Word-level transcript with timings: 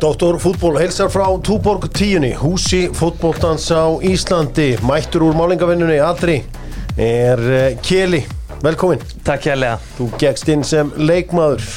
Dóttor 0.00 0.38
fútból 0.40 0.78
heilsar 0.80 1.10
frá 1.12 1.26
Túborg 1.44 1.84
10 1.92 2.32
húsi 2.40 2.88
fútbóltans 2.88 3.68
á 3.68 3.84
Íslandi 4.00 4.78
mættur 4.80 5.26
úr 5.28 5.36
málingavinnunni 5.36 5.98
Adri 6.00 6.38
er 6.96 7.36
uh, 7.36 7.76
Kjeli 7.84 8.22
velkomin, 8.64 9.04
Takk 9.20 9.50
hérlega, 9.50 9.76
þú 9.98 10.08
gegst 10.16 10.48
inn 10.48 10.64
sem 10.64 10.88
leikmaður 10.96 11.68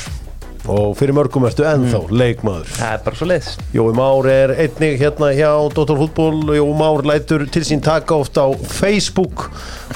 og 0.71 0.93
fyrir 0.95 1.15
mörgum 1.15 1.43
ertu 1.47 1.65
ennþá 1.67 1.99
leikmaður. 2.13 2.69
Það 2.77 2.93
er 2.95 3.01
bara 3.03 3.19
svo 3.19 3.27
leiðis 3.27 3.49
Jói 3.75 3.95
Már 3.97 4.27
er 4.31 4.53
einnig 4.63 5.01
hérna 5.01 5.31
hjá 5.35 5.49
Dóttor 5.75 5.99
fútból 5.99 6.55
Jói 6.55 6.75
Már 6.79 7.03
lætur 7.09 7.43
til 7.51 7.65
sín 7.67 7.83
taka 7.83 8.15
oft 8.15 8.37
á 8.39 8.47
Facebook. 8.71 9.49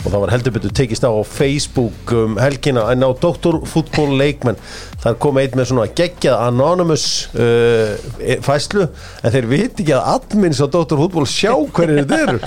Og 0.03 0.11
það 0.11 0.19
var 0.23 0.33
heldur 0.35 0.55
betur 0.57 0.73
tekist 0.75 1.07
á 1.07 1.11
á 1.11 1.23
Facebook 1.23 2.11
um 2.11 2.35
helgina 2.41 2.89
en 2.91 3.05
á 3.07 3.11
Dóttor 3.15 3.61
fútból 3.67 4.17
leikmenn. 4.19 4.59
Þar 5.03 5.15
kom 5.23 5.39
einn 5.39 5.55
með 5.55 5.69
svona 5.71 5.85
geggjað 5.95 6.43
anonymous 6.49 7.05
uh, 7.37 7.95
fæslu 8.43 8.89
en 9.23 9.35
þeir 9.35 9.47
viti 9.47 9.85
ekki 9.85 9.95
að 9.95 10.09
admins 10.17 10.59
á 10.59 10.67
Dóttor 10.67 10.99
fútból 10.99 11.27
sjá 11.29 11.53
hverju 11.55 12.01
þetta 12.01 12.19
eru. 12.25 12.41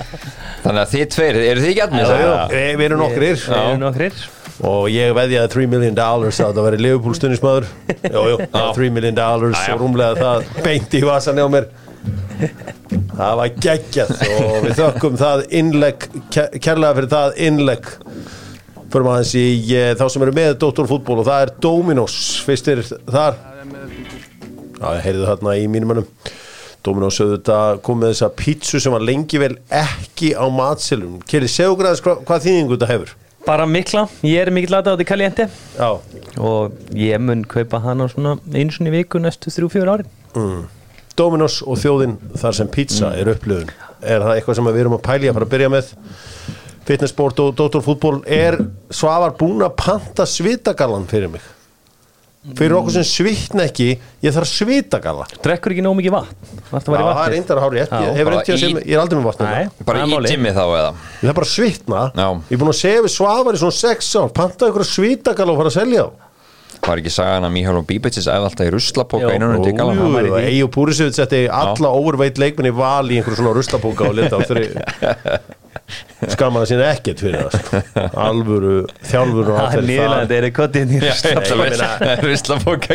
Þannig 0.67 0.83
að 0.83 0.93
þið 0.93 1.09
tveir, 1.17 1.41
eru 1.55 1.65
þið 1.65 1.73
ekki 1.73 1.87
allir 1.87 2.05
Já, 2.05 2.21
já, 2.21 2.77
við 2.77 2.87
erum 2.91 3.03
nokkrir. 3.07 3.41
Við 3.49 3.63
erum 3.63 3.83
nokkrir 3.87 4.21
og 4.67 4.89
ég 4.93 5.13
veðjaði 5.17 5.53
3 5.55 5.69
million 5.73 5.97
dollars 5.97 6.41
að 6.43 6.59
það 6.59 6.67
veri 6.67 6.81
Liverpool 6.85 7.17
stundismæður 7.17 7.69
Jújú, 8.05 8.37
3 8.51 8.91
million 8.93 9.17
dollars 9.17 9.63
og 9.73 9.81
rúmlega 9.81 10.19
það 10.19 10.51
beint 10.65 10.97
í 10.99 11.03
vasan 11.07 11.41
hjá 11.41 11.47
mér. 11.53 11.71
Það 13.21 13.39
var 13.41 13.55
geggjað 13.67 14.13
og 14.27 14.55
við 14.65 14.77
þökkum 14.81 15.17
það 15.21 15.43
innlegg 15.61 16.07
kærlega 16.33 16.93
fyrir 16.99 17.11
það 17.15 17.41
innlegg. 17.47 17.91
Fyrir 18.91 19.07
maður 19.07 19.25
þessi 19.25 19.45
eh, 19.79 19.93
þá 19.95 20.05
sem 20.11 20.25
eru 20.27 20.35
með 20.35 20.53
Dóttorfútból 20.65 21.21
og 21.23 21.29
það 21.29 21.45
er 21.45 21.53
Dominos. 21.63 22.17
Fyrstir 22.43 22.81
þar. 22.89 23.37
Já, 24.81 24.87
ég 24.97 25.05
heyrði 25.05 25.29
þarna 25.29 25.57
í 25.61 25.67
mínum 25.71 25.93
mönnum. 25.93 26.09
Dominos 26.81 27.21
auðvitað 27.21 27.81
kom 27.85 28.01
með 28.01 28.15
þessa 28.15 28.31
pítsu 28.39 28.81
sem 28.81 28.95
var 28.95 29.05
lengi 29.05 29.41
vel 29.41 29.53
ekki 29.69 30.33
á 30.33 30.49
matselum 30.49 31.19
Keri, 31.29 31.49
segðu 31.51 31.77
græðis 31.83 32.01
hvað, 32.05 32.23
hvað 32.25 32.47
þýðingu 32.47 32.77
þetta 32.79 32.89
hefur 32.89 33.11
Bara 33.47 33.67
mikla, 33.67 34.07
ég 34.27 34.43
er 34.45 34.53
mikill 34.55 34.77
aðdáð 34.79 35.05
í 35.05 35.07
Caliente. 35.09 35.47
Já, 35.79 35.91
og 36.39 36.97
ég 36.97 37.23
mun 37.23 37.45
kaupa 37.49 37.81
hana 37.83 38.09
svona 38.13 38.37
einu 38.53 38.75
sinni 38.75 38.93
í 38.93 38.99
viku 39.01 39.21
næstu 39.23 39.53
þrjú, 39.53 39.71
fjör 39.77 39.93
árin. 39.95 40.11
Dominos 41.19 41.61
og 41.67 41.81
þjóðin 41.81 42.19
þar 42.39 42.57
sem 42.57 42.69
pizza 42.73 43.15
er 43.19 43.33
upplöfun 43.33 43.73
er 44.01 44.25
það 44.25 44.35
eitthvað 44.37 44.59
sem 44.59 44.69
við 44.71 44.83
erum 44.83 44.97
að 44.97 45.07
pæli 45.07 45.31
að 45.31 45.37
fara 45.37 45.49
að 45.49 45.55
byrja 45.55 45.71
með? 45.75 45.95
Fitnessport 46.89 47.41
og 47.45 47.55
doktorfútból 47.59 48.21
er 48.25 48.57
Svavar 48.95 49.35
búin 49.39 49.65
að 49.67 49.77
panta 49.79 50.27
svitagallan 50.27 51.09
fyrir 51.11 51.33
mig 51.35 51.45
fyrir 52.41 52.73
okkur 52.79 52.95
sem 52.95 53.05
svitna 53.05 53.67
ekki 53.69 53.89
ég 54.25 54.33
þarf 54.33 54.49
svitagalla 54.49 55.27
Drekkur 55.45 55.75
ekki 55.75 55.85
nóg 55.85 55.99
mikið 55.99 56.15
vatn 56.15 56.55
það 56.73 56.97
er 56.97 57.35
reyndar 57.35 57.61
að 57.61 57.67
hári 57.67 57.83
rétt, 57.83 57.93
ég, 57.93 58.79
er 58.81 59.03
aldrei 59.03 59.19
með 59.19 59.27
vatn 59.29 59.45
hérna. 59.51 59.85
Bara 59.85 60.07
það 60.07 60.25
í 60.31 60.33
gymmi 60.33 60.55
þá 60.57 60.63
eða? 60.65 60.89
ég 61.21 61.29
þarf 61.29 61.37
bara 61.37 61.49
að 61.51 61.53
svitna 61.53 62.07
Já. 62.17 62.27
ég 62.49 62.57
er 62.57 62.63
búin 62.63 62.73
að 62.73 62.81
segja 62.81 63.05
við 63.05 63.15
Svavar 63.19 63.59
í 63.59 63.61
svona 63.61 63.77
sex 63.77 64.11
ár 64.17 64.33
panta 64.41 64.73
ykkur 64.73 64.89
svitagalla 64.89 65.53
og 65.53 65.61
fara 65.61 65.73
að 65.75 65.79
selja 65.83 66.09
þá 66.09 66.27
Var 66.81 67.01
ekki 67.03 67.11
sagan 67.13 67.45
að 67.45 67.53
Míhjálf 67.53 67.85
Bíbitsis 67.87 68.25
æði 68.25 68.47
alltaf 68.49 68.65
í 68.65 68.71
ruslapoka 68.73 69.27
Jó. 69.29 69.35
innan 69.37 69.59
undir 69.59 69.75
gala? 69.77 69.93
Jú, 69.93 70.07
væri 70.15 70.31
því. 70.33 70.45
Eyju 70.49 70.69
Púrisevit 70.73 71.19
setti 71.19 71.43
alla 71.53 71.91
overveitt 71.93 72.41
leikmenn 72.41 72.71
í 72.71 72.73
val 72.73 73.05
í 73.05 73.19
einhverju 73.21 73.37
svona 73.43 73.53
rustapóka 73.59 74.09
og 74.09 74.17
leta 74.17 74.41
á 74.41 74.49
þeirri 74.49 74.71
skammaði 76.35 76.71
sín 76.71 76.83
ekkert 76.85 77.23
fyrir 77.25 77.45
það 77.45 77.53
sko. 77.57 77.83
alvöru 78.27 78.75
þjálfur 79.11 79.51
og 79.51 79.59
Það 79.61 79.77
allir 79.81 80.15
þetta 80.15 80.37
er 80.39 80.47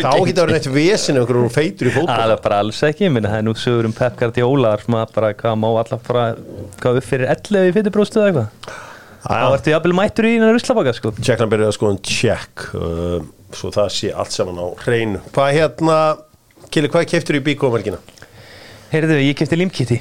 þá 0.06 0.18
getur 0.26 0.42
það 0.42 0.52
neitt 0.54 0.68
vesen 0.76 1.18
ef 1.18 1.22
einhverjum 1.24 1.54
feitur 1.54 1.90
í 1.90 1.94
Það 1.94 2.00
fótboll 2.00 2.34
er 2.34 2.42
bara 2.46 2.60
alls 2.64 2.82
ekki, 2.86 3.10
minna 3.12 3.32
það 3.32 3.42
er 3.42 3.46
nú 3.46 3.54
sögur 3.60 3.88
um 3.90 3.94
Pep 3.96 4.18
Guardiola 4.20 4.74
sem 4.82 4.98
bara 5.16 5.32
hvað 5.36 5.56
má 5.62 5.68
alltaf 5.72 6.04
fara 6.06 6.26
hvað 6.82 7.00
upp 7.00 7.08
fyrir 7.08 7.32
11 7.34 7.70
í 7.70 7.76
fytirbróstu 7.76 8.22
eða 8.22 8.28
eitthvað? 8.32 8.74
Þá 9.26 9.56
ertu 9.56 9.72
jafnvel 9.72 9.96
mættur 9.98 10.28
í 10.28 10.34
innan 10.36 10.52
ruslabaka 10.54 10.92
sko. 10.94 11.10
Tjekkland 11.18 11.50
byrjaði 11.50 11.72
að 11.72 11.78
skoða 11.78 11.94
en 11.96 12.02
tjekk 12.06 12.66
uh, 12.78 13.16
svo 13.56 13.72
það 13.74 13.88
sé 13.96 14.12
allt 14.14 14.34
saman 14.36 14.60
á 14.62 14.66
hreinu. 14.84 15.22
Hvað 15.34 15.56
hérna, 15.56 15.96
Kili, 16.70 16.90
hvað 16.92 17.08
keftur 17.10 17.38
í 17.38 17.42
bíkómerkina? 17.46 17.98
Heyrðu, 18.92 19.18
ég 19.22 19.34
kefti 19.38 19.58
limkitti 19.58 19.98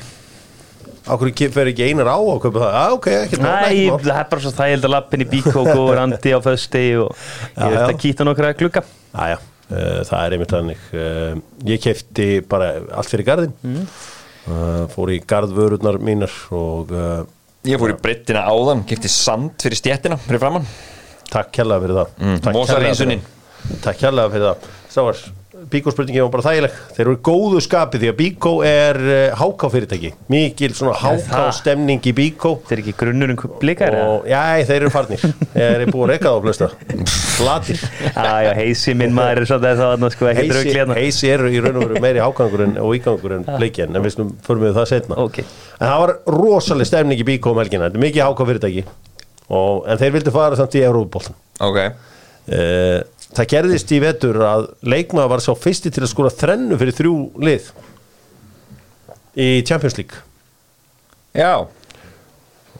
Ákveður 1.05 1.51
fer 1.53 1.69
ekki 1.69 1.85
einar 1.89 2.07
á 2.09 2.17
að 2.17 2.39
kaupa 2.45 2.61
það? 2.63 2.71
Já, 2.75 2.85
ok, 2.95 3.07
ekki 3.21 3.39
Nei, 3.43 3.81
það 3.93 4.07
er 4.15 4.29
bara 4.31 4.41
svo 4.45 4.51
þægild 4.57 4.87
að 4.87 4.93
lappin 4.95 5.23
í 5.25 5.27
bíkók 5.29 5.69
og 5.75 5.89
randi 5.99 6.31
á 6.33 6.39
fösti 6.41 6.81
og 7.03 7.11
ég 7.11 7.59
Já, 7.59 7.67
veit 7.69 7.77
já. 7.77 7.85
að 7.91 7.99
kýta 8.01 8.25
nokkra 8.27 8.53
glugga 8.57 8.83
Æja, 9.13 9.37
uh, 9.69 9.99
það 10.09 10.23
er 10.25 10.35
einmitt 10.37 10.55
þannig 10.55 10.87
uh, 10.97 11.37
Ég 11.69 11.83
kefti 11.85 12.27
bara 12.49 12.71
allt 12.97 13.13
fyrir 13.13 13.27
garðin 13.29 13.53
Mm. 13.65 13.85
uh, 14.49 14.83
fór 14.93 15.13
í 15.13 15.19
garðvörurnar 15.29 16.01
mínar 16.01 16.33
og 16.57 16.91
Ég 17.65 17.79
fór 17.81 17.93
í 17.95 17.99
brettina 18.01 18.43
áðan, 18.49 18.83
kipti 18.89 19.09
sand 19.09 19.55
fyrir 19.61 19.77
stjettina 19.79 20.17
fyrir 20.21 20.41
framann 20.41 20.65
takk 21.33 21.53
kærlega 21.57 21.81
fyrir 21.85 21.97
það 22.01 22.11
Mm, 22.21 22.35
Takk 22.45 22.75
hreinsunin. 22.79 23.21
fyrir 23.21 23.71
það. 23.71 23.79
Takk 23.85 24.01
kærlega 24.03 24.33
fyrir 24.35 24.45
það 24.51 24.67
Sá 24.93 24.99
var, 25.07 25.21
bíkóspurningin 25.71 26.25
var 26.25 26.31
bara 26.33 26.45
þægileg. 26.45 26.75
Þeir 26.95 27.03
eru 27.05 27.15
góðu 27.25 27.61
skapi 27.63 28.01
því 28.01 28.11
að 28.11 28.17
bíkó 28.19 28.53
er 28.67 28.99
uh, 29.01 29.35
háká 29.39 29.69
fyrirtæki 29.73 30.11
Mikil 30.31 30.71
svona 30.77 30.95
háká 30.99 31.43
stemning 31.55 32.05
í 32.05 32.13
bíkó 32.15 32.55
Þetta 32.61 32.75
er 32.77 32.83
ekki 32.83 32.95
grunnurinn 32.99 33.39
blikar 33.61 33.97
eða? 33.97 34.11
og 34.15 34.29
já, 34.29 34.41
þeir 34.69 34.77
eru 34.81 34.93
farnir. 34.93 35.25
Þeir 35.55 35.67
eru 35.69 35.87
búið 35.93 36.05
að 36.05 36.13
reyka 36.13 36.33
þá 36.33 36.39
flesta 36.45 36.69
Glatir 37.35 37.81
Já, 38.15 38.33
já, 38.45 38.51
heisi 38.59 38.95
minn 38.97 39.15
maður 39.15 39.43
er 39.43 39.49
svolítið 39.49 39.81
það 39.83 40.05
sko, 40.15 40.29
Heisi, 40.29 40.51
draugli 40.51 40.75
hérna. 40.77 40.97
Heisi 40.99 41.31
eru 41.33 41.51
í 41.51 41.61
raun 41.63 41.79
og 41.79 41.87
veru 41.89 42.03
meiri 42.03 42.23
hákangur 42.23 42.65
en, 42.65 42.77
og 42.81 42.95
ígangur 42.97 43.35
en 43.39 43.47
bleikjan 43.55 43.95
en 43.95 44.05
við 44.05 44.19
förum 44.45 44.63
við 44.65 44.77
það 44.79 44.89
setna 44.93 45.19
Ok. 45.25 45.41
en 45.43 45.83
það 45.87 46.01
var 46.03 46.13
rosaleg 46.37 46.89
stemning 46.89 47.21
í 47.21 47.27
bíkó 47.27 47.53
um 47.55 47.59
helgina. 47.61 47.89
Þetta 47.89 47.99
er 47.99 48.05
mikið 48.05 48.25
háká 48.29 48.47
fyrirtæki 48.51 48.85
og, 49.49 49.85
en 49.89 49.99
þeir 50.01 50.15
vildu 50.17 50.33
fara 50.35 50.59
samt 50.59 50.77
í 50.79 50.83
Európoltan 50.85 51.35
Ok, 51.65 51.77
uh, 51.81 52.14
það 52.45 53.47
gerðist 53.51 53.91
í 53.95 53.99
vetur 54.03 54.37
að 54.45 54.67
leikmaður 54.85 55.31
var 55.33 55.43
sá 55.43 55.51
fyrsti 55.57 55.91
til 55.93 56.03
að 56.05 56.11
skora 56.11 56.33
þrennu 56.33 56.77
fyrir 56.79 56.95
þrjú 56.99 57.15
lið 57.41 57.71
í 59.35 59.47
Champions 59.67 59.97
League. 59.99 60.21
Já. 61.35 61.65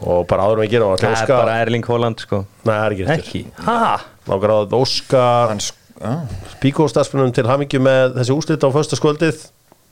Og 0.06 0.26
bara 0.30 0.46
áður 0.48 0.62
með 0.62 0.68
að 0.68 0.72
gera 0.76 0.92
Það 1.00 1.08
er 1.10 1.16
Óska, 1.18 1.38
bara 1.40 1.58
Erling 1.64 1.86
Haaland 1.88 2.22
sko. 2.24 2.42
Nei, 2.68 2.76
það 2.76 2.86
er 3.06 3.12
ekki? 3.16 3.42
Nákvæmlega 3.66 4.60
að 4.62 4.76
Óska 4.80 5.24
Hann 5.50 5.64
sk- 5.64 6.00
já. 6.02 6.14
Bíkó 6.62 6.88
stafsmunum 6.92 7.34
til 7.36 7.46
hamingju 7.48 7.80
með 7.84 8.16
þessi 8.20 8.36
úslit 8.36 8.64
á 8.64 8.70
fösta 8.76 9.00
skvöldið 9.00 9.46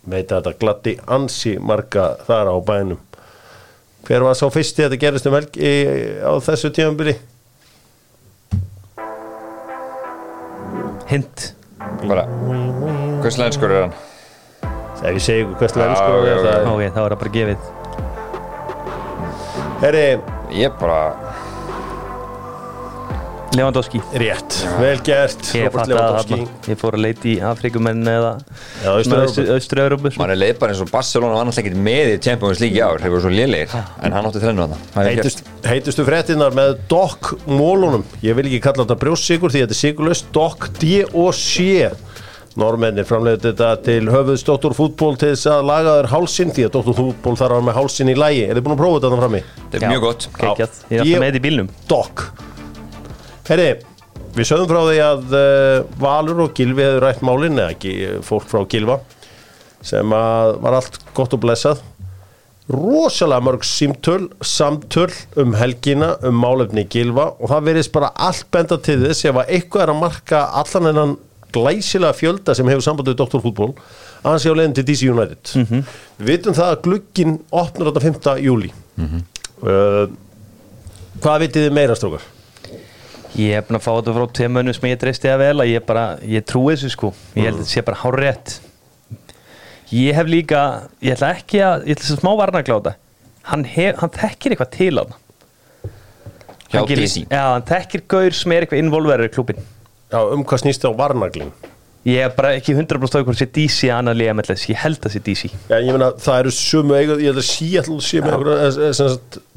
veit 0.04 0.32
að 0.36 0.42
þetta 0.44 0.60
gladdi 0.60 0.94
ansi 1.16 1.54
marga 1.64 2.10
þar 2.28 2.50
á 2.52 2.56
bænum. 2.68 3.00
Hver 4.04 4.26
var 4.28 4.36
sá 4.36 4.50
fyrsti 4.52 4.84
að 4.84 4.92
þetta 4.92 5.00
gerist 5.06 5.28
um 5.30 5.38
helgi 5.38 5.70
á 6.20 6.32
þessu 6.44 6.72
tíðanbili 6.76 7.14
Hint 11.14 11.52
Bara, 12.08 12.26
hvers 13.22 13.38
lenskur 13.38 13.70
er 13.72 13.86
hann? 13.86 13.94
ef 15.04 15.18
ég 15.18 15.24
segi 15.24 15.44
sko 16.00 16.12
ok, 16.16 16.28
ok. 16.40 16.46
það 16.68 16.94
þá 16.96 17.02
er 17.04 17.14
það 17.14 17.20
bara 17.24 17.34
gefið 17.38 17.58
er 19.84 19.84
herri, 19.84 20.06
Ég 20.54 20.76
bara, 20.80 21.00
Lewandowski. 23.54 24.02
Rétt, 24.18 24.56
vel 24.80 24.98
gert 25.06 25.50
Ég 25.54 25.70
fatt 25.70 25.84
að 25.84 25.92
Lewandowski. 25.92 26.38
Það 26.64 26.70
Ég 26.72 26.80
fór 26.82 26.96
að 26.98 27.04
leita 27.06 27.28
í 27.30 27.34
Afrikumenn 27.46 28.08
eða. 28.10 28.32
Austur-Európu 28.88 30.14
maður 30.18 30.34
er 30.34 30.40
leið 30.42 30.56
bara 30.62 30.74
eins 30.74 30.82
og 30.82 30.90
Barcelona 30.90 31.38
var 31.38 31.46
náttúrulega 31.48 31.70
ekkert 31.70 31.84
með 31.86 32.14
í 32.14 32.16
Champions 32.26 32.64
League 32.64 32.80
í 32.80 32.82
ár, 32.82 33.02
þeir 33.04 33.14
voru 33.14 33.26
svo 33.26 33.34
lélegir 33.34 33.76
en 33.76 34.16
hann 34.18 34.30
átti 34.30 34.42
þrennu 34.42 34.66
að 34.66 34.74
það 34.96 35.10
Heitust, 35.10 35.44
heitustu 35.70 36.06
fréttinnar 36.08 36.56
með 36.58 36.74
Doc 36.92 37.34
mólunum 37.50 38.06
ég 38.26 38.38
vil 38.40 38.48
ekki 38.50 38.62
kalla 38.64 38.88
þetta 38.88 39.00
brjóstsigur 39.04 39.54
því 39.54 39.66
þetta 39.66 39.78
er 39.78 39.82
sigurlaust 39.84 40.34
Doc 40.34 40.70
D.O.C. 40.82 41.92
Normennir 42.60 43.08
framleiðu 43.10 43.48
þetta 43.48 43.70
til 43.86 44.02
höfuðs 44.14 44.46
Dr. 44.46 44.76
Fútból 44.78 45.16
til 45.18 45.32
þess 45.34 45.50
að 45.50 45.68
laga 45.70 45.96
þér 46.00 46.10
hálsin 46.12 46.54
því 46.54 46.68
að 46.68 46.76
Dr. 46.76 46.98
Fútból 47.00 47.34
þarf 47.38 47.50
að 47.50 47.56
vera 47.58 47.68
með 47.70 47.78
hálsin 47.80 48.14
í 48.14 48.18
lægi 48.18 48.44
er 48.46 48.58
þið 48.60 48.66
búin 48.68 48.76
að 48.76 48.82
prófa 48.84 49.00
þetta 49.00 49.10
þannig 49.10 49.24
frammi? 49.24 49.44
Þetta 49.64 49.80
er 49.80 49.94
mjög 49.96 50.06
gott. 50.06 50.28
ég 50.38 50.98
er 51.00 51.06
alltaf 51.06 51.24
með 51.26 51.40
í 51.40 51.46
bílnum. 51.48 51.72
Doc 51.90 52.28
Herri, 53.44 53.72
við 54.38 54.48
sögum 54.48 54.70
frá 54.70 54.82
því 54.88 55.00
að 55.04 55.34
uh, 55.36 55.96
Valur 56.00 56.46
og 56.46 56.54
Gilvi 56.58 56.86
hefur 56.86 57.04
rætt 57.04 57.26
málin 57.26 57.58
eða 57.60 57.74
ekki 57.76 57.96
eh, 58.06 58.20
fólk 58.24 58.46
frá 58.48 58.62
Gilva 58.72 59.02
sem 59.84 60.14
að 60.16 60.54
var 60.64 60.78
allt 60.78 61.00
gott 61.18 61.36
og 61.36 61.42
blessað 61.44 61.82
rosalega 62.72 63.44
mörg 63.44 63.66
símtöl 63.68 64.30
samtöl 64.40 65.12
um 65.36 65.52
helgina 65.60 66.14
um 66.24 66.38
málefni 66.40 66.86
Gilva 66.88 67.34
og 67.36 67.52
það 67.52 67.68
verðist 67.68 67.92
bara 67.96 68.14
allt 68.16 68.48
benda 68.56 68.78
til 68.80 69.02
þess 69.02 69.28
ef 69.28 69.40
að 69.42 69.52
eitthvað 69.58 69.84
er 69.84 69.92
að 69.92 70.00
marka 70.00 70.44
allan 70.62 70.88
hennan 70.90 71.16
glæsilega 71.54 72.16
fjölda 72.16 72.56
sem 72.56 72.72
hefur 72.72 72.86
sambandið 72.86 73.18
doktorfútból 73.20 73.74
að 74.24 74.40
sé 74.40 74.54
á 74.54 74.56
leiðin 74.56 74.78
til 74.80 74.86
DC 74.88 75.10
United 75.12 75.52
við 75.60 76.30
vitum 76.32 76.56
það 76.56 76.70
að 76.72 76.82
glugginn 76.88 77.36
opnar 77.52 77.92
þetta 77.92 78.06
5. 78.08 78.46
júli 78.48 78.72
uh, 79.04 80.08
hvað 81.20 81.44
vitið 81.44 81.68
þið 81.68 81.76
meira 81.76 82.00
strókar? 82.00 82.24
Ég 83.34 83.56
hef 83.58 83.66
búin 83.66 83.80
að 83.80 83.86
fá 83.88 83.92
þetta 83.98 84.14
frá 84.14 84.50
mönnum 84.54 84.76
sem 84.78 84.90
ég 84.92 85.00
treysti 85.02 85.30
að 85.32 85.42
vel 85.42 85.56
að 85.64 85.72
ég 85.72 85.86
bara, 85.88 86.04
ég 86.22 86.46
trúi 86.46 86.76
þessu 86.76 86.92
sko. 86.94 87.10
Ég 87.34 87.48
held 87.48 87.58
að 87.58 87.64
þetta 87.64 87.74
sé 87.74 87.82
bara 87.88 88.02
hár 88.04 88.20
rétt 88.22 88.60
Ég 89.94 90.16
hef 90.18 90.30
líka, 90.30 90.62
ég 91.02 91.14
ætla 91.16 91.32
ekki 91.38 91.60
að 91.66 91.88
Ég 91.90 91.98
ætla 91.98 92.16
að 92.16 92.22
smá 92.22 92.32
varnagláta 92.40 92.96
Hann, 93.50 93.66
hef, 93.68 93.98
hann 94.00 94.14
þekkir 94.14 94.56
eitthvað 94.56 94.72
til 94.78 94.94
á 95.02 95.06
Hann 96.74 96.88
gerir- 96.90 97.06
DC. 97.06 97.26
Já, 97.30 97.44
hann 97.54 97.66
þekkir 97.70 98.02
gaur 98.10 98.34
sem 98.38 98.52
er 98.56 98.66
eitthvað 98.66 98.82
involverið 98.82 99.30
í 99.30 99.34
klubin 99.36 99.60
Já, 100.14 100.20
um 100.34 100.46
hvað 100.46 100.64
snýst 100.64 100.86
það 100.86 100.94
á 100.94 101.02
varnaglin 101.04 101.52
Ég 102.06 102.20
er 102.26 102.34
bara 102.36 102.54
ekki 102.58 102.74
100% 102.76 103.22
á 103.22 103.24
hvort 103.24 103.40
sé 103.40 103.46
DC 103.48 103.88
að 103.90 103.98
annað 104.02 104.20
liða 104.22 104.38
með 104.40 104.50
þess 104.52 104.70
Ég 104.70 104.82
held 104.82 105.06
að 105.06 105.14
sé 105.14 105.22
DC 105.26 105.44
Já, 105.70 105.78
ég 105.78 105.92
meina, 105.94 106.10
það 106.22 106.40
eru 106.44 106.52
sumu 106.58 106.98
eiga 106.98 107.18
Ég 107.22 107.30
held 107.34 107.42
að 107.42 108.02
sé 108.04 108.24
með 108.26 109.53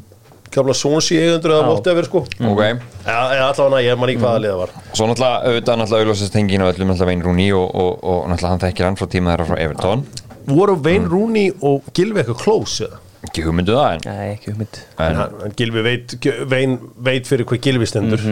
gamla 0.57 0.77
Sonsi 0.77 1.19
eigandur 1.21 1.55
eða 1.55 1.71
whatever, 1.71 2.09
sko. 2.09 2.25
Ok, 2.51 2.63
Já, 3.07 3.19
ég 3.37 3.43
allavega, 3.47 3.83
ég 3.87 4.01
man 4.01 4.13
ekki 4.13 4.23
hvaða 4.25 4.43
liða 4.45 4.61
var. 4.65 4.77
Svo 4.93 5.09
náttúrulega 5.11 5.51
auðvitað 5.51 5.83
náttúrulega 5.83 6.13
auðvitað 6.13 6.37
tengin 6.37 6.65
á 6.65 6.71
öllum 6.73 6.93
náttúrulega 6.93 7.11
Vein 7.13 7.27
Rúni 7.27 7.49
og, 7.57 7.67
og, 7.71 7.93
og 8.03 8.31
náttúrulega 8.33 8.55
hann 8.55 8.65
þekkir 8.67 8.89
hann 8.91 9.01
frá 9.01 9.11
tíma 9.13 9.35
þeirra 9.35 9.51
frá 9.53 9.61
Everton. 9.67 10.07
Voru 10.47 10.77
Wayne 10.79 11.11
Rooney 11.11 11.51
og 11.67 11.89
Gilvi 11.95 12.23
eitthvað 12.23 12.39
close, 12.45 12.87
eða? 12.87 13.03
Ekki 13.27 13.43
hugmyndu 13.43 13.75
það 13.75 13.97
en, 13.97 14.05
Nei, 14.07 14.27
ekki 14.37 14.53
hugmynd. 14.53 14.77
En 14.95 15.09
en 15.09 15.17
hann, 15.19 15.33
hann 15.43 15.55
Gilvi 15.59 15.83
veit, 15.83 16.15
Wayne 16.53 16.77
veit 17.09 17.27
fyrir 17.27 17.49
hvað 17.49 17.63
Gilvi 17.65 17.89
stendur. 17.91 18.23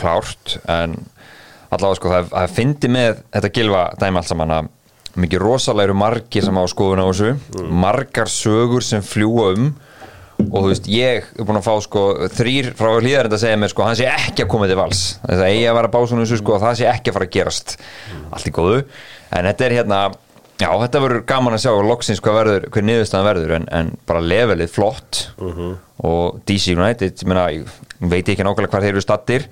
Klárt 0.00 0.56
en 0.66 0.96
allavega 1.70 1.98
sko 2.00 2.10
það, 2.10 2.30
það 2.32 2.56
fyndi 2.56 2.90
með 2.90 3.20
þetta 3.36 3.52
gilva 3.60 3.84
dæmi 4.00 4.18
allt 4.18 4.30
saman 4.32 4.54
að 4.56 4.70
mikið 5.20 5.42
rosalega 5.44 5.90
eru 5.90 5.96
margir 6.00 6.46
sem 6.46 6.58
á 6.58 6.64
skoðun 6.70 7.02
á 7.02 7.06
þessu. 7.06 7.30
Margar 7.70 8.30
sögur 8.32 8.86
sem 8.86 9.06
fljúa 9.06 9.52
um 9.54 9.70
og 10.46 10.56
þú 10.56 10.70
veist, 10.70 10.88
ég 10.90 11.28
er 11.36 11.46
búin 11.46 11.60
að 11.60 11.66
fá 11.68 11.74
sko 11.84 12.06
þrýr 12.38 12.72
frá 12.78 12.90
hlýðarinn 12.96 13.36
að 13.36 13.44
segja 13.44 13.60
mér 13.60 13.72
sko 13.72 13.86
hann 13.86 13.98
sé 14.00 14.08
ekki 14.10 14.46
að 14.46 14.50
koma 14.54 14.70
til 14.70 14.78
vals. 14.80 15.04
Það 15.26 15.44
eigi 15.46 15.68
að 15.68 15.78
vera 15.80 15.92
þessu 16.10 16.40
sko 16.40 16.56
og 16.56 16.64
það 16.64 16.80
sé 16.80 16.90
ekki 16.90 17.12
að 17.12 17.18
fara 17.18 17.28
að 17.28 17.36
gerast. 17.36 17.76
Allt 18.30 18.50
í 18.50 18.54
góðu. 18.56 18.82
En 19.30 19.48
þetta 19.50 19.66
er 19.66 19.76
hérna 19.80 20.02
Já, 20.60 20.68
þetta 20.76 21.00
verður 21.00 21.22
gaman 21.24 21.54
að 21.56 21.62
sjá 21.62 21.70
loksins 21.88 22.18
hvað 22.20 22.34
verður, 22.36 22.64
hver 22.74 22.84
niðurstaðan 22.84 23.28
verður 23.30 23.52
en, 23.56 23.66
en 23.72 23.92
bara 24.08 24.20
levelið 24.20 24.72
flott. 24.74 25.20
Og 26.04 26.40
DC 26.48 26.74
United, 26.74 27.14
ég 27.16 27.30
meina, 27.30 27.46
ég 27.54 28.10
veit 28.12 28.28
ekki 28.28 28.44
nákvæmlega 28.44 28.74
hvað 28.74 28.84
þeir 28.84 28.92
eru 28.92 29.04
stattir 29.04 29.46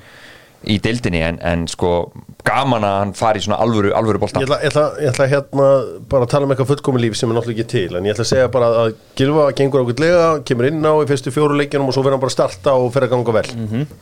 í 0.66 0.78
deildinni 0.82 1.20
en, 1.22 1.38
en 1.44 1.66
sko 1.70 2.10
gaman 2.48 2.86
að 2.86 2.96
hann 2.98 3.12
fari 3.18 3.40
í 3.40 3.44
svona 3.44 3.58
alvöru, 3.62 3.92
alvöru 3.94 4.20
bolta. 4.22 4.40
Ég 4.42 4.48
ætla, 4.48 4.58
ég, 4.64 4.72
ætla, 4.72 4.84
ég 5.04 5.12
ætla 5.12 5.26
hérna 5.30 5.68
bara 6.10 6.26
að 6.26 6.32
tala 6.32 6.48
um 6.48 6.54
eitthvað 6.54 6.70
fullkomi 6.72 7.02
líf 7.02 7.18
sem 7.18 7.30
er 7.30 7.38
náttúrulega 7.38 7.62
ekki 7.62 7.72
til 7.74 7.98
en 7.98 8.08
ég 8.08 8.16
ætla 8.16 8.26
að 8.26 8.30
segja 8.32 8.52
bara 8.54 8.70
að 8.82 8.94
Gilva 9.18 9.48
gengur 9.58 9.84
ákveldlega 9.84 10.28
kemur 10.48 10.70
inn 10.70 10.88
á 10.88 10.92
í 10.98 11.08
fyrstu 11.10 11.34
fjóru 11.34 11.58
leikjunum 11.60 11.90
og 11.90 11.96
svo 11.96 12.02
verður 12.06 12.16
hann 12.16 12.24
bara 12.24 12.32
að 12.32 12.38
starta 12.38 12.74
og 12.78 12.90
fyrir 12.94 13.08
að 13.08 13.14
ganga 13.14 13.36
vel. 13.38 13.92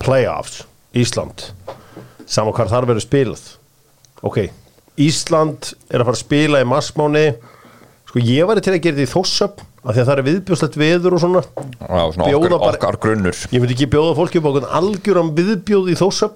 Playoffs 0.00 0.64
Ísland. 0.96 1.46
Saman 2.30 2.54
hvað 2.56 2.72
þar 2.74 2.88
verður 2.90 3.06
spilað. 3.06 3.46
Ok, 4.26 4.42
Ísland 5.00 5.72
er 5.88 6.02
að 6.02 6.10
fara 6.10 6.18
að 6.18 6.24
spila 6.24 6.60
í 6.60 6.68
marsmáni. 6.68 7.26
Sko 8.10 8.22
ég 8.26 8.48
væri 8.50 8.64
til 8.64 8.74
að 8.74 8.82
gera 8.82 8.98
þetta 8.98 9.06
í 9.06 9.12
þósöp 9.14 9.62
af 9.80 9.94
því 9.96 10.00
að 10.02 10.08
það 10.10 10.18
er 10.18 10.26
viðbjóðslegt 10.28 10.76
veður 10.80 11.14
og 11.16 11.20
svona. 11.22 11.40
Já, 11.80 12.02
svona 12.12 12.26
Bjóða 12.28 12.46
okkar, 12.46 12.58
bara- 12.60 12.76
okkar 12.76 12.96
grunnur. 13.00 13.36
Ég 13.50 13.60
myndi 13.62 13.74
ekki 13.76 13.88
bjóða 13.94 14.16
fólki 14.18 14.36
upp 14.40 14.48
á 14.48 14.52
algjöran 14.80 15.30
viðbjóð 15.36 15.86
í 15.88 15.96
þósöp 15.96 16.34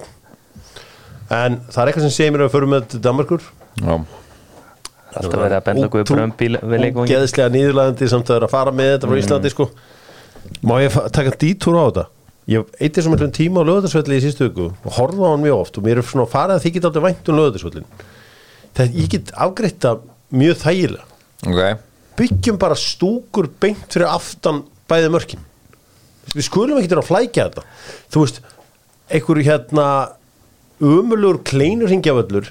En 1.29 1.57
það 1.73 1.81
er 1.81 1.87
eitthvað 1.89 2.05
sem 2.05 2.13
segir 2.13 2.31
mér 2.33 2.41
að 2.43 2.49
við 2.49 2.53
förum 2.53 2.69
með 2.75 2.83
til 2.89 2.99
Danmarkur 3.01 3.41
Já, 3.81 3.95
Alltaf 5.15 5.39
verið 5.39 5.55
að 5.57 5.63
benda 5.65 5.87
okkur 5.87 6.01
í 6.01 6.03
við 6.61 6.79
leikum 6.83 7.07
Geðslega 7.09 7.49
nýðurlæðandi 7.53 8.09
samt 8.11 8.29
að 8.29 8.35
vera 8.37 8.45
að 8.45 8.53
fara 8.53 8.71
með 8.75 8.89
þetta 8.91 9.07
frá 9.09 9.17
Íslandi 9.21 9.49
sko. 9.53 9.65
Má 10.61 10.75
ég 10.83 10.97
taka 11.15 11.31
dítúr 11.41 11.75
á 11.81 11.83
þetta? 11.89 12.05
Ég 12.45 12.61
eitti 12.77 13.01
svo 13.01 13.09
mjög 13.15 13.31
tíma 13.33 13.57
á 13.65 13.67
lögðarsvelli 13.69 14.19
í 14.19 14.21
sístu 14.21 14.45
viku 14.45 14.67
og 14.85 14.91
horfði 14.99 15.25
á 15.25 15.29
hann 15.33 15.41
mjög 15.41 15.57
oft 15.63 15.77
og 15.79 15.83
mér 15.87 15.97
er 15.97 16.05
svona 16.05 16.27
farið 16.29 16.59
að 16.59 16.63
þið 16.65 16.73
geta 16.75 16.87
aldrei 16.91 17.05
vænt 17.07 17.25
um 17.31 17.37
lögðarsvellin 17.39 17.87
Byggjum 22.15 22.59
bara 22.61 22.77
stúkur 22.79 23.49
beint 23.61 23.87
fyrir 23.91 24.07
aftan 24.07 24.63
bæði 24.89 25.09
mörkin. 25.13 25.41
Við 26.35 26.47
skulum 26.47 26.79
ekki 26.79 26.91
til 26.91 26.99
að 27.01 27.09
flækja 27.09 27.47
þetta. 27.49 27.63
Þú 28.13 28.23
veist, 28.23 28.39
einhverju 29.11 29.45
hérna 29.45 29.87
umulugur 30.83 31.41
kleinur 31.47 31.91
ringjavöllur 31.91 32.49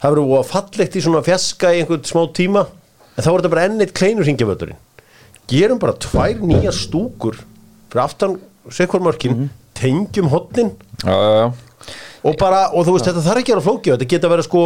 það 0.00 0.14
verður 0.14 0.38
að 0.40 0.48
fallegt 0.50 0.96
í 0.96 1.02
svona 1.04 1.22
fjaska 1.22 1.72
í 1.74 1.82
einhvern 1.82 2.06
smá 2.08 2.22
tíma 2.34 2.64
en 2.66 3.22
þá 3.22 3.28
er 3.28 3.36
þetta 3.36 3.52
bara 3.52 3.66
ennitt 3.68 3.92
kleinur 3.96 4.26
ringjavöllurinn 4.26 4.80
gerum 5.50 5.80
bara 5.82 5.94
tvær 6.02 6.40
nýja 6.42 6.72
stúkur 6.74 7.38
fyrir 7.38 8.02
aftan 8.02 8.38
sekvar 8.74 9.04
mörkin 9.06 9.48
tengjum 9.78 10.30
hotnin 10.32 10.72
Já, 11.04 11.14
já, 11.14 11.30
já. 11.44 11.46
og 12.26 12.34
bara, 12.40 12.64
og 12.74 12.84
þú 12.88 12.96
veist, 12.96 13.06
þetta 13.08 13.24
þarf 13.28 13.42
ekki 13.44 13.54
að 13.54 13.64
flókið 13.68 13.94
þetta 13.94 14.10
geta 14.14 14.28
að 14.28 14.34
vera 14.34 14.46
sko 14.48 14.64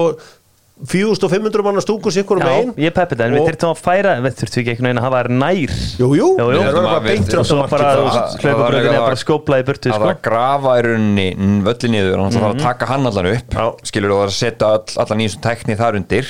4500 0.82 1.62
manna 1.62 1.78
stúkur 1.80 2.10
sikkur 2.10 2.40
um 2.40 2.42
Já, 2.42 2.54
einn 2.58 2.72
ég 2.82 2.90
peppi 2.94 3.14
það, 3.14 3.28
en 3.28 3.34
við 3.36 3.40
Og- 3.40 3.48
þurftum 3.48 3.70
að 3.70 3.78
færa 3.84 4.14
Við 4.24 4.34
þurftum 4.40 4.60
ekki 4.60 4.70
einhvern 4.72 4.88
veginn 4.88 4.98
að 4.98 5.04
hafa 5.06 5.20
þær 5.22 5.28
nær. 5.38 5.74
Jú, 6.00 6.08
jú, 6.18 6.28
Jú, 6.34 6.46
jú. 6.50 6.58
við 6.58 6.68
erum 6.70 6.84
bara 6.88 7.00
beint 7.04 7.34
Og 7.38 7.46
svo 7.46 7.58
bara 7.70 7.84
það- 7.94 8.34
hlaupabröðinni 8.42 8.90
það- 8.90 8.98
er 8.98 9.06
bara 9.06 9.20
skóplað 9.22 9.62
í 9.62 9.66
burtu 9.68 9.86
að 9.90 9.94
sko. 9.94 10.02
það 10.04 10.14
að 10.14 10.22
grafa 10.26 10.70
í 10.74 10.82
rauninni 10.82 11.28
völli 11.62 11.88
niður 11.94 12.18
og 12.18 12.32
það 12.32 12.40
þarf 12.40 12.50
að 12.54 12.62
taka 12.66 12.86
hann 12.86 13.06
allan 13.06 13.26
upp. 13.36 13.50
Skilur 13.84 14.10
þú 14.10 14.18
að 14.24 14.32
setja 14.34 14.66
all, 14.66 14.84
allan 14.98 15.18
nýjum 15.22 15.40
tækni 15.46 15.76
þar 15.78 15.94
undir. 16.02 16.26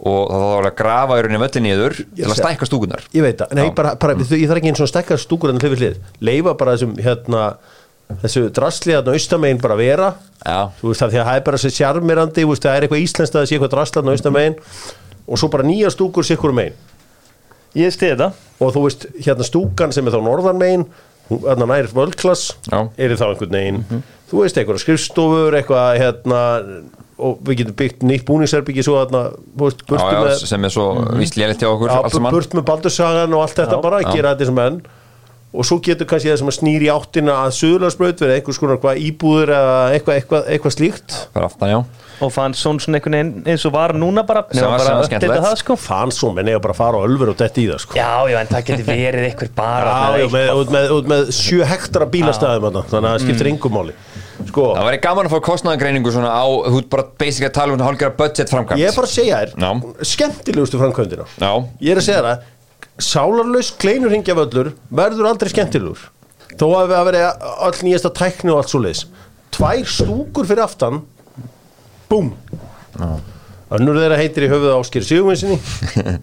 Og 0.00 0.28
það 0.30 0.40
þarf 0.50 0.66
að 0.66 0.76
grafa 0.76 1.12
í 1.14 1.22
rauninni 1.22 1.40
völli 1.46 1.60
niður 1.62 1.92
til 2.16 2.24
að 2.24 2.38
stækka 2.40 2.66
stúkunar 2.66 3.02
Ég 3.14 3.22
veit 3.22 3.36
það, 3.38 3.74
bara, 3.76 3.94
bara, 3.94 4.14
ég 4.14 4.48
þarf 4.48 4.56
ekki 4.58 4.70
eins 4.72 4.80
og 4.80 4.88
stekka 4.88 5.14
stúkur 5.20 5.50
en 5.50 5.58
hlifið 5.60 5.78
hlið, 5.78 5.96
hérna, 8.10 8.20
þessu 8.24 8.46
drasli 8.54 8.96
að 8.96 9.12
austamegin 9.14 9.60
bara 9.62 9.76
vera, 9.78 10.12
Já. 10.44 10.70
þú 10.80 10.90
veist 10.90 11.04
það 11.04 11.14
því 11.14 11.20
að 11.20 11.28
það 11.30 11.40
er 11.40 11.44
bara 11.48 11.60
þessi 11.60 11.76
sjarmirandi, 11.76 12.46
það 12.50 12.76
er 12.76 12.86
eitthvað 12.86 13.04
íslenskt 13.04 13.34
að 13.34 13.40
það 13.40 13.48
sé 13.48 13.56
eitthvað 13.56 13.74
drasli 13.76 14.02
að 14.02 14.12
austamegin 14.14 14.58
og 15.30 15.38
svo 15.38 15.50
bara 15.52 15.66
nýja 15.66 15.92
stúkur 15.94 16.26
sikkur 16.26 16.56
megin 16.56 16.78
Ég 17.78 17.92
stiði 17.94 18.16
þetta 18.16 18.32
og 18.58 18.72
þú 18.74 18.80
veist 18.88 19.04
hérna 19.22 19.46
stúkan 19.46 19.92
sem 19.94 20.06
er 20.06 20.16
þá 20.16 20.22
norðan 20.26 20.58
megin 20.58 20.88
hérna 21.30 21.68
nær 21.70 21.90
völdklass 21.94 22.56
Já. 22.66 22.88
er 22.98 23.14
þá 23.14 23.28
einhvern 23.28 23.54
veginn 23.54 23.84
þú 24.30 24.42
veist 24.42 24.58
eitthvað 24.58 24.82
skrifstofur 24.82 25.56
eitthvað 25.60 26.00
hérna 26.00 26.40
og 27.20 27.42
við 27.46 27.60
getum 27.60 27.76
byggt 27.76 28.04
nýtt 28.08 28.24
búningsherbyggi 28.26 28.84
svo 28.86 28.96
hérna, 28.96 29.26
já, 29.60 30.20
með 30.24 30.46
sem 30.48 30.64
er 30.64 30.72
svo 30.72 30.86
mm 30.94 31.04
-hmm. 31.04 31.36
lélitt 31.36 31.62
hjá 31.62 31.68
okkur 31.68 31.90
Já, 31.90 32.30
burt 32.30 32.54
með 32.54 32.64
baldursagan 32.64 33.34
og 33.34 33.42
allt 33.42 33.58
þetta 33.58 33.76
Já. 33.76 33.82
bara, 33.82 34.02
gera 34.02 34.34
þetta 34.34 34.46
sem 34.46 34.58
enn 34.58 34.80
og 35.50 35.64
svo 35.66 35.80
getur 35.82 36.06
kannski 36.06 36.30
það 36.30 36.36
sem 36.42 36.50
að 36.52 36.56
snýr 36.60 36.84
í 36.86 36.90
áttina 36.94 37.34
að 37.46 37.54
söðurlandsbraut 37.58 38.20
verið 38.22 38.36
einhvers 38.38 38.60
konar 38.62 38.78
hvað 38.82 39.00
íbúður 39.02 39.50
eða 39.56 39.72
eitthvað, 39.96 40.18
eitthvað, 40.20 40.44
eitthvað 40.54 40.74
slíkt. 40.76 41.16
Aftan, 41.34 41.72
já. 41.72 41.80
Og 42.20 42.30
fann 42.34 42.52
svona 42.54 42.98
einhvern 43.00 43.16
veginn 43.16 43.48
eins 43.48 43.64
og 43.66 43.72
var 43.74 43.94
núna 43.96 44.22
bara 44.28 44.44
sem 44.52 44.62
bara 44.62 44.84
að 45.00 45.06
skemmtilegt. 45.08 45.38
uppdata 45.40 45.48
það 45.48 45.60
sko. 45.62 45.76
Fann 45.80 46.12
svo, 46.14 46.30
menn 46.36 46.50
eiga 46.52 46.60
bara 46.62 46.74
að 46.76 46.80
fara 46.82 47.00
á 47.00 47.06
ölfur 47.08 47.32
og 47.32 47.38
detti 47.40 47.64
í 47.64 47.70
það 47.72 47.80
sko. 47.86 47.96
Já, 47.98 48.10
já, 48.30 48.36
en 48.44 48.50
það 48.52 48.64
geti 48.70 48.86
verið 48.90 49.26
eitthvað 49.30 49.52
bara 49.58 49.94
Já, 49.96 50.20
já, 50.20 50.28
með, 50.36 50.52
út, 50.60 50.72
með, 50.76 50.90
út 51.00 51.10
með 51.14 51.32
sjö 51.40 51.64
hektara 51.72 52.06
bílastæðum 52.12 52.68
þarna, 52.68 52.84
þannig 52.92 53.08
að 53.10 53.16
það 53.16 53.24
skiptir 53.26 53.50
Mm. 53.50 53.56
engum 53.56 53.72
máli. 53.80 53.96
Sko, 54.50 54.62
Það 54.76 54.86
væri 54.88 55.00
gaman 55.04 55.26
að 55.28 55.32
fá 55.34 55.40
kostnaðangreiningu 55.50 56.12
svona 56.14 56.30
á, 56.32 56.44
þú 56.48 56.78
ert 56.80 56.88
bara 56.94 57.04
basic 57.20 57.44
að 57.48 57.52
tala 57.58 57.72
um 57.74 57.82
hálfgerða 57.84 58.16
budget 58.16 58.48
framkvæmt. 58.52 58.80
Ég 58.80 58.88
er 58.88 58.96
bara 58.96 59.08
að 59.08 59.16
segja 59.16 59.40
þér 59.42 60.06
skemmtilegustu 60.12 60.78
framkvæmdina. 60.80 61.26
Já, 61.40 61.50
ég 61.80 61.92
er 61.92 62.00
að 62.00 62.06
segja 62.06 62.22
það 62.24 62.48
sálarlaus 63.04 63.72
kleinurringjavöllur 63.80 64.72
verður 64.88 65.30
aldrei 65.30 65.52
skemmtilegur. 65.52 66.08
Þó 66.58 66.66
að 66.80 66.90
við 66.90 66.96
að 66.98 67.08
vera 67.10 67.30
all 67.66 67.74
nýjasta 67.86 68.12
tækni 68.16 68.52
og 68.52 68.62
allt 68.62 68.72
svo 68.72 68.82
leis 68.82 69.04
tvær 69.54 69.86
stúkur 69.88 70.46
fyrir 70.48 70.64
aftan 70.64 71.02
búm. 72.10 72.32
Önnur 73.70 73.98
þeirra 74.00 74.18
heitir 74.18 74.46
í 74.46 74.50
höfuð 74.50 74.76
áskir 74.76 75.06
Sigurvinsinni 75.06 75.58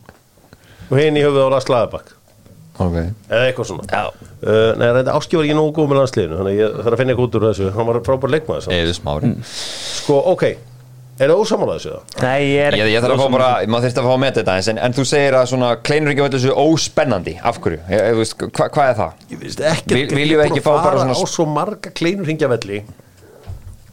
og 0.90 0.96
henni 1.00 1.22
í 1.22 1.26
höfuð 1.28 1.48
á 1.48 1.54
Lars 1.56 1.70
Laðabak 1.72 2.18
ok. 2.78 2.98
Eða 3.30 3.44
eitthvað 3.48 3.70
svona. 3.72 4.02
Uh, 4.42 4.72
nei, 4.78 4.88
reynda 4.94 5.16
áskir 5.18 5.40
var 5.40 5.48
ekki 5.48 5.58
nógu 5.58 5.74
góð 5.78 5.92
með 5.92 6.00
landsliðinu 6.02 6.40
þannig 6.40 6.54
að 6.54 6.60
ég 6.62 6.76
þarf 6.78 6.94
að 6.96 7.02
finna 7.02 7.14
eitthvað 7.14 7.28
út 7.28 7.38
úr 7.40 7.46
þessu. 7.48 7.70
Hann 7.78 7.90
var 7.90 8.00
frábær 8.06 8.34
leikmaður 8.34 8.66
samt. 8.66 8.76
Eða 8.78 8.98
smári. 8.98 9.32
Sko, 9.48 10.20
ok, 10.34 10.46
er 11.20 11.32
það 11.32 11.42
ósamála 11.44 11.76
þessu 11.78 11.92
það? 11.94 12.22
nei, 12.24 12.42
ég 12.52 12.68
er 12.68 12.78
Ég, 12.78 12.90
ég 12.94 13.02
þarf 13.04 13.16
að 13.18 13.24
fá 13.24 13.32
bara, 13.38 13.50
maður 13.68 13.88
þurfti 13.88 14.02
að 14.04 14.08
fá 14.08 14.14
að 14.14 14.22
meta 14.24 14.40
þetta 14.42 14.56
eins 14.60 14.68
en, 14.74 14.78
en 14.88 14.94
þú 14.98 15.06
segir 15.12 15.38
að 15.40 15.48
svona 15.52 15.70
kleinur 15.88 16.12
ekki 16.14 16.24
völdu 16.26 16.38
þessu 16.42 16.56
óspennandi 16.62 17.36
Af 17.52 17.60
hverju? 17.64 17.80
Ég, 17.90 18.04
ég, 18.12 18.18
veist, 18.22 18.38
hva, 18.44 18.68
hvað 18.76 18.92
er 18.92 18.98
það? 19.02 19.26
ég 19.34 19.42
veist 19.46 19.64
ekki 19.74 19.98
Vil- 19.98 20.16
viljum 20.20 20.42
við 20.42 20.46
ekki 20.52 20.64
fá 20.68 20.72
bara 20.84 21.02
svona- 21.02 21.18
á 21.18 21.26
svo 21.34 21.46
marga 21.50 21.94
kleinur 21.98 22.26
hringjavelli 22.30 22.82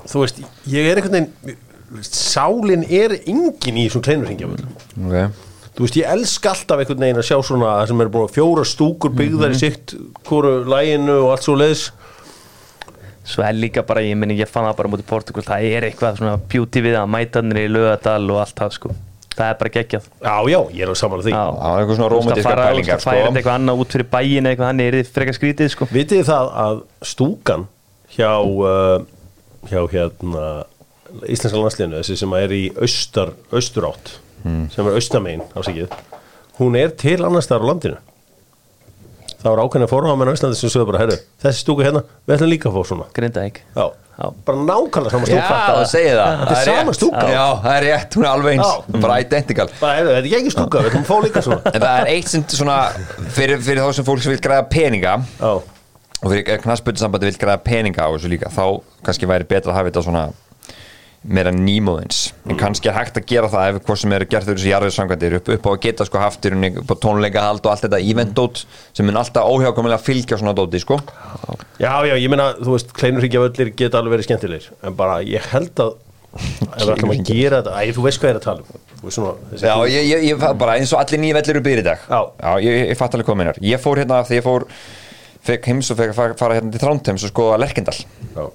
þú 0.05 0.21
veist, 0.25 0.43
ég 0.69 0.91
er 0.91 1.01
einhvern 1.01 1.17
veginn 1.17 1.59
þú 1.89 1.99
veist, 2.03 2.15
sálin 2.19 2.85
er 2.91 3.17
engin 3.25 3.79
í 3.81 3.87
þessum 3.89 4.05
kleinur 4.05 4.29
hringjavelli 4.29 4.69
Ok 5.09 5.43
þú 5.75 5.83
veist, 5.89 5.97
ég 5.99 6.07
elska 6.07 6.53
alltaf 6.53 6.79
einhvern 6.85 7.01
veginn 7.03 7.19
að 7.19 7.27
sjá 7.27 7.39
svona 7.49 7.71
það 7.81 7.89
sem 7.91 8.03
eru 8.05 8.13
búin 8.15 8.29
að 8.29 8.35
fjóra 8.37 8.65
stúkur 8.69 9.11
byggðar 9.19 9.51
Mhm. 9.51 9.57
í 9.57 9.59
sitt 9.59 9.95
hvoru 10.29 10.53
læginu 10.71 11.17
og 11.25 11.31
allt 11.35 11.43
svo 11.49 11.57
leiðis 11.59 11.87
Svo 13.25 13.45
er 13.47 13.57
líka 13.57 13.83
bara, 13.89 14.03
ég 14.05 14.19
meni, 14.21 14.37
ég 14.37 14.49
fann 14.51 14.67
það 14.69 14.77
bara 14.83 14.91
mútið 14.93 15.07
Portugal 15.09 15.45
Það 15.47 15.67
er 15.71 15.87
eitthvað 15.89 16.19
svona 16.21 16.37
beauty 16.53 16.83
við 16.85 16.99
að 17.01 17.11
mætanir 17.15 17.61
í 17.63 17.69
lögadal 17.73 18.25
og 18.35 18.41
allt 18.43 18.59
það 18.61 18.75
sko. 18.77 18.95
Það 19.35 19.49
er 19.51 19.57
bara 19.59 19.71
geggjað. 19.75 20.05
Já, 20.23 20.35
já, 20.53 20.59
ég 20.77 20.83
er 20.85 20.91
að 20.93 20.99
samanlega 21.01 21.27
því. 21.27 21.33
Það 21.35 21.57
var 21.63 21.81
eitthvað 21.81 21.97
svona 21.99 22.37
fara- 22.45 22.67
pælingar 22.69 22.85
þú 22.85 22.95
veist, 22.95 23.07
að 23.07 23.09
færa 23.09 23.17
þetta 23.17 23.25
sko. 23.25 23.39
eitthvað 23.39 23.57
annað 23.59 23.81
út 23.83 23.97
fyrir 23.97 24.09
bæin 24.13 24.51
eitthvað 24.51 24.69
hann 24.71 24.83
er 24.85 24.99
frekar 25.17 25.39
skrítið 25.39 25.73
sko. 25.73 25.89
Vitið 25.91 26.23
það 26.29 26.53
að 26.67 26.83
stúkan 27.11 27.67
hjá 28.15 28.31
uh, 28.45 29.03
hjá 29.73 29.81
hérna 29.91 30.45
íslenska 31.31 31.59
landsliðinu, 31.59 32.01
þessi 32.03 32.17
sem 32.21 32.33
er 32.39 32.53
í 32.55 32.63
austar, 32.83 33.33
austurátt 33.55 34.17
sem 34.45 34.85
er 34.91 34.97
austamein 34.99 35.43
ásækið 35.57 35.93
hún 36.59 36.75
er 36.77 36.91
til 37.01 37.17
annars 37.25 37.47
staðar 37.49 37.65
á 37.65 37.69
landinu 37.71 38.01
það 39.45 39.53
var 39.53 39.61
ákveðin 39.65 39.85
að 39.87 39.93
fórháma 39.93 40.25
á 40.25 40.35
Íslandi 40.35 40.57
sem 40.59 40.73
sögðu 40.73 40.87
bara, 40.91 41.03
herru, 41.05 41.19
þessi 41.45 41.61
stúka 41.65 41.85
hérna 41.87 42.01
við 42.25 42.35
ætlum 42.39 42.51
líka 42.51 42.71
að 42.71 42.79
fá 42.79 42.89
svona. 42.91 43.07
Grindavík. 43.19 43.61
Já, 43.77 43.85
Já. 44.15 44.27
bara 44.47 44.65
nákvæmlega 44.71 45.11
sama 45.15 45.27
Já, 45.29 45.35
stúka 45.35 45.59
það 45.75 45.85
segir 45.91 46.19
það 46.21 46.41
Þetta 46.41 46.57
er 46.61 46.69
sama 46.71 46.95
stúka. 46.97 47.25
Já, 47.35 47.45
það 47.65 47.77
er 47.79 47.87
rétt, 47.89 48.17
hún 48.19 48.25
er 48.25 48.31
alveg 48.31 48.57
eins. 48.59 48.73
Já. 48.95 49.01
Bara 49.05 49.19
identical. 49.25 49.69
Bara, 49.81 49.97
herru, 49.99 50.13
þetta 50.15 50.31
er 50.33 50.39
ekki 50.41 50.55
stúka, 50.55 50.83
við 50.85 50.91
ætlum 50.93 51.05
að 51.05 51.11
fá 51.11 51.17
líka 51.27 51.43
svona. 51.45 51.61
En 51.75 51.85
það 51.85 52.01
er 52.01 52.11
eitt 52.15 52.31
sem 52.35 52.45
svona 52.55 52.79
Fyrir, 53.35 53.59
fyrir 53.67 53.83
þá 53.85 53.93
sem 53.99 54.07
fólk 54.07 54.23
sem 54.25 54.33
vil 54.35 54.43
græða 54.47 54.69
peninga 54.71 55.17
Já, 55.43 55.53
Og 56.25 56.31
fyrir 56.31 56.63
knassbyrðsambandi 56.63 57.29
vil 57.33 57.41
græða 57.43 57.61
peninga 57.67 58.07
á 58.07 58.09
þessu 58.15 58.31
líka 58.33 58.49
Þá 58.55 58.65
kannski 59.05 59.29
væri 59.29 59.45
betra 59.51 59.75
að 59.75 59.81
hafa 59.81 59.91
þetta 59.91 60.05
svona 60.07 60.23
meira 61.25 61.53
nýmóðins. 61.55 62.19
En 62.49 62.59
kannski 62.61 62.91
er 62.91 62.97
hægt 62.99 63.17
að 63.17 63.27
gera 63.31 63.49
það 63.53 63.69
ef 63.71 63.79
hvað 63.87 64.01
sem 64.03 64.15
er 64.17 64.25
gert 64.29 64.47
þau 64.47 64.53
þessu 64.53 64.71
jarðiðsangvættir 64.71 65.37
upp, 65.39 65.51
upp 65.57 65.69
á 65.69 65.71
að 65.73 65.83
geta 65.87 66.07
sko 66.09 66.21
haft 66.21 66.45
í 66.45 66.53
rauninni 66.53 66.83
upp 66.83 66.93
á 66.93 66.97
tónleikahald 67.01 67.65
og 67.65 67.73
allt 67.73 67.87
þetta 67.87 68.01
eventdót 68.13 68.65
sem 68.93 69.09
mun 69.09 69.21
alltaf 69.21 69.49
óhjákomilega 69.49 70.05
fylgja 70.05 70.39
svona 70.41 70.53
dóti 70.57 70.83
sko. 70.83 70.99
Já, 71.81 71.93
já, 72.05 72.15
ég 72.15 72.29
meina, 72.33 72.51
þú 72.61 72.77
veist, 72.77 72.93
kleinurhyggja 72.97 73.45
völlir 73.47 73.73
geta 73.79 74.01
alveg 74.03 74.19
verið 74.19 74.29
skemmtilegir 74.29 74.73
en 74.85 74.99
bara, 74.99 75.23
ég 75.25 75.49
held 75.55 75.81
að 75.85 75.95
ef 76.35 76.83
við 76.83 76.93
ætlum 76.97 77.15
að 77.15 77.23
gera 77.29 77.61
þetta, 77.63 77.79
æ, 77.79 77.95
þú 77.95 78.05
veist 78.05 78.21
hvað 78.21 78.31
ég 78.31 78.35
er 78.35 78.41
að 78.41 78.49
tala 78.49 78.65
um. 78.65 78.83
Svona, 79.05 79.35
Já, 79.61 79.75
ég, 79.93 80.07
ég, 80.09 80.23
ég 80.31 80.45
bara 80.61 80.77
eins 80.79 80.93
og 80.97 81.01
allir 81.03 81.21
nýja 81.21 81.37
vellir 81.37 81.57
eru 81.59 81.65
byrði 81.65 81.83
í 81.83 81.87
dag. 81.87 82.05
Já. 82.09 82.53
ég, 82.65 82.79
ég 82.89 82.97
fatt 82.99 83.17
alveg 83.17 83.29
hvað 83.29 83.37
minnar 83.37 83.59
Ég 83.61 83.83
fór 83.83 84.01
hérna 84.01 84.23
þegar 84.25 84.39
ég 84.41 84.47
fór 84.47 84.65
fekk 85.45 85.69
heims 85.69 85.91
og 85.93 85.99
fekk 86.01 86.15
að 86.15 86.39
fara, 86.41 86.57
hérna 86.57 86.73
til 86.73 86.81
Þrándheims 86.81 87.27
og 87.27 87.33
skoða 87.35 87.59
Lerkendal. 87.61 87.99
Já. 88.33 88.47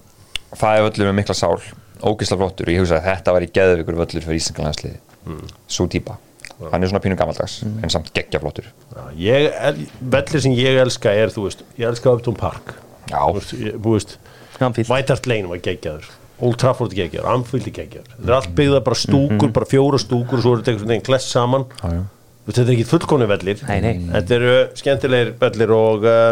Það 0.58 0.80
er 0.80 0.86
völlur 0.88 1.10
með 1.12 1.18
mikla 1.20 1.38
sál, 1.38 1.62
ógisla 2.06 2.40
flottur. 2.40 2.70
Og 2.70 2.76
ég 2.76 2.84
hugsa 2.84 3.00
að 3.00 3.08
þetta 3.10 3.36
var 3.36 3.46
í 3.46 3.52
geðvikur 3.60 4.00
völlur 4.00 4.26
fyrir 4.26 4.42
Íslandlandsliði 4.42 5.00
mm. 5.26 5.46
Svo 5.68 5.88
típa 5.92 6.18
Hann 6.60 6.84
er 6.84 6.92
svona 6.92 7.00
pínu 7.00 7.16
gammaldags 7.16 7.62
en 7.64 7.92
samt 7.92 8.10
geggja 8.12 8.42
flottur. 8.44 8.66
Já, 8.92 9.04
ég, 9.16 9.46
el- 9.70 9.86
vellir 10.12 10.42
sem 10.44 10.56
ég 10.58 10.80
elska 10.82 11.14
er, 11.16 11.32
þú 11.32 11.46
veist, 11.46 11.64
ég 11.80 11.88
elska 11.88 12.12
Upton 12.12 12.36
Park. 12.36 12.74
Já. 13.08 13.22
Þú 13.32 13.94
veist, 13.94 14.18
Hart 14.60 15.30
Lane 15.30 15.48
var 15.48 15.62
geggjaður. 15.64 16.10
Old 16.40 16.60
Trafford 16.60 16.92
er 16.96 17.06
geggjaður, 17.06 17.30
Anfield 17.32 17.68
er 17.68 17.76
geggjaður. 17.76 18.12
Þetta 18.16 18.28
er 18.28 18.36
allt 18.36 18.54
byggða 18.56 18.82
bara 18.84 19.00
stúkur, 19.00 19.52
bara 19.56 19.68
fjóra 19.68 20.00
stúkur 20.00 20.40
og 20.40 20.44
svo 20.44 20.54
eru 20.56 20.62
þetta 20.62 20.74
einhvern 20.74 20.94
veginn 20.94 21.08
kless 21.08 21.32
saman. 21.32 21.66
Já, 21.80 21.96
já. 21.96 22.04
Þú 22.04 22.52
veist, 22.52 22.60
þetta 22.60 22.68
er 22.68 22.76
ekki 22.76 22.90
fullkonni 22.90 23.30
vellir. 23.30 23.64
Nei, 23.70 23.80
nei. 23.84 23.96
þetta 24.14 24.38
eru 24.38 24.54
skemmtilegir 24.80 25.34
vellir 25.40 25.74
og 25.76 26.08
uh, 26.08 26.30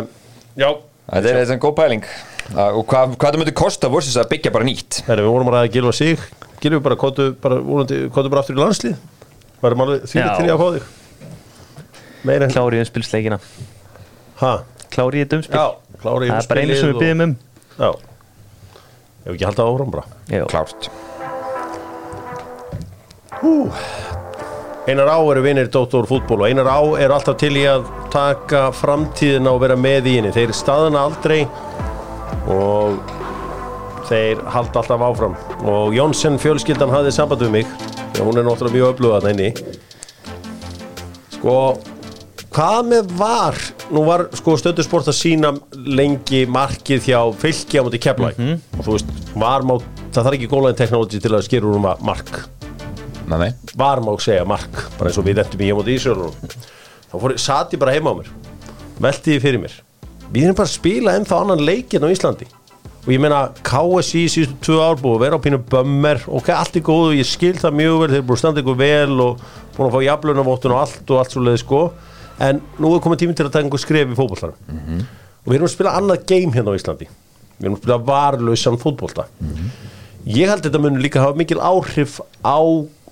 já, 0.59 0.69
Þetta 1.07 1.29
er, 1.31 1.37
þetta 1.39 1.55
er 1.55 1.61
góð 1.63 1.75
pæling. 1.77 2.07
Uh, 2.47 2.79
og 2.79 2.83
hvað, 2.87 3.13
hvað 3.15 3.35
það 3.35 3.41
myndi 3.41 3.53
kosta 3.55 3.89
versus 3.91 4.17
að 4.19 4.29
byggja 4.33 4.51
bara 4.55 4.67
nýtt? 4.67 5.01
Herri, 5.07 5.23
við 5.23 5.31
vorum 5.31 5.51
að 5.51 5.55
ræða 5.57 5.71
Gilva 5.75 5.93
sig. 5.95 6.25
Gilvi 6.63 6.79
bara 6.83 6.97
kóttu 6.99 7.29
bara, 7.43 7.61
bara 7.63 8.41
aftur 8.41 8.57
í 8.57 8.59
landslið. 8.59 8.97
Varum 9.61 9.83
alveg 9.85 10.03
því 10.05 10.25
til 10.25 10.47
ég 10.47 10.53
að 10.53 10.61
fá 10.61 10.67
þig? 10.75 10.83
Meira 12.27 12.47
en 12.47 12.53
Klári 12.53 12.79
í 12.79 12.83
umspilsleikina. 12.83 13.39
Ha, 14.41 14.53
Klári 14.93 15.23
í 15.23 15.27
umspil. 15.27 15.57
Já, 15.57 15.97
klári 16.01 16.31
Það 16.31 16.41
er 16.41 16.51
bara 16.51 16.65
einu 16.65 16.77
sem 16.77 16.91
við 16.91 17.01
byggjum 17.01 17.25
um. 17.27 17.35
Já, 17.77 17.89
ef 19.23 19.33
ekki 19.35 19.47
halda 19.47 19.69
áram 19.71 19.93
bara. 19.95 20.07
Já. 20.33 20.43
Klárt 20.51 20.91
Einar 24.87 25.11
Á 25.11 25.19
eru 25.19 25.43
vinir 25.43 25.67
Dóttor 25.73 26.07
fútból 26.07 26.41
og 26.41 26.47
Einar 26.47 26.69
Á 26.71 26.79
eru 26.95 27.17
alltaf 27.17 27.35
til 27.41 27.53
í 27.59 27.65
að 27.67 27.89
taka 28.13 28.69
framtíðina 28.71 29.51
og 29.51 29.61
vera 29.65 29.75
með 29.75 30.07
í 30.07 30.15
henni. 30.19 30.31
Þeir 30.31 30.55
staðana 30.55 31.03
aldrei 31.09 31.41
og 32.47 33.01
þeir 34.07 34.45
halda 34.53 34.81
alltaf 34.81 35.03
áfram. 35.09 35.35
Og 35.67 35.91
Jónsson 35.97 36.39
fjölskyldan 36.39 36.93
hafði 36.93 37.11
samband 37.17 37.43
við 37.43 37.53
mig 37.59 37.75
því 38.17 38.23
að 38.23 38.29
hún 38.29 38.39
er 38.39 38.47
náttúrulega 38.47 38.77
mjög 38.77 38.95
öflugað 38.95 39.27
þenni 39.27 39.49
sko 41.37 41.55
hvað 42.57 42.89
með 42.89 43.13
var? 43.19 43.57
Nú 43.93 44.03
var 44.07 44.25
sko 44.35 44.57
stöndursport 44.59 45.11
að 45.11 45.19
sína 45.19 45.53
lengi 45.75 46.45
markið 46.49 47.11
hjá 47.11 47.19
fylki 47.43 47.79
á 47.79 47.85
móti 47.85 48.01
keflæk 48.01 48.39
og 48.41 48.83
þú 48.83 48.95
veist, 48.95 49.17
var 49.37 49.67
má 49.67 49.77
það 49.77 50.23
þarf 50.23 50.37
ekki 50.39 50.51
gólaðin 50.51 50.79
teknológi 50.81 51.21
til 51.21 51.35
að 51.35 51.45
skýra 51.45 51.69
úr 51.69 51.77
um 51.77 51.91
að 51.91 52.07
mark 52.09 52.39
með 53.27 53.43
mig 53.43 53.77
var 53.77 54.03
má 54.03 54.11
segja 54.23 54.47
mark 54.47 54.83
bara 54.97 55.11
eins 55.11 55.19
og 55.19 55.27
við 55.27 55.43
endum 55.43 55.63
í 55.63 55.71
hjá 55.71 55.77
móti 55.77 55.97
Ísjörnum 55.97 56.35
þá 57.07 57.15
fór, 57.15 57.37
sat 57.39 57.75
ég 57.75 57.81
bara 57.81 57.95
heima 57.95 58.15
á 58.15 58.19
mér 58.19 58.31
velti 59.01 59.35
því 59.35 59.41
fyrir 59.43 59.61
mér. 59.61 59.75
Við 60.33 60.47
erum 60.47 60.57
bara 60.57 60.67
að 60.67 60.75
spila 60.75 61.13
ennþá 61.17 61.41
annan 61.43 61.63
leikinn 61.65 62.03
á 62.03 62.11
Íslandi. 62.11 62.47
Og 63.07 63.13
ég 63.13 63.21
meina 63.23 63.45
KSI 63.63 64.25
síðustu 64.27 64.57
tvö 64.65 64.79
ár 64.83 64.97
búið 64.99 65.15
að 65.15 65.21
vera 65.23 65.39
á 65.39 65.43
pínu 65.45 65.59
bömmer. 65.71 66.19
Ok, 66.27 66.49
allt 66.51 66.75
er 66.75 66.83
góð 66.83 67.13
og 67.13 67.19
ég 67.21 67.29
skil 67.29 67.53
það 67.55 67.77
mjög 67.79 67.99
vel 68.01 68.09
þeir 68.11 68.25
búið 68.25 68.35
að 68.35 68.41
standa 68.41 68.63
ykkur 68.63 68.79
vel 68.81 69.21
og 69.23 69.45
búin 69.77 69.87
að 69.87 69.93
fá 69.95 70.01
jaflunavottun 70.07 70.75
og 70.75 70.81
allt 70.81 71.13
og 71.13 71.21
allt 71.21 71.35
svo 71.35 71.45
leiði 71.45 71.61
sko. 71.63 71.83
En 72.43 72.59
nú 72.81 72.91
er 72.91 73.05
komið 73.05 73.23
tími 73.23 73.37
til 73.37 73.47
að 73.47 73.53
taka 73.55 73.65
einhver 73.65 73.81
skref 73.81 74.11
í 74.11 74.17
fótbollara 74.17 74.53
og 74.53 75.47
við 75.47 75.55
erum 75.55 75.65
að 75.65 75.71
spila 75.73 75.93
annað 75.97 76.25
game 76.29 76.53
hérna 76.53 76.73
á 76.75 76.77
Íslandi. 76.77 77.07
Við 77.57 77.63
erum 77.65 77.77
að 77.77 77.81
spila 77.81 77.97
varlausan 78.11 78.81
fótbolta. 78.81 79.25
Ég 80.27 80.51
held 80.51 80.67
þetta 80.67 80.81
mun 80.83 80.99
líka 80.99 81.23
hafa 81.23 81.39
mikil 81.39 81.61
áhrif 81.63 82.19
á 82.43 82.59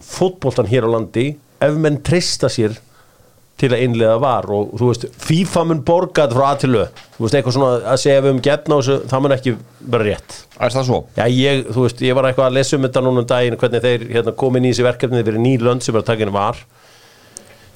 fótboltan 0.06 0.70
hér 0.70 0.88
á 0.88 0.90
landi 0.96 1.30
ef 1.64 1.80
menn 1.80 2.02
treysta 2.06 2.52
sér 2.52 2.78
til 3.56 3.70
að 3.72 3.86
innlega 3.86 4.18
var 4.20 4.48
og 4.52 4.74
þú 4.76 4.90
veist 4.90 5.06
FIFA 5.24 5.62
mun 5.70 5.84
borga 5.88 6.26
þetta 6.26 6.36
frá 6.36 6.48
að 6.50 6.58
til 6.64 6.72
lög 6.74 7.04
þú 7.16 7.24
veist 7.24 7.38
eitthvað 7.38 7.56
svona 7.56 7.76
að 7.94 8.02
segja 8.02 8.24
við 8.26 8.34
um 8.34 8.42
getna 8.44 8.80
þessu, 8.80 8.98
það 9.12 9.24
mun 9.24 9.36
ekki 9.36 9.54
vera 9.94 10.08
rétt. 10.10 10.40
Er 10.60 10.74
það 10.76 10.88
svo? 10.90 10.98
Já, 11.16 11.24
ég, 11.32 11.62
þú 11.70 11.86
veist, 11.86 12.02
ég 12.04 12.18
var 12.18 12.28
eitthvað 12.30 12.50
að 12.50 12.58
lesa 12.58 12.76
um 12.76 12.88
þetta 12.88 13.04
núna 13.06 13.24
um 13.24 13.30
daginn 13.30 13.58
hvernig 13.62 13.86
þeir 13.86 14.04
hérna, 14.12 14.34
komin 14.42 14.68
í 14.68 14.74
þessi 14.74 14.88
verkefni 14.90 15.24
fyrir 15.24 15.44
ný 15.46 15.54
lönd 15.64 15.86
sem 15.86 15.96
er 15.96 16.04
að 16.04 16.26
henni 16.26 16.36
var. 16.36 16.60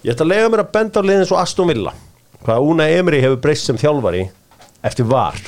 Ég 0.04 0.14
ætla 0.14 0.28
að 0.28 0.34
lega 0.34 0.52
mér 0.52 0.66
að 0.66 0.74
benda 0.76 1.04
á 1.04 1.08
liðin 1.08 1.30
svo 1.30 1.40
Aston 1.40 1.72
Villa. 1.72 1.96
Hvað 2.44 2.68
Una 2.74 2.90
Emery 2.92 3.24
hefur 3.24 3.40
breyst 3.44 3.68
sem 3.68 3.80
þjálfari 3.80 4.26
eftir 4.88 5.08
var. 5.08 5.40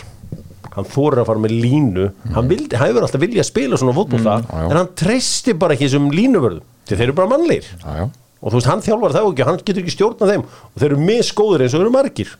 Hann 0.72 0.88
fórir 0.88 1.20
að 1.20 1.28
fara 1.28 1.44
með 1.44 1.58
línu. 1.60 2.10
Hann, 2.32 2.48
vildi, 2.48 2.78
hann 2.80 2.92
hefur 2.92 3.08
alltaf 3.08 3.24
viljað 3.24 3.48
spila 3.48 3.80
svona 3.80 3.96
fótbolta 3.96 4.40
já. 4.44 4.68
en 4.70 4.78
hann 4.80 4.92
treysti 4.96 5.56
bara 5.60 5.76
ekki 5.76 5.90
þessum 5.90 6.12
línuvörðum 6.16 6.68
því 6.92 7.00
þeir 7.00 7.08
eru 7.10 7.18
bara 7.18 7.32
mannleir 7.32 7.68
Já, 7.72 7.92
já. 8.02 8.06
Og 8.42 8.50
þú 8.50 8.58
veist, 8.58 8.70
hann 8.72 8.82
þjálfar 8.82 9.14
það 9.14 9.28
ekki, 9.30 9.46
hann 9.46 9.60
getur 9.62 9.84
ekki 9.84 9.94
stjórnað 9.94 10.32
þeim. 10.34 10.44
Og 10.72 10.82
þeir 10.82 10.88
eru 10.88 11.04
misgóður 11.06 11.64
eins 11.66 11.76
og 11.78 11.84
eru 11.84 11.92
margir. 11.94 12.32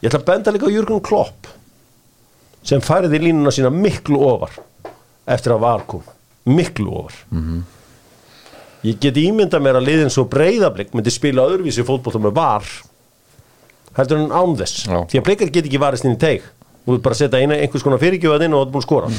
Ég 0.00 0.06
ætla 0.06 0.20
að 0.20 0.28
benda 0.28 0.52
líka 0.54 0.70
á 0.70 0.74
Jürgen 0.74 1.02
Klopp 1.02 1.48
sem 2.62 2.82
færiði 2.84 3.18
línuna 3.24 3.50
sína 3.54 3.72
miklu 3.74 4.20
ofar 4.22 4.54
eftir 5.26 5.54
að 5.56 5.62
var 5.64 5.82
kom. 5.90 6.04
Miklu 6.46 6.94
ofar. 7.02 7.18
Ég 8.86 9.00
get 9.02 9.18
ímynda 9.20 9.58
mér 9.60 9.80
að 9.80 9.88
liðin 9.90 10.12
svo 10.14 10.24
breyðablik 10.30 10.94
myndi 10.94 11.12
spila 11.12 11.48
öðruvísi 11.50 11.84
fótbolta 11.84 12.22
með 12.22 12.36
var 12.38 12.70
heldur 13.98 14.22
en 14.22 14.30
án 14.30 14.54
þess. 14.56 14.84
Já. 14.86 15.00
því 15.10 15.18
að 15.18 15.26
blikar 15.26 15.50
get 15.52 15.66
ekki 15.66 15.82
varist 15.82 16.06
inn 16.06 16.14
í 16.14 16.20
teig. 16.22 16.46
Þú 16.86 16.94
vil 16.94 17.02
bara 17.04 17.18
setja 17.18 17.40
eina, 17.42 17.58
einhvers 17.58 17.82
konar 17.84 18.00
fyrirgjöfað 18.00 18.46
inn 18.46 18.54
og 18.54 18.62
það 18.62 18.68
er 18.68 18.72
búin 18.76 18.84
að 18.84 18.86
skora 18.86 19.10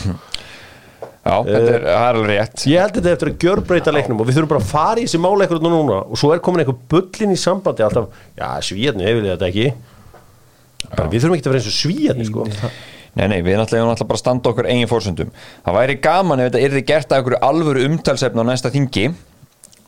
Já, 1.22 1.36
þetta 1.46 1.74
er, 1.76 1.84
það 1.86 2.06
er 2.08 2.18
alveg 2.18 2.32
rétt. 2.32 2.64
Ég 2.66 2.82
held 2.82 2.96
þetta 2.98 3.12
eftir 3.12 3.30
að 3.30 3.44
gjörbreyta 3.44 3.92
leiknum 3.94 4.22
og 4.24 4.26
við 4.26 4.40
þurfum 4.40 4.52
bara 4.56 4.62
að 4.64 4.72
fara 4.72 5.02
í 5.02 5.06
þessi 5.06 5.20
mála 5.22 5.46
eitthvað 5.46 5.68
núna 5.68 6.00
og 6.02 6.18
svo 6.18 6.32
er 6.34 6.42
komin 6.42 6.64
eitthvað 6.64 6.80
bullin 6.90 7.36
í 7.36 7.38
sambandi 7.38 7.86
alltaf, 7.86 8.08
já 8.40 8.48
svíjarni, 8.66 9.06
ég 9.06 9.20
vil 9.20 9.28
þetta 9.30 9.50
ekki. 9.52 9.68
Bara, 10.88 11.06
við 11.12 11.22
þurfum 11.22 11.38
ekki 11.38 11.46
að 11.46 11.54
vera 11.54 11.62
eins 11.62 11.70
og 11.70 11.78
svíjarni 11.78 12.26
sko. 12.26 12.48
Nei, 13.12 13.26
nei, 13.28 13.38
við 13.44 13.60
náttúrulega 13.60 13.92
náttúrulega 13.92 14.08
bara 14.08 14.18
að 14.18 14.24
standa 14.24 14.50
okkur 14.54 14.68
eigin 14.72 14.88
fórsöndum 14.88 15.32
Það 15.66 15.76
væri 15.76 15.96
gaman 16.00 16.40
ef 16.40 16.48
þetta 16.48 16.62
yrði 16.64 16.82
gert 16.88 17.10
að 17.12 17.18
einhverju 17.18 17.40
alvöru 17.44 17.82
umtalsefn 17.90 18.40
á 18.40 18.44
næsta 18.48 18.72
þingi 18.72 19.10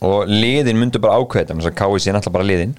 og 0.03 0.27
liðin 0.27 0.79
myndu 0.81 0.99
bara 0.99 1.15
ákveða 1.21 1.45
þetta, 1.45 1.55
þess 1.61 1.71
að 1.71 1.77
KIC 1.79 2.07
er 2.11 2.17
náttúrulega 2.17 2.35
bara 2.35 2.47
liðin. 2.49 2.73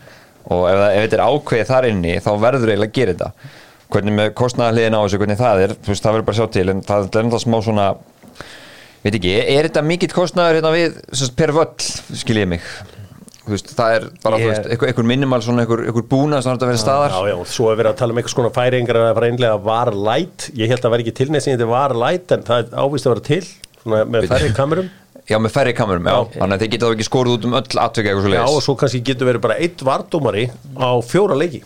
Og 0.53 0.67
ef, 0.69 0.83
ef 0.85 1.07
þetta 1.07 1.17
er 1.17 1.25
ákveðið 1.25 1.71
þar 1.71 1.89
inni 1.89 2.17
þá 2.21 2.31
verður 2.43 2.73
eiginlega 2.75 2.91
að 2.91 2.99
gera 2.99 3.15
þetta. 3.15 3.53
Hvernig 3.95 4.17
með 4.19 4.29
kostnaðarliðin 4.37 4.99
á 4.99 5.01
þessu, 5.01 5.21
hvernig 5.23 5.41
það 5.41 5.63
er 5.65 5.75
þú 5.79 5.93
veist, 5.95 6.05
það 6.05 6.17
verður 6.19 6.27
bara 6.29 6.37
að 6.37 6.41
sjá 6.43 6.53
til, 6.59 6.67
en 6.75 6.83
það 6.85 6.99
er 7.01 7.09
náttúrulega 7.09 7.43
smá 7.47 7.57
svona 7.65 7.87
veit 9.05 9.19
ekki, 9.21 9.33
er 9.55 9.69
þetta 9.69 9.85
mikill 9.87 10.13
kostnaður 10.15 10.59
hérna 10.61 10.75
við, 10.75 10.99
sagt, 11.13 11.37
per 11.39 11.53
völl 11.57 11.71
skiljið 12.23 12.51
mig? 12.55 12.67
Þú 13.45 13.53
veist, 13.53 13.75
það 13.77 13.95
er 13.99 14.05
bara, 14.25 14.39
þú 14.41 14.45
Ég- 14.47 14.51
veist, 14.55 14.69
einhver, 14.89 15.07
minimal 15.11 15.43
svona, 15.45 15.67
einhver, 15.67 16.07
búna 16.09 16.39
sem 16.41 16.55
þetta 16.55 16.69
verið 16.71 16.81
staðar. 16.81 17.13
Já, 17.13 17.29
já, 17.29 17.37
svo 17.53 17.67
er 17.69 17.77
verið 17.77 17.91
að 17.93 17.99
tala 18.01 18.15
um 18.15 18.21
eitthvað 18.23 18.33
skona 18.33 18.53
færingar 18.57 18.99
að 19.03 19.09
fara 19.19 19.29
einlega 19.29 19.59
var 19.67 19.91
light. 19.93 20.47
Ég 20.57 20.73
held 20.73 20.81
að 20.81 20.95
vera 20.95 21.05
ekki 21.05 21.17
tilnæsing 21.21 21.59
þetta 21.59 21.69
var 21.69 21.95
light 22.01 22.33
en 22.33 22.47
það 22.49 22.73
ávist 22.73 23.05
að 23.05 23.13
vera 23.13 23.27
til 23.29 23.43
svona, 23.83 24.05
með 24.09 24.31
færri 24.33 24.53
kamerum. 24.57 24.89
Já, 25.25 25.39
með 25.41 25.55
færri 25.55 25.73
kamerum, 25.73 26.05
já, 26.05 26.17
þannig 26.35 26.53
að 26.59 26.63
þið 26.63 26.71
geta 26.75 26.89
þá 26.89 26.95
ekki 26.99 27.05
skorið 27.07 27.37
út 27.39 27.45
um 27.49 27.55
öll 27.57 27.79
atvika 27.81 28.11
eitthvað 28.11 28.25
svo 28.27 28.33
Já, 28.35 28.41
og 28.45 28.51
leiðis 28.51 28.67
svo 28.67 28.75
kannski 28.77 28.99
getur 29.09 29.29
verið 29.31 29.43
bara 29.47 29.55
eitt 29.57 29.85
vardómari 29.89 30.43
á 30.77 30.91
fjóra 31.01 31.39
leiki 31.41 31.63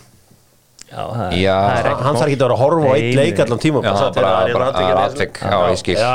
Já, 0.88 1.02
það 1.12 1.33
Já. 1.37 1.57
það 1.68 1.78
er 1.78 1.88
hann 2.07 2.16
þarf 2.16 2.28
ekki 2.28 2.37
að 2.38 2.45
vera 2.45 2.54
að 2.57 2.62
horfa 2.62 2.88
á 2.88 2.92
eitt 2.97 3.16
leik 3.18 3.40
allan 3.45 3.61
tíma 3.64 3.83
Já, 3.85 3.92
bara, 3.92 4.12
bara- 4.14 4.28
það 4.28 4.49
er 4.49 4.54
bara- 4.54 4.73
það 4.73 5.57
er 5.59 5.73
ég 5.73 5.80
skil. 5.83 5.97
Já, 5.99 6.14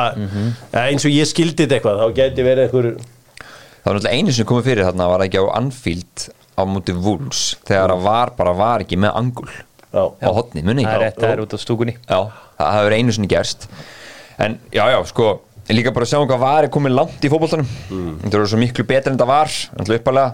ja, 0.74 0.86
eins 0.88 1.06
og 1.06 1.12
ég 1.14 1.30
skildi 1.30 1.66
þetta 1.68 1.78
eitthvað 1.78 2.00
þá 2.02 2.16
geti 2.22 2.48
verið 2.48 2.64
einhver 2.68 2.88
Það 3.84 3.92
var 3.92 3.98
náttúrulega 4.00 4.18
einu 4.18 4.32
sem 4.34 4.46
komið 4.48 4.64
fyrir 4.70 4.86
þarna 4.88 5.10
var 5.12 5.20
ekki 5.28 5.40
á 5.44 5.46
Anfield 5.60 6.28
á 6.58 6.62
múti 6.70 6.94
Wolves 6.96 7.42
þegar 7.68 7.92
það 7.94 8.04
var 8.08 8.30
bara 8.38 8.54
var 8.56 8.84
ekki 8.86 8.98
með 8.98 9.16
angul 9.20 9.50
á 9.94 10.30
hotni, 10.34 10.64
muni 10.66 10.86
Það 10.88 10.94
er 10.96 11.02
rétt, 11.04 11.18
það 11.22 11.34
er 11.34 11.42
út 11.44 11.54
á 11.54 11.58
stúkunni. 11.62 11.96
Það 12.08 12.72
hefur 12.78 12.96
einu 12.98 13.12
sinni 13.14 13.28
gerst. 13.30 13.68
En 14.42 14.56
já, 14.74 14.86
já, 14.90 14.98
sko 15.06 15.42
líka 15.70 15.94
bara 15.94 16.06
að 16.08 16.14
sjá 16.14 16.20
hvað 16.26 16.40
var 16.42 16.64
er 16.66 16.72
komið 16.74 16.96
langt 16.98 17.22
í 17.22 17.30
fótboltanum. 17.30 17.68
Mm. 17.92 18.16
Þetta 18.24 18.40
eru 18.40 18.48
svo 18.50 18.58
miklu 18.62 18.86
betur 18.90 19.12
en 19.12 19.18
þetta 19.20 19.28
var 19.30 19.52
Alltaf 19.78 20.00
uppalega 20.00 20.34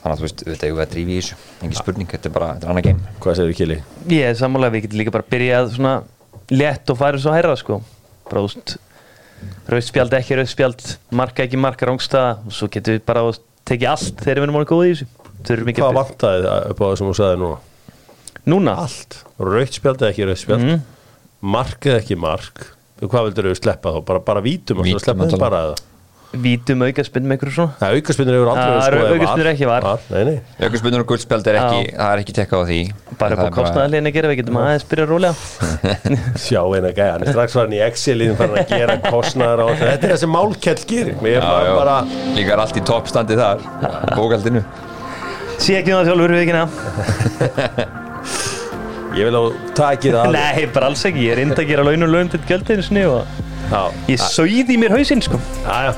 Þannig 0.00 0.14
að 0.14 0.20
þú 0.20 0.24
veist, 0.24 0.42
auðvitað 0.46 0.66
eigum 0.66 0.78
við 0.78 0.84
að 0.86 0.92
drífa 0.94 1.10
í 1.12 1.16
þessu. 1.20 1.36
Engin 1.60 1.76
spurning, 1.80 2.08
þetta 2.08 2.28
er 2.30 2.32
bara, 2.32 2.46
þetta 2.54 2.66
er 2.66 2.72
annað 2.72 2.86
game. 2.86 3.14
Hvað 3.20 3.34
segir 3.36 3.56
Kili? 3.58 3.76
Ég 4.08 4.28
er 4.30 4.38
sammálega, 4.38 4.72
við 4.76 4.84
getum 4.86 5.00
líka 5.02 5.12
bara 5.12 5.26
byrjað 5.34 5.72
svona 5.74 5.92
létt 6.50 6.92
og 6.94 6.98
farið 7.00 7.24
svo 7.26 7.34
hærra 7.36 7.56
sko. 7.60 7.80
Bara 8.30 8.44
úst 8.46 8.76
rauðspjald 9.70 10.16
ekki 10.16 10.38
rauðspjald, 10.40 10.86
marka 11.20 11.44
ekki 11.44 11.60
marka 11.60 11.88
rángstaða 11.90 12.32
og 12.46 12.56
svo 12.56 12.68
getum 12.72 12.96
við 12.96 13.04
bara 13.08 13.26
úst, 13.28 13.44
tekið 13.68 13.92
allt 13.92 14.24
þegar 14.24 14.40
við 14.40 14.46
erum 14.46 14.58
orðin 14.60 14.72
góð 14.72 14.86
í 14.86 14.94
þessu. 14.94 15.10
Hvað 15.40 15.84
að 15.86 15.98
vantaði 16.00 16.42
það 16.46 16.66
upp 16.72 16.80
á 16.80 16.84
það 16.86 16.96
sem 17.00 17.10
þú 17.10 17.14
sagði 17.20 17.40
núna? 17.40 17.60
Núna, 18.50 18.74
Allt. 18.86 19.20
Rautt 19.40 19.76
spjald 19.76 20.00
eða 20.02 20.10
ekki 20.14 20.28
rautt 20.28 20.40
spjald. 20.42 20.64
Mhm. 20.64 20.82
Mark 21.40 21.88
eða 21.88 22.00
ekki 22.00 22.16
mark. 22.20 22.66
Hvað 23.00 23.30
vildur 23.30 23.48
þú 23.48 23.56
sleppa 23.56 23.92
þá? 23.94 24.00
Bara, 24.04 24.20
bara 24.20 24.40
vítum 24.44 24.82
Vítum, 24.84 25.20
vítum 26.30 26.82
aukaspinn 26.86 27.26
með 27.26 27.40
ykkur 27.40 27.50
svona? 27.54 27.72
Það 27.80 27.96
aukaspinnur 27.98 28.36
hefur 28.36 28.50
aldrei 28.52 29.00
aukaspyrnur 29.16 29.48
ekki 29.50 29.66
var. 29.70 29.86
Nei, 30.12 30.20
nei. 30.28 30.36
Jökulspundur 30.60 31.02
og 31.02 31.08
guldspjald 31.10 31.50
er 31.50 31.58
ekki, 31.60 31.80
það 31.96 32.12
er 32.14 32.22
ekki 32.22 32.34
tekkað 32.36 32.62
á 32.62 32.64
því. 32.70 32.78
Bara 33.20 33.36
er 33.44 33.52
kostnaðarlegin 33.54 34.08
að 34.08 34.14
gera, 34.16 34.30
við 34.30 34.38
getum 34.40 34.58
aðeins 34.60 34.86
byrja 34.88 35.06
rólega 35.10 35.34
Sjá 36.44 36.60
eina 36.62 36.92
gæja, 36.94 37.10
hann 37.16 37.24
er 37.26 37.32
strax 37.34 37.56
farin 37.58 37.74
í 37.76 37.80
Excel-in 37.84 38.38
farin 38.38 38.60
að 38.62 38.70
gera 38.70 38.96
kostnaðar 39.10 39.60
á 39.60 39.66
Þetta 39.80 40.06
er 40.06 40.14
það 40.14 40.22
sem 40.22 40.32
Málkell 40.36 40.82
bara 41.20 41.96
líka 42.38 42.54
er 42.54 42.62
allt 42.64 42.78
í 42.78 42.84
toppstandi 42.86 43.36
þar 43.40 43.58
Bókaldinu. 44.18 44.62
Sé 45.60 45.80
ekki 45.80 45.92
það 45.92 46.08
sjálfur 46.08 46.32
við 46.38 46.42
ekki 46.46 46.54
Ég 49.18 49.26
vil 49.26 49.34
á 49.34 49.42
takið 49.74 50.16
að 50.22 50.34
Nei, 50.36 50.66
bara 50.70 50.88
alls 50.92 51.02
ekki, 51.08 51.26
ég 51.26 51.34
er 51.34 51.42
indi 51.42 51.58
að 51.58 51.70
gera 51.72 51.86
laun 51.86 52.06
og 52.06 52.12
laun 52.14 52.30
til 52.30 52.40
gjöldinu 52.46 52.84
sinni 52.86 53.02
og 53.10 53.49
ég 54.10 54.18
sauði 54.22 54.76
mér 54.80 54.94
hausinn 54.96 55.22
sko. 55.24 55.38
Já, 55.66 55.90
já. 55.90 55.92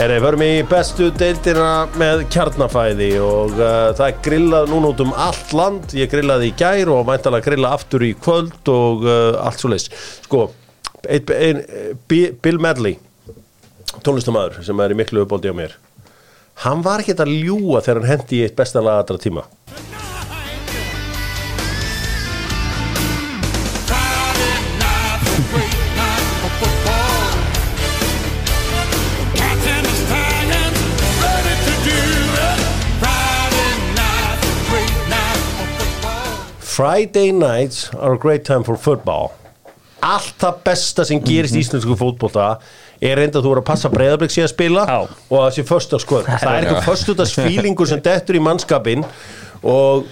Erið, 0.00 0.20
förum 0.22 0.42
í 0.46 0.50
bestu 0.70 1.08
deildina 1.18 1.70
með 1.98 2.20
kjarnafæði 2.30 3.08
og 3.26 3.56
uh, 3.58 3.90
það 3.98 4.04
er 4.06 4.18
grillað 4.22 4.68
núna 4.70 4.92
út 4.92 5.00
um 5.02 5.10
allt 5.18 5.50
land. 5.58 5.94
Ég 5.98 6.12
grillaði 6.12 6.52
í 6.52 6.54
gær 6.60 6.92
og 6.94 7.02
væntalega 7.08 7.48
grilla 7.48 7.72
aftur 7.74 8.04
í 8.06 8.12
kvöld 8.14 8.70
og 8.70 9.02
uh, 9.08 9.40
allt 9.42 9.58
svo 9.64 9.72
leys 9.72 9.88
sko, 10.28 10.44
ein, 11.10 11.32
ein, 11.34 11.62
Bi- 12.06 12.30
Bill 12.38 12.60
Medley 12.62 13.00
tónlistamæður 14.06 14.60
sem 14.64 14.78
er 14.84 14.94
í 14.94 14.98
miklu 15.00 15.24
uppbóldi 15.24 15.50
á 15.50 15.56
mér 15.58 15.74
hann 16.62 16.84
var 16.86 17.02
ekkert 17.02 17.24
að 17.24 17.32
ljúa 17.42 17.80
þegar 17.82 17.98
hann 18.04 18.10
hendi 18.12 18.38
í 18.38 18.44
eitt 18.46 18.54
besta 18.58 18.82
lag 18.84 19.02
allra 19.02 19.18
tíma 19.20 19.42
Friday 36.80 37.30
nights 37.30 37.90
are 37.94 38.14
a 38.14 38.18
great 38.18 38.42
time 38.42 38.62
for 38.64 38.74
football. 38.74 39.34
Allt 40.00 40.38
það 40.40 40.60
besta 40.64 41.04
sem 41.04 41.18
gerist 41.20 41.52
í 41.52 41.60
íslensku 41.60 41.92
fótbolta 42.00 42.54
er 43.04 43.18
reynda 43.20 43.36
að 43.36 43.44
þú 43.44 43.50
voru 43.50 43.60
að 43.60 43.66
passa 43.68 43.90
breyðarblik 43.92 44.32
síðan 44.32 44.48
að 44.48 44.54
spila 44.54 44.84
Já. 44.88 44.96
og 45.04 45.34
það 45.34 45.50
sé 45.58 45.64
föstaskvöld 45.68 46.30
það 46.40 46.54
er 46.54 46.56
eitthvað 46.62 46.88
föstudagsfílingur 46.88 47.90
sem 47.90 48.00
dettur 48.06 48.40
í 48.40 48.42
mannskapin 48.46 49.04
og 49.60 50.08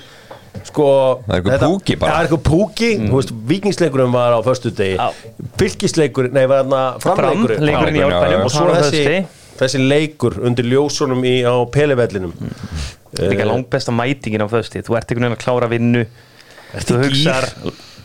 sko 0.69 0.91
Það 1.25 1.33
er 1.33 1.41
eitthvað 1.41 1.65
púki 1.65 1.99
bara. 2.03 2.11
það 2.13 2.21
er 2.21 2.29
eitthvað 2.29 2.45
púki, 2.51 2.93
þú 3.07 3.17
veist, 3.17 3.35
vikingsleikurinn 3.55 4.15
var 4.19 4.37
á 4.37 4.41
föstudegi, 4.45 5.01
Já. 5.01 5.09
fylgisleikurinn 5.65 6.37
nei, 6.37 6.45
var 6.53 6.65
þarna 6.69 6.85
framleikurinn. 7.07 7.65
Fram, 7.65 7.69
leikurinn 7.73 8.01
í 8.03 8.07
árbænum 8.11 8.45
og 8.45 8.53
svo 8.59 8.69
á 8.69 8.77
þessi, 8.77 9.19
þessi 9.65 9.85
leikur 9.89 10.37
undir 10.45 10.69
ljósunum 10.69 11.25
í, 11.25 11.39
á 11.49 11.57
pelivellinum 11.65 12.37
líka 12.37 13.41
Eh, 13.41 13.47
langbesta 13.49 13.89
mætingin 13.97 14.45
á 14.45 14.49
fösti 14.53 14.85
þú 14.85 14.99
ert 14.99 15.09
einhvern 15.09 15.31
veginn 15.31 15.39
að 15.41 15.47
klára 15.49 15.69
vinnu 15.73 16.03
þú 16.75 16.99
í 16.99 17.05
hugsar 17.07 17.49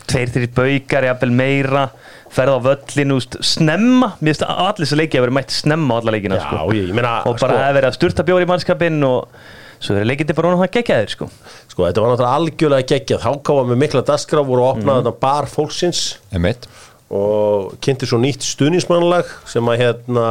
tveir, 0.10 0.32
þrjir 0.34 0.54
baukar, 0.56 1.08
jafnvel 1.10 1.34
meira 1.36 1.88
ferð 2.34 2.58
á 2.58 2.60
völlin, 2.66 3.16
úst, 3.16 3.38
snemma? 3.46 4.14
Mér 4.20 4.34
finnst 4.34 4.46
að 4.48 4.62
allir 4.66 4.88
þessi 4.88 5.00
leiki 5.00 5.20
að 5.20 5.28
vera 5.28 5.36
mætt 5.38 5.54
snemma 5.54 5.96
á 5.96 5.98
alla 6.02 6.16
leikina 6.16 6.40
Já, 6.40 6.46
sko. 6.48 6.64
ég, 6.74 6.88
ég 6.90 6.98
meina 6.98 7.18
og 7.30 7.38
bara 7.38 7.60
sko, 7.60 7.66
að 7.68 7.76
vera 7.78 7.92
að 7.92 8.00
sturta 8.00 8.26
bjóri 8.26 8.48
í 8.48 8.50
mannskapin 8.50 8.98
og 9.06 9.38
svo 9.84 10.00
er 10.00 10.08
leikindi 10.10 10.36
bara 10.38 10.50
hún 10.50 10.64
að 10.64 10.74
gegja 10.80 11.02
þér 11.04 11.14
sko. 11.14 11.28
Sko, 11.70 11.86
þetta 11.86 12.04
var 12.04 12.14
náttúrulega 12.14 12.40
algjörlega 12.40 12.88
geggjað. 12.94 13.28
Hákáfa 13.28 13.68
með 13.70 13.80
mikla 13.84 14.04
dagskrá 14.08 14.44
voru 14.48 14.66
að 14.66 14.72
opna 14.78 14.98
þetta 15.02 15.14
bar 15.22 15.50
fólksins. 15.52 16.04
Emitt 16.34 16.66
og 17.14 17.76
kynnti 17.84 18.08
svo 18.10 18.18
nýtt 18.22 18.46
stuðnismannlag 18.48 19.30
sem 19.50 19.68
að 19.70 19.82
hérna 19.84 20.28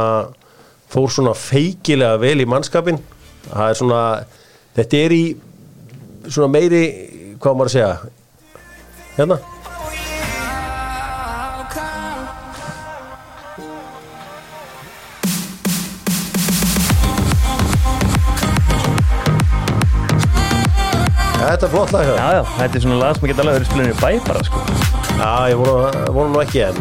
fór 0.91 1.11
svona 1.13 1.33
feikilega 1.37 2.19
vel 2.21 2.41
í 2.43 2.47
mannskapin 2.49 2.99
það 3.47 3.69
er 3.69 3.79
svona 3.79 4.01
þetta 4.75 4.99
er 5.05 5.15
í 5.15 5.23
svona 6.27 6.49
meiri 6.51 6.83
hvað 7.41 7.57
maður 7.59 7.71
að 7.71 7.75
segja 7.77 7.93
hérna 9.17 9.39
Þetta 21.43 21.67
er 21.67 21.71
flott 21.73 21.91
lag 21.91 22.05
hjá 22.07 22.13
þér. 22.13 22.19
já, 22.19 22.27
já, 22.37 22.43
þetta 22.57 22.77
er 22.77 22.83
svona 22.85 22.99
lag 23.01 23.17
sem 23.17 23.27
geta 23.29 23.43
alveg 23.43 23.57
verið 23.57 23.67
spilinu 23.67 23.91
í 23.91 23.97
bæ 23.99 24.27
bara 24.29 24.43
sko. 24.47 24.61
Já, 25.19 25.31
ég 25.51 25.59
vona, 25.59 26.05
vona 26.15 26.31
nú 26.31 26.39
ekki 26.41 26.63
en 26.69 26.79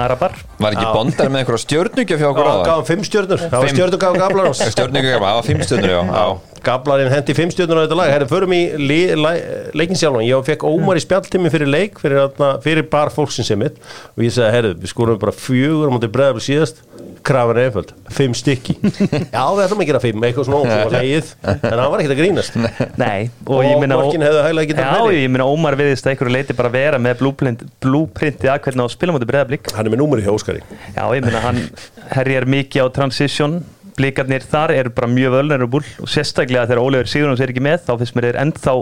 Arabar. 0.00 0.34
Var 0.58 0.76
ekki 0.76 0.86
bondar 0.94 1.30
með 1.30 1.42
einhverja 1.44 1.62
stjörnugja 1.64 2.18
fjá 2.20 2.26
okkur 2.30 2.48
á 2.50 2.54
gáðum 2.66 2.88
fimm 2.88 3.04
stjörnur. 3.06 3.44
Það 3.44 3.54
var 3.54 3.68
Fimm. 3.68 3.76
stjörnur 3.78 4.02
gáðum 4.04 4.20
gablar 4.24 4.48
ás 4.50 4.64
Stjörnugja, 4.74 5.14
það 5.20 5.38
var 5.38 5.46
fimm 5.48 5.62
stjörnur, 5.68 5.94
já, 5.94 6.02
já. 6.10 6.26
Gablarinn 6.64 7.10
hendi 7.12 7.34
fimm 7.36 7.50
stjörnur 7.52 7.76
á 7.76 7.84
þetta 7.84 7.98
lag. 7.98 8.12
Herri, 8.14 8.28
förum 8.30 8.54
í 8.56 8.60
li, 8.80 9.00
la, 9.20 9.34
leikin 9.76 9.98
sjálfan 10.00 10.24
Ég 10.24 10.46
fekk 10.46 10.64
Ómar 10.64 10.96
í 10.96 11.02
spjalltími 11.04 11.50
fyrir 11.52 11.68
leik 11.68 11.98
fyrir, 12.00 12.30
fyrir 12.64 12.86
bar 12.88 13.12
fólksins 13.12 13.50
sem 13.52 13.60
mitt. 13.60 13.76
Og 14.16 14.24
ég 14.24 14.32
sagði, 14.32 14.54
herri, 14.56 14.70
við 14.80 14.94
skorum 14.94 15.20
bara 15.20 15.34
fjögur 15.36 15.92
á 15.92 15.94
mútið 15.94 16.14
breðabli 16.16 16.46
síðast. 16.46 16.80
Krafan 17.24 17.56
er 17.56 17.70
einföld, 17.70 17.92
fimm 18.12 18.34
stykki. 18.36 18.74
Já, 19.32 19.44
við 19.56 19.62
ætlum 19.64 19.80
að 19.80 19.86
gera 19.88 20.00
fimm, 20.02 20.24
eitthvað 20.28 20.48
svona 20.48 20.58
ósum 20.60 20.72
var 20.84 20.92
leið. 20.92 21.30
En 21.44 21.62
hann 21.80 21.92
var 21.92 22.02
ekkert 22.02 22.12
að 22.14 22.18
grínast. 22.20 22.58
Nei, 23.00 23.30
og, 23.44 23.54
Og 25.04 25.12
ég 25.16 25.30
meina 25.32 25.46
Ómar 25.48 25.76
viðist 25.80 26.04
að 26.04 26.12
einhverju 26.14 26.34
leiti 26.34 26.56
bara 26.56 26.72
vera 26.72 27.00
með 27.00 27.22
blúprint, 27.22 27.64
blúprintið 27.80 28.52
að 28.52 28.60
hvernig 28.66 28.84
á 28.84 28.86
að 28.88 28.92
spila 28.96 29.16
mútið 29.16 29.30
breyðablík 29.32 29.72
Hann 29.84 29.92
er 29.92 29.98
með 29.98 30.00
númeri 30.00 30.22
hjá 30.24 30.32
Óskari. 30.32 30.62
Já, 30.96 31.02
ég 31.12 31.24
meina 31.26 31.40
hann 31.44 31.58
herjar 32.14 32.46
mikið 32.48 32.86
á 32.88 32.94
transition. 32.96 33.58
Blikarnir 33.94 34.42
þar 34.48 34.72
eru 34.74 34.90
bara 34.96 35.06
mjög 35.12 35.34
vulnerable 35.36 35.84
og 36.02 36.08
sérstaklega 36.10 36.64
þegar 36.70 36.80
Ólefur 36.82 37.10
Sigurðans 37.12 37.42
er 37.44 37.52
ekki 37.52 37.62
með 37.62 37.84
þá 37.84 37.92
finnst 38.00 38.16
mér 38.16 38.26
er 38.32 38.38
ennþá 38.42 38.72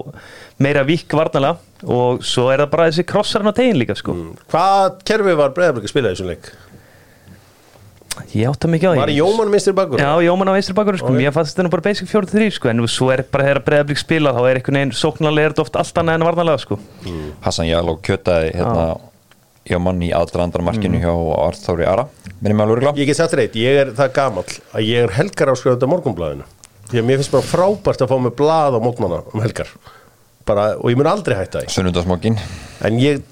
meira 0.63 0.85
vík 0.89 1.13
varnala 1.19 1.51
og 1.85 2.23
svo 2.25 2.47
er 2.55 2.63
það 2.63 2.71
bara 2.73 2.87
þessi 2.89 3.05
krossarinn 3.11 3.51
á 3.51 3.55
tegin 3.59 3.77
líka 3.83 3.99
sko. 3.99 4.15
Hvað 4.55 5.03
kerfi 5.11 5.35
var 5.43 5.53
breðablik 5.59 5.91
að 5.91 5.93
spila 5.93 6.09
í 6.09 6.15
þessum 6.15 6.31
leik? 6.31 6.49
Ég 8.33 8.47
átta 8.49 8.71
mikið 8.71 8.89
á 8.89 8.93
því. 8.95 9.03
Var 9.03 9.15
Jóman 9.19 9.53
minnstir 9.53 9.77
bakur? 9.77 9.99
Já, 10.01 10.11
Jóman 10.23 10.49
á 10.49 10.55
veistri 10.55 10.79
bakur 10.79 11.03
sko, 11.03 11.11
Ok. 11.13 11.19
mér 11.19 11.33
fannst 11.35 11.57
þetta 11.59 11.67
nú 11.67 11.75
bara 11.75 11.83
basic 11.91 12.09
4-3 12.09 12.51
sko, 12.57 12.69
en 12.71 12.87
svo 12.87 13.11
er 13.13 13.27
bara 13.27 13.51
þegar 13.51 13.65
breyðablík 13.69 13.99
spila 13.99 14.33
þá 14.33 14.43
er 14.49 14.57
einhvern 14.63 14.79
veginn 14.81 14.97
sóknarlega 14.97 15.45
er 15.51 15.53
þetta 15.53 15.65
oft 15.67 15.77
allt 15.77 15.95
annað 16.01 16.15
en 16.15 16.27
varnalega 16.31 16.61
sko. 16.61 16.79
Hassan 17.43 17.67
Jaló 17.69 17.99
kjötaði 18.01 18.53
hérna 18.55 19.01
hjá 19.69 19.79
mann 19.83 20.03
í 20.03 20.11
aðdraðandar 20.17 20.65
markinu 20.67 21.01
hjá 21.03 21.13
Arþóri 21.47 21.87
Ara. 21.87 22.07
Minnum 22.41 22.59
ég 22.59 22.65
alveg 22.65 22.79
örgla 22.81 22.95
Ég 22.99 23.11
get 23.11 23.19
sagt 23.21 23.37
reitt, 23.39 23.57
ég 23.59 23.83
er 23.85 23.93
það 23.97 24.15
gamall 24.17 24.49
að 24.75 24.87
ég 24.89 25.07
er 25.07 25.17
helgar 25.19 25.53
áskrifandi 25.53 25.87
á 25.87 25.93
morgunblæðinu 25.93 26.49
því 26.93 27.01
að 27.01 27.09
mér 27.09 27.21
finnst 27.21 27.33
bara 27.33 27.49
frábært 27.49 28.05
að 28.05 28.11
fá 28.11 28.17
mig 28.21 28.35
blað 28.37 28.77
á 28.77 28.81
mótmanna 28.83 29.21
um 29.33 29.43
helgar. 29.45 29.71
Bara, 30.49 30.73
og 30.77 30.91
ég 30.91 30.99
mun 30.99 31.09
aldrei 31.09 31.37
hætta 31.39 31.63
því. 31.63 31.73
Sunnundasmokkin 31.73 32.41
en 32.85 32.99
ég 33.01 33.23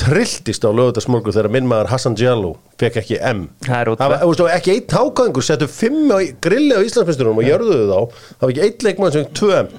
trilltist 0.00 0.64
á 0.66 0.70
lögutasmorgu 0.74 1.32
þegar 1.34 1.52
minn 1.54 1.68
maður 1.70 1.92
Hassan 1.92 2.16
Djalou 2.18 2.56
fekk 2.80 2.98
ekki 3.04 3.18
M. 3.20 3.44
Það 3.68 3.92
var 4.00 4.24
veist, 4.24 4.42
ekki 4.56 4.74
eitt 4.74 4.94
hákaðingur 4.96 5.46
settu 5.46 5.68
fimm 5.70 6.10
grilli 6.42 6.74
á 6.74 6.82
Íslandsmyndsturunum 6.82 7.42
og 7.44 7.46
jörðuðu 7.46 7.84
þá. 7.92 8.24
Það 8.40 8.46
var 8.46 8.54
ekki 8.54 8.64
eitt 8.66 8.86
leikmann 8.88 9.14
sem 9.14 9.26
fekk 9.26 9.36
tvö 9.38 9.60
M. 9.60 9.70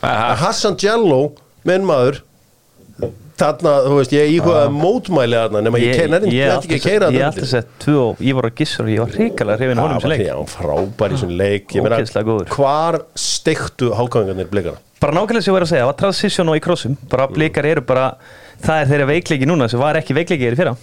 Aha. 0.00 0.28
Hassan 0.44 0.78
Djalou, 0.80 1.32
minn 1.66 1.88
maður 1.88 2.22
þarna, 3.40 3.72
þú 3.86 3.96
veist, 3.96 4.12
ég 4.16 4.34
íhugaði 4.36 4.74
mótmæli 4.76 5.38
þarna 5.40 5.62
nema 5.66 5.80
ég, 5.82 5.96
ég, 5.96 6.28
ég, 6.34 6.52
ekki 6.58 6.78
að 6.78 6.84
keira 6.84 7.10
Ég 7.14 7.24
alltaf 7.26 7.50
sett 7.50 7.72
tvö 7.82 7.96
og 8.04 8.22
ég 8.24 8.36
voru 8.38 8.50
að 8.52 8.60
gissa 8.60 8.84
og 8.84 8.92
ég 8.92 9.02
var 9.02 9.16
hrikalega 9.16 9.60
hrifin 9.60 9.82
honum 9.82 10.04
sem 10.04 10.12
leik. 10.12 10.22
Já, 10.28 10.36
frábær 10.52 11.16
í 11.16 11.18
svona 11.24 11.40
leik. 11.40 11.74
Ég 11.74 11.86
meina. 11.86 12.38
Hvar 12.54 13.00
steiktu 13.18 13.90
hákáðingarnir 13.98 14.52
blikana? 14.52 14.84
bara 15.00 15.16
nákvæmlega 15.16 15.40
sem 15.40 15.48
ég 15.48 15.56
var 15.56 15.64
að 15.64 15.70
segja, 15.70 15.82
það 15.82 15.90
var 15.90 15.98
transition 16.02 16.50
og 16.52 16.56
í 16.58 16.62
krossum. 16.64 16.96
Bara 17.08 17.26
blikar 17.32 17.64
eru 17.64 17.82
bara, 17.88 18.10
það 18.60 18.82
er 18.82 18.90
þeirra 18.90 19.06
veikleiki 19.14 19.48
núna 19.48 19.68
sem 19.72 19.80
var 19.80 19.96
ekki 19.96 20.16
veikleiki 20.18 20.44
er 20.50 20.56
í 20.56 20.60
fyrra 20.60 20.74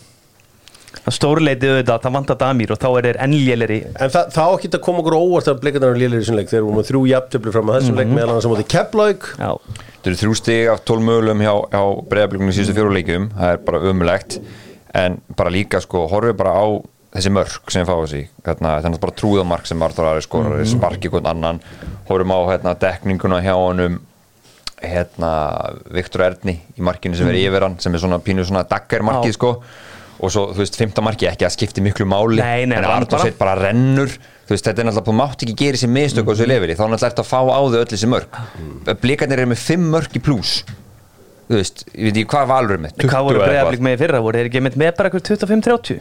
það 1.06 1.14
stórleiti 1.18 1.68
auðvitað, 1.70 2.02
það 2.04 2.14
vantar 2.18 2.38
damir 2.42 2.72
og 2.74 2.80
þá 2.82 2.88
er 3.00 3.08
þeir 3.08 3.20
ennléleri 3.28 3.78
En 3.88 4.10
það, 4.14 4.32
það 4.36 4.48
á 4.48 4.52
ekki 4.58 4.70
að 4.74 4.82
koma 4.88 5.00
okkur 5.04 5.16
óvart 5.18 5.48
að 5.52 5.62
blikarnar 5.64 5.90
eru 5.94 6.00
lélir 6.02 6.20
í 6.24 6.28
svona 6.28 6.42
leik. 6.42 6.50
Þeir 6.52 6.60
eru 6.62 6.74
með 6.78 6.90
þrjú 6.90 7.02
jafntöflu 7.12 7.54
fram 7.56 7.70
að 7.72 7.78
þessum 7.80 8.00
leik 8.02 8.12
meðal 8.14 8.30
annars 8.34 8.48
á 8.48 8.52
móti 8.52 8.68
Keflavík. 8.74 9.30
Já, 9.38 9.52
Þetta 9.98 10.12
eru 10.12 10.20
þrjú 10.22 10.36
stig 10.40 10.68
af 10.72 10.84
12 10.88 11.04
mögulegum 11.08 11.42
hjá, 11.44 11.54
hjá 11.74 11.82
breyðablikunum 12.12 12.52
í 12.52 12.58
síðustu 12.58 12.76
fjóruleikjum 12.78 13.30
það 13.38 13.54
er 13.54 13.58
bara 13.68 13.82
ömulegt 13.92 14.38
en 14.98 15.18
bara 15.36 15.52
líka 15.54 15.82
sko, 15.84 16.06
horfið 16.12 16.38
bara 16.40 16.54
á 16.58 16.66
þessi 17.18 17.32
mörk 17.34 17.72
sem 17.74 17.86
fá 17.88 17.94
þessi. 18.04 18.22
Hérna, 18.46 18.76
þannig 18.84 19.00
bara 19.04 19.16
trúðamark 19.18 19.66
sem 19.68 19.82
Artur 19.84 20.06
Ari 20.12 20.22
skorar 20.22 20.60
Mhm. 20.60 20.66
sparki 20.78 21.10
hvern 21.10 21.26
annan, 21.32 21.60
horfum 22.10 22.32
á 22.36 22.40
hérna, 22.52 22.76
dekninguna 22.78 23.42
hjá 23.42 23.54
honum 23.58 24.00
hérna, 24.82 25.32
Viktor 25.92 26.22
Erni 26.28 26.60
í 26.78 26.84
markinu 26.86 27.18
sem 27.18 27.28
er 27.32 27.40
yfir 27.40 27.66
hann, 27.66 27.80
sem 27.82 27.94
er 27.96 28.00
svona 28.04 28.20
pínu 28.22 28.46
svona 28.46 28.64
daggar 28.70 29.02
markið 29.02 29.24
Mhm. 29.24 29.34
Já. 29.34 29.34
sko 29.34 29.64
og 30.20 30.32
svo, 30.34 30.48
þú 30.54 30.62
veist, 30.64 30.76
fymta 30.80 31.02
markið 31.06 31.30
ekki 31.32 31.46
að 31.46 31.54
skipti 31.58 31.82
miklu 31.86 32.06
máli 32.10 32.40
Nei, 32.42 32.66
nei, 32.66 32.78
en 32.78 32.84
hann 32.84 33.04
Artur 33.04 33.18
bara- 33.18 33.24
Sveit 33.28 33.38
bara 33.38 33.56
rennur 33.62 34.08
þú 34.10 34.54
veist, 34.56 34.66
þetta 34.66 34.80
er 34.80 34.86
náttúrulega, 34.90 35.08
þú 35.08 35.16
mátt 35.20 35.44
ekki 35.46 35.56
gera 35.60 35.78
þessi 35.78 35.90
mistök 35.92 36.24
á 36.24 36.28
Mhm. 36.28 36.36
þessu 36.38 36.48
lefili, 36.48 36.76
þá 36.76 36.84
er 36.84 36.90
náttúrulega 36.94 37.12
eftir 37.12 37.24
að 37.24 37.32
fá 37.32 37.40
á 37.46 37.60
þau 37.68 37.80
öll 37.82 37.92
þessi 37.94 38.08
mörk 38.08 39.02
blikarnir 39.02 39.40
eru 39.40 39.52
með 39.52 39.58
fimm 39.68 39.90
mörk 39.92 40.12
í 40.16 40.20
plús 40.24 40.64
þú 41.48 41.56
veist, 41.56 41.84
ég 41.96 42.04
veit 42.12 42.18
ekki 42.18 42.32
hvað 42.34 42.48
valur 42.48 42.72
er 42.72 42.78
með 42.78 42.92
Hvað 42.98 43.10
20 43.10 43.24
voru 43.28 43.40
breyðaflik 43.46 43.80
með 43.80 43.94
í 43.94 44.00
fyrra? 44.02 44.22
Voru 44.22 44.38
þeir 44.42 44.50
ekki 44.50 44.62
með, 44.66 44.76
með 44.76 44.96
bara 44.98 45.10
eitthvað 45.10 45.28
25-30? 45.30 46.00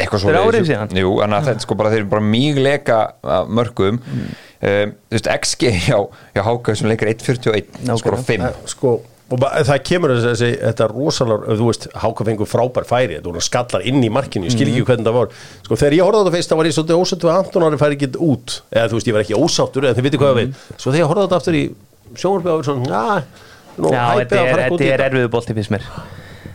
eitthvað 0.00 0.20
svo 0.22 0.30
síðan? 0.64 0.94
Jú, 0.96 1.10
en 1.24 1.30
að 1.36 1.44
þetta 1.50 1.60
sko 1.66 1.74
bara 1.76 1.90
þeir 1.90 2.00
eru 2.00 2.08
bara 2.08 2.22
mjög 2.24 2.56
leka 2.64 2.98
að 3.22 3.48
mörgum 3.50 3.98
Mm. 4.00 4.30
um, 4.62 4.92
þú 5.10 5.16
veist, 5.18 5.28
XG 5.40 5.72
hjá, 5.84 5.98
hjá 6.34 6.42
Háka 6.46 6.76
sem 6.76 6.88
leikar 6.88 7.08
1.41 7.08 7.66
Nákvæmlega. 7.84 7.98
skora 7.98 8.16
5 8.24 8.40
Eh, 8.46 8.52
sko, 8.66 9.00
og 9.30 9.38
það 9.40 9.78
kemur 9.86 10.10
þessi, 10.16 10.48
þetta 10.60 10.86
rosalega, 10.90 11.54
þú 11.60 11.66
veist, 11.68 11.86
Háka 12.02 12.24
fengur 12.26 12.48
frábær 12.50 12.86
færi 12.88 13.20
voru 13.22 13.40
skallar 13.40 13.84
inn 13.86 14.02
í 14.02 14.10
markinu, 14.10 14.46
ég 14.48 14.52
skil 14.56 14.66
Mhm. 14.66 14.74
ekki 14.80 14.86
hvernig 14.88 15.06
það 15.06 15.14
var. 15.14 15.28
Sko, 15.64 15.74
þegar 15.76 15.94
ég 15.94 16.02
horfði 16.02 16.18
á 16.18 16.22
þetta 16.26 16.34
fyrst, 16.36 16.50
þá 16.50 16.56
var 16.56 16.66
ég 16.66 16.74
svolítið 16.74 17.00
ósáttu 17.00 17.26
að 17.30 17.38
Anton 17.44 17.62
Ari 17.62 17.76
færi 17.78 17.96
ekki 17.96 18.10
út, 18.18 18.60
eða 18.72 18.88
þú 18.90 18.94
veist, 18.98 19.06
ég 19.06 19.12
var 19.14 19.22
ekki 19.22 19.38
ósáttur 19.38 19.82
eða 19.86 19.94
þið 19.94 20.02
viti 20.08 20.18
hvað 20.18 20.30
það 20.30 20.40
Mhm. 20.40 20.50
við, 20.50 20.76
svo 20.80 20.92
þegar 20.92 21.00
ég 21.00 21.08
horfði 21.10 21.22
á 21.22 21.26
þetta 21.30 21.38
aftur 21.40 21.54
í 21.54 21.64
sjónvarpið 22.14 22.50
á 22.50 22.58
svona, 22.66 22.86
já 22.90 23.22
nú, 23.78 23.90
Já, 23.90 24.04
þetta 24.18 24.36
er, 24.36 24.58
er 24.98 25.10
erfiðu 25.10 25.28
bolti 25.30 25.54
finnst 25.54 25.70
mér. 25.70 25.82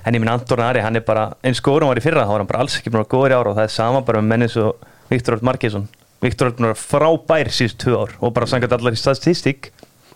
En 0.06 0.14
ég 0.14 0.20
minn 0.20 0.30
Anton 0.30 0.60
Ari, 0.60 0.82
hann 0.82 0.96
er 0.96 1.02
bara 1.02 1.34
eins 1.44 1.60
góður 1.62 1.82
hann 1.88 1.96
var 1.96 1.98
í 1.98 2.04
fyrra, 2.04 2.26
þá 2.26 2.30
var 2.30 2.38
hann 2.44 2.48
bara 2.48 2.60
alls 2.60 2.76
ekki 2.78 2.92
búin 2.92 3.06
að 3.06 3.10
góður 3.10 3.32
í 3.32 3.38
ára 3.40 3.50
og 3.50 3.56
það 3.58 3.64
er 3.64 3.74
sama 3.74 4.02
bara 4.06 4.20
með 4.22 4.28
menni 4.28 4.48
svo 4.52 4.76
Viktor 5.10 5.34
Öll 5.38 5.42
Markesson 5.42 5.88
Viktor 6.22 6.52
að 6.52 6.58
vera 6.60 6.74
frábær 6.78 7.50
síðust 7.50 7.78
tvö 7.82 7.98
ár 8.06 8.12
og 8.22 8.34
bara 8.34 8.46
sangat 8.46 8.72
allar 8.72 8.92
í 8.94 8.98
statistík 8.98 9.72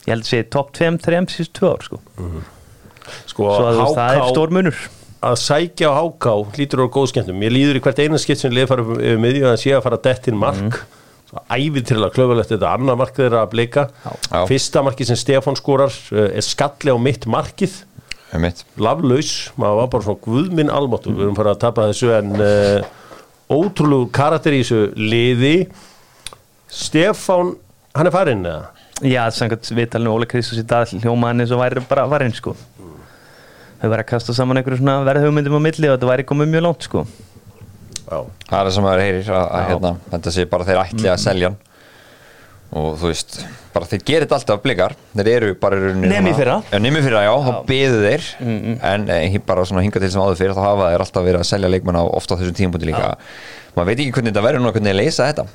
ég 0.10 0.16
held 0.16 0.26
að 0.26 0.32
sé 0.32 0.46
top 0.50 0.72
2-3 0.78 1.26
síðust 1.34 1.56
tvö 1.58 1.74
ár 1.74 1.84
sko. 1.86 2.00
sko, 3.30 3.44
svo 3.44 3.68
að 3.68 3.82
veist, 3.84 4.00
það 4.00 4.16
er 4.16 4.32
stór 4.34 4.56
munur 4.58 4.88
að 5.20 5.36
sækja 5.42 5.92
á 5.92 5.94
háká 6.00 6.34
lítur 6.56 6.86
á 6.88 6.88
góð 6.88 7.12
skemmtum 7.12 7.44
ég 7.44 7.52
líður 7.52 7.80
í 7.80 7.84
hvert 7.84 8.00
eina 8.00 8.20
skipt 8.22 8.42
sem 8.42 8.54
liði 8.56 8.70
fara 8.72 8.86
yfir 8.96 9.20
miðju 9.20 9.50
að 9.50 9.60
sé 9.60 9.76
að 9.76 9.84
fara 9.84 10.00
dett 10.06 10.30
inn 10.32 10.40
mark 10.40 10.78
mm. 10.80 11.44
æfið 11.52 11.88
til 11.90 12.00
að 12.00 12.14
klöfulegt 12.16 12.54
þetta 12.54 12.72
annar 12.72 13.00
mark 13.00 13.18
þeirra 13.18 13.44
að 13.44 13.52
blika 13.52 13.86
Já. 14.06 14.40
fyrsta 14.48 14.84
marki 14.88 15.08
sem 15.10 15.20
Stefán 15.20 15.60
skorar 15.60 15.92
uh, 15.92 16.30
er 16.30 16.46
skalli 16.46 16.96
á 16.96 16.98
mitt 17.02 17.28
markið 17.28 17.82
Einmitt. 18.30 18.64
laflaus, 18.78 19.50
maður 19.60 19.82
var 19.82 19.92
bara 19.92 20.06
svona 20.06 20.24
guðminn 20.24 20.72
almáttu, 20.72 21.12
við 21.18 21.26
erum 21.26 21.38
bara 21.38 21.56
að 21.56 21.64
tapa 21.66 21.88
þessu 21.90 22.12
en 22.14 22.36
uh, 22.38 22.90
ótrúlegu 23.50 24.12
karakter 24.16 24.56
í 24.56 24.62
þessu 24.62 24.84
liði 24.96 25.56
Stefán, 26.70 27.56
hann 27.98 28.08
er 28.08 28.14
farinn 28.14 28.46
eða? 28.46 28.79
Já, 29.06 29.24
sangat 29.32 29.64
viðtalinu 29.72 30.12
Óli 30.18 30.28
Kristus 30.28 30.60
í 30.60 30.66
dag 30.68 30.90
hljóma 31.00 31.30
hann 31.32 31.40
eins 31.46 31.54
og 31.56 31.62
væri 31.62 31.84
bara 31.88 32.04
varinn 32.12 32.34
sko. 32.36 32.56
þau 33.80 33.88
væri 33.94 34.04
að 34.04 34.10
kasta 34.12 34.34
saman 34.36 34.60
einhverju 34.60 34.82
svona 34.82 34.98
verðhugmyndum 35.08 35.56
á 35.56 35.62
milli 35.64 35.88
og 35.88 35.96
þetta 35.96 36.10
væri 36.10 36.26
komið 36.28 36.50
mjög 36.52 36.66
langt 36.66 36.84
sko. 36.90 37.06
Já, 38.10 38.20
það 38.50 38.60
er 38.60 38.68
það 38.68 38.74
sem 38.76 38.84
maður 38.90 39.04
heyrir 39.06 39.30
að, 39.32 39.46
að 39.46 39.62
Já. 39.64 39.68
hérna, 39.72 39.92
þetta 40.12 40.34
sé 40.36 40.46
bara 40.52 40.68
þeir 40.68 40.80
ætli 40.84 41.12
að 41.14 41.22
selja 41.24 41.52
hann. 41.52 41.60
Og 42.70 42.90
þú 43.02 43.08
veist 43.10 43.38
bara 43.74 43.88
þeir 43.90 44.02
gerir 44.06 44.26
þetta 44.28 44.38
alltaf 44.38 44.60
blikar. 44.62 44.94
Þeir 45.18 45.30
eru 45.38 45.54
bara 45.62 45.78
í 45.80 45.86
rauninni 45.88 46.10
Nema 46.12 46.20
í 46.20 46.34
svona- 46.34 46.40
fyrra. 46.42 46.58
Já, 46.74 46.80
nema 46.84 47.00
í 47.00 47.06
fyrra, 47.08 47.22
já, 47.26 47.32
þá 47.48 47.54
beðu 47.72 48.02
þeir. 48.04 48.28
En 48.92 49.08
eh, 49.16 49.38
bara 49.48 49.64
svona 49.66 49.82
hinga 49.86 50.02
til 50.04 50.12
sem 50.12 50.22
áður 50.22 50.38
fyrir 50.44 50.54
þá 50.58 50.62
hafa 50.68 50.90
þeir 50.92 51.06
alltaf 51.06 51.26
verið 51.30 51.40
að 51.40 51.50
selja 51.50 51.72
leikmann 51.72 51.98
á 51.98 52.04
ofta 52.04 52.36
á 52.36 52.40
þessum 52.44 52.58
tímapunkti 52.60 52.90
líka. 52.92 53.08
Maður 53.78 53.90
veit 53.90 54.04
ekki 54.04 54.14
hvernig 54.20 54.34
þetta 54.36 54.46
verður 54.46 54.62
núna 54.66 54.76
hvernig 54.76 54.92
þeir 54.92 55.00
leysa 55.00 55.30
þetta 55.32 55.48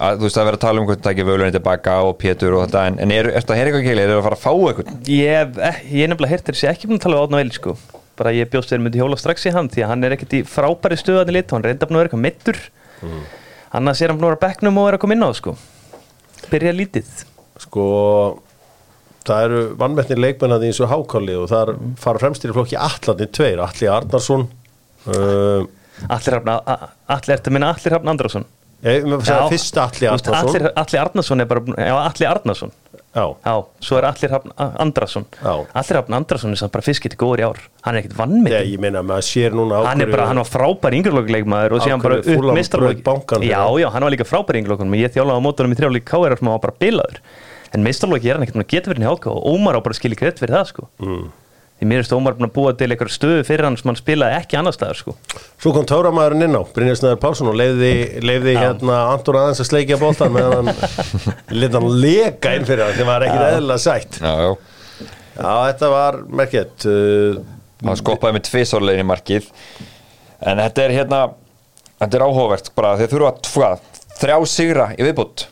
að, 0.00 0.18
þú 0.18 0.26
veist 0.26 0.40
að 0.40 0.48
vera 0.48 0.58
að 0.58 0.64
tala 0.64 0.80
um 0.82 0.88
hvernig 0.88 1.04
það 1.04 1.14
ekki 1.14 1.26
völunni 1.28 1.54
tilbaka 1.54 1.96
og 2.08 2.12
Pétur 2.20 2.56
og 2.56 2.66
þetta 2.66 2.84
en, 2.90 2.98
en 3.04 3.14
er, 3.14 3.30
er 3.30 3.40
þetta 3.40 3.54
að 3.54 3.60
heyra 3.60 3.70
eitthvað 3.70 3.86
keilir, 3.88 4.12
er 4.12 4.18
að 4.18 4.26
fara 4.26 4.38
að 4.38 4.44
fá 4.44 4.52
eitthvað 4.70 5.10
Ég 5.12 5.34
hef 5.36 5.60
eh, 5.70 5.80
ég 5.92 6.04
er 6.04 6.12
nefnilega 6.12 6.34
hirtir 6.34 6.60
sér 6.60 6.72
ekki 6.74 6.90
búin 6.90 7.00
að 7.00 7.06
tala 7.06 7.18
við 7.18 7.26
Átna 7.26 7.42
Eil 7.44 7.54
sko. 7.56 7.76
bara 8.20 8.34
ég 8.36 8.52
bjóst 8.52 8.72
þeir 8.72 8.84
myndi 8.84 9.00
hjóla 9.00 9.18
strax 9.20 9.48
í 9.48 9.54
hann 9.54 9.70
því 9.72 9.84
að 9.84 9.92
hann 9.92 10.06
er 10.06 10.16
ekkert 10.16 10.36
í 10.36 10.42
frábæri 10.48 11.00
stöðan 11.00 11.32
í 11.32 11.36
lit 11.38 11.54
hann 11.54 11.64
reynda 11.64 11.88
búin 11.88 12.00
að 12.00 12.04
vera 12.04 12.10
eitthvað 12.10 12.26
mittur 12.26 12.62
annars 13.76 14.02
er 14.02 14.12
hann 14.12 14.20
búin 14.20 14.28
að 14.28 14.34
vera 14.34 14.40
á 14.40 14.44
bekknum 14.46 14.80
og 14.82 14.90
er 14.90 14.98
að 14.98 15.02
koma 15.04 15.16
inn 15.16 15.24
á 15.24 15.28
það, 15.30 15.38
sko. 15.40 15.56
byrja 16.50 16.76
lítið. 16.76 17.10
Sko 17.60 17.86
það 19.26 19.46
eru 19.46 19.64
vannmettnir 19.80 20.20
leikmennandi 20.20 20.70
eins 20.70 20.80
og 20.84 20.90
hákáli 20.90 21.36
og 21.38 21.50
það 21.50 21.72
er 21.72 21.82
fara 22.00 22.22
fremstir 22.22 22.52
í 22.52 22.56
flokki 22.56 22.78
Allarnir 22.80 23.30
tveir, 23.36 23.60
Alli 23.64 23.90
Arnarsson 23.92 24.46
uh, 25.08 25.66
Allir 26.08 26.38
Allir 26.40 27.34
ertu 27.36 27.50
að 27.50 27.54
minna 27.56 27.72
Allir 27.74 27.94
Hrafn 27.94 28.12
Andrason 28.12 28.46
segja 28.80 29.48
fyrst 29.50 29.80
Alli 29.80 30.08
Allir, 30.10 30.70
Allir 30.72 31.00
Arnason. 31.02 31.42
Er 31.42 31.48
bara 31.50 31.60
Já, 31.76 31.96
Allir 32.06 32.28
Arnason. 32.30 32.72
Já, 33.10 33.24
Já, 33.42 33.54
svo 33.82 33.98
er 33.98 34.06
Allir 34.06 34.30
Hrafn 34.30 34.52
Andrason. 34.56 35.24
Já. 35.42 35.66
Allir 35.74 35.96
Hrafn 35.96 36.14
Andrason 36.14 36.54
er 36.54 36.70
bara 36.70 36.86
fyrst 36.86 37.02
getið 37.02 37.18
góður 37.18 37.42
í 37.42 37.46
ár. 37.48 37.60
Hann 37.82 37.98
er 37.98 38.04
ekkert 38.04 38.16
Þegar 38.20 38.70
ég 38.70 38.82
meina 38.84 39.02
maður 39.02 39.26
sér 39.26 39.56
núna 39.58 39.82
hann 39.88 40.04
er 40.04 40.12
bara, 40.12 40.28
hann 40.30 40.40
var 40.40 40.48
frábær 40.48 40.96
yngrelokleikmaður 41.00 41.74
og 41.74 41.84
síðan 41.84 42.04
bara 42.04 42.20
hverju 42.20 42.36
upp 42.36 42.40
Fulham 42.40 42.60
meistarlok 42.60 43.02
braut 43.02 43.04
bankann 43.08 43.46
já, 43.48 43.62
já, 43.82 43.88
hann 43.90 44.06
var 44.06 44.14
líka 44.14 44.28
frábær 44.28 44.60
yngrelokun 44.60 44.94
ég 45.00 45.14
þjálaði 45.16 45.42
á 45.42 45.46
mótunum 45.48 45.74
í 45.74 45.80
þrjáleik 45.80 46.06
káir 46.06 46.36
sem 46.38 46.46
hann 46.46 46.54
var 46.54 46.64
bara 46.68 46.78
bilaður. 46.78 47.20
En 47.74 47.86
meistarloki 47.86 48.30
er 48.30 48.38
hann 48.38 48.46
ekkert 48.46 48.62
að 48.62 48.70
geta 48.70 48.94
verið 48.94 49.06
í 49.06 49.10
háká 49.10 49.34
og 49.34 49.42
Ómar 49.56 49.78
á 49.78 49.82
bara 49.82 49.94
að 49.96 50.00
skilja 50.02 50.22
greitt 50.22 50.38
fyrir 50.42 50.54
það 50.54 50.70
sko. 50.70 50.86
mm. 51.02 51.26
Því 51.80 51.88
mér 51.88 52.02
finnst 52.02 52.12
Ómar 52.12 52.36
búin 52.36 52.46
að 52.46 52.52
búa 52.58 52.72
til 52.76 52.90
eitthvað 52.92 53.12
stöðu 53.14 53.44
fyrir 53.48 53.66
hann 53.66 53.78
sem 53.80 53.88
hann 53.88 53.98
spilaði 53.98 54.36
ekki 54.36 54.58
annar 54.60 54.76
staðar 54.76 54.98
sko. 55.00 55.14
Svo 55.60 55.72
kom 55.72 55.86
Táramæðurinn 55.88 56.44
inn 56.44 56.58
á, 56.60 56.62
Brynjar 56.76 56.98
Snæður 57.00 57.20
Pálsson 57.22 57.48
og 57.48 57.56
leiði, 57.56 57.92
leiði 58.20 58.56
hérna 58.58 58.98
Anton 59.14 59.38
aðeins 59.40 59.62
að 59.64 59.70
sleikja 59.70 59.98
bóltan 60.00 60.34
meðan 60.34 60.68
hann 60.68 60.76
lit 61.62 61.78
hann 61.78 61.88
leka 62.04 62.52
inn 62.58 62.68
fyrir 62.68 62.84
hann 62.84 62.98
sem 62.98 63.08
var 63.08 63.24
ekkit 63.24 63.46
eðlilega 63.46 63.84
sætt. 63.86 64.20
Já, 64.20 64.34
já. 64.44 65.08
Já, 65.40 65.52
þetta 65.70 65.92
var 65.94 66.20
merkett 66.42 66.88
uh, 66.90 67.40
hann 67.86 68.00
skoppaði 68.02 68.36
með 68.36 68.46
tvisárlegin 68.50 69.06
í 69.06 69.08
markið. 69.08 69.48
En 70.44 70.60
þetta 70.60 70.84
er 70.84 70.96
hérna 70.98 71.22
þetta 72.00 72.18
er 72.18 72.26
áhugavert 72.26 72.70
bara 72.76 72.92
þeir 73.00 73.14
þurfa 73.14 73.70
að 73.70 73.88
þrjá 74.20 74.36
sigra 74.52 74.90
í 74.96 75.04
viðbútt 75.08 75.46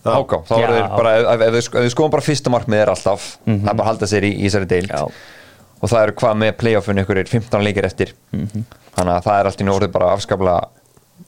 Já. 0.00 0.14
áká, 0.16 0.38
þá 0.48 0.54
eru 0.56 0.76
þeir 0.78 0.86
bara 0.94 1.10
ef, 1.12 1.26
ef, 1.28 1.42
ef, 1.44 1.56
ef 1.60 1.84
þið 1.84 1.90
skoðum 1.92 2.12
bara 2.14 2.24
fyrsta 2.24 2.52
markmið 2.52 2.82
er 2.82 2.92
alltaf 2.94 3.26
það 3.44 3.58
er 3.58 3.66
bara 3.68 3.84
að 3.84 3.90
halda 3.90 4.08
sér 4.08 4.26
í, 4.26 4.30
í 4.32 4.46
þessari 4.46 4.68
deild. 4.70 4.94
Já. 4.94 5.39
Og 5.80 5.88
það 5.88 6.02
eru 6.02 6.18
hvað 6.20 6.36
með 6.42 6.52
playoffun 6.60 7.02
ykkur 7.02 7.22
er 7.22 7.30
15 7.30 7.64
leikir 7.64 7.88
eftir. 7.88 8.12
Þannig 8.30 9.14
að 9.14 9.24
það 9.26 9.38
er 9.38 9.50
allt 9.50 9.64
í 9.64 9.66
norðið 9.68 9.94
bara 9.96 10.12
afskaplega 10.14 10.60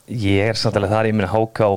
ég 0.08 0.52
er 0.52 0.58
samt 0.58 0.76
alveg 0.76 0.92
þar, 0.92 1.08
ég 1.08 1.16
minna 1.16 1.32
háká 1.32 1.72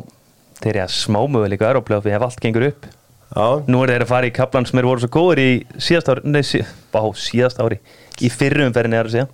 þeir 0.61 0.71
eru 0.73 0.83
að 0.85 0.93
smámöðu 0.95 1.51
líka 1.51 1.69
Európlöfi 1.69 2.15
ef 2.15 2.25
allt 2.25 2.41
gengur 2.43 2.69
upp. 2.69 2.87
Já, 3.35 3.47
nú 3.67 3.81
er 3.83 3.91
þeir 3.91 4.05
að 4.05 4.11
fara 4.11 4.27
í 4.29 4.33
kaplan 4.35 4.67
sem 4.67 4.79
er 4.79 4.87
voru 4.87 5.03
svo 5.03 5.11
góður 5.11 5.41
í 5.41 5.49
síðast 5.81 6.11
ári, 6.11 6.21
nei, 6.29 6.43
sí, 6.45 6.61
bá, 6.93 7.01
síðast 7.19 7.59
ári. 7.59 7.81
Í 8.23 8.29
fyrrumferðinni 8.31 8.99
er 8.99 9.09
að 9.09 9.15
segja 9.15 9.27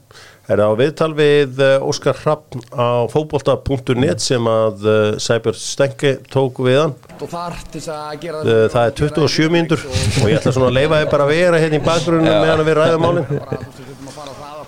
er 0.51 0.61
á 0.63 0.69
viðtal 0.77 1.11
við 1.17 1.61
uh, 1.61 1.87
Óskar 1.87 2.17
Hrappn 2.21 2.63
á 2.73 3.07
fótbolta.net 3.11 4.23
sem 4.23 4.47
að 4.49 4.85
uh, 4.85 4.95
Sæbjörn 5.21 5.59
Stenke 5.59 6.15
tók 6.31 6.61
við 6.65 6.79
hann. 6.81 6.95
Og 7.21 7.29
þar 7.31 7.57
til 7.67 7.79
þess 7.79 7.93
að 7.95 8.17
gera 8.25 8.43
uh, 8.43 8.65
það. 8.73 8.83
er 8.85 8.95
27 8.99 9.53
mínútur. 9.53 9.85
Og 10.21 10.31
ég 10.31 10.39
ætla 10.39 10.55
svona 10.55 10.71
að 10.71 10.77
leifa 10.79 11.01
þið 11.01 11.11
bara 11.15 11.27
að 11.27 11.33
vera 11.35 11.61
hérna 11.63 11.79
í 11.79 11.85
bakgrunum 11.85 12.29
meðan 12.29 12.65
við 12.67 12.79
ræðum 12.81 13.09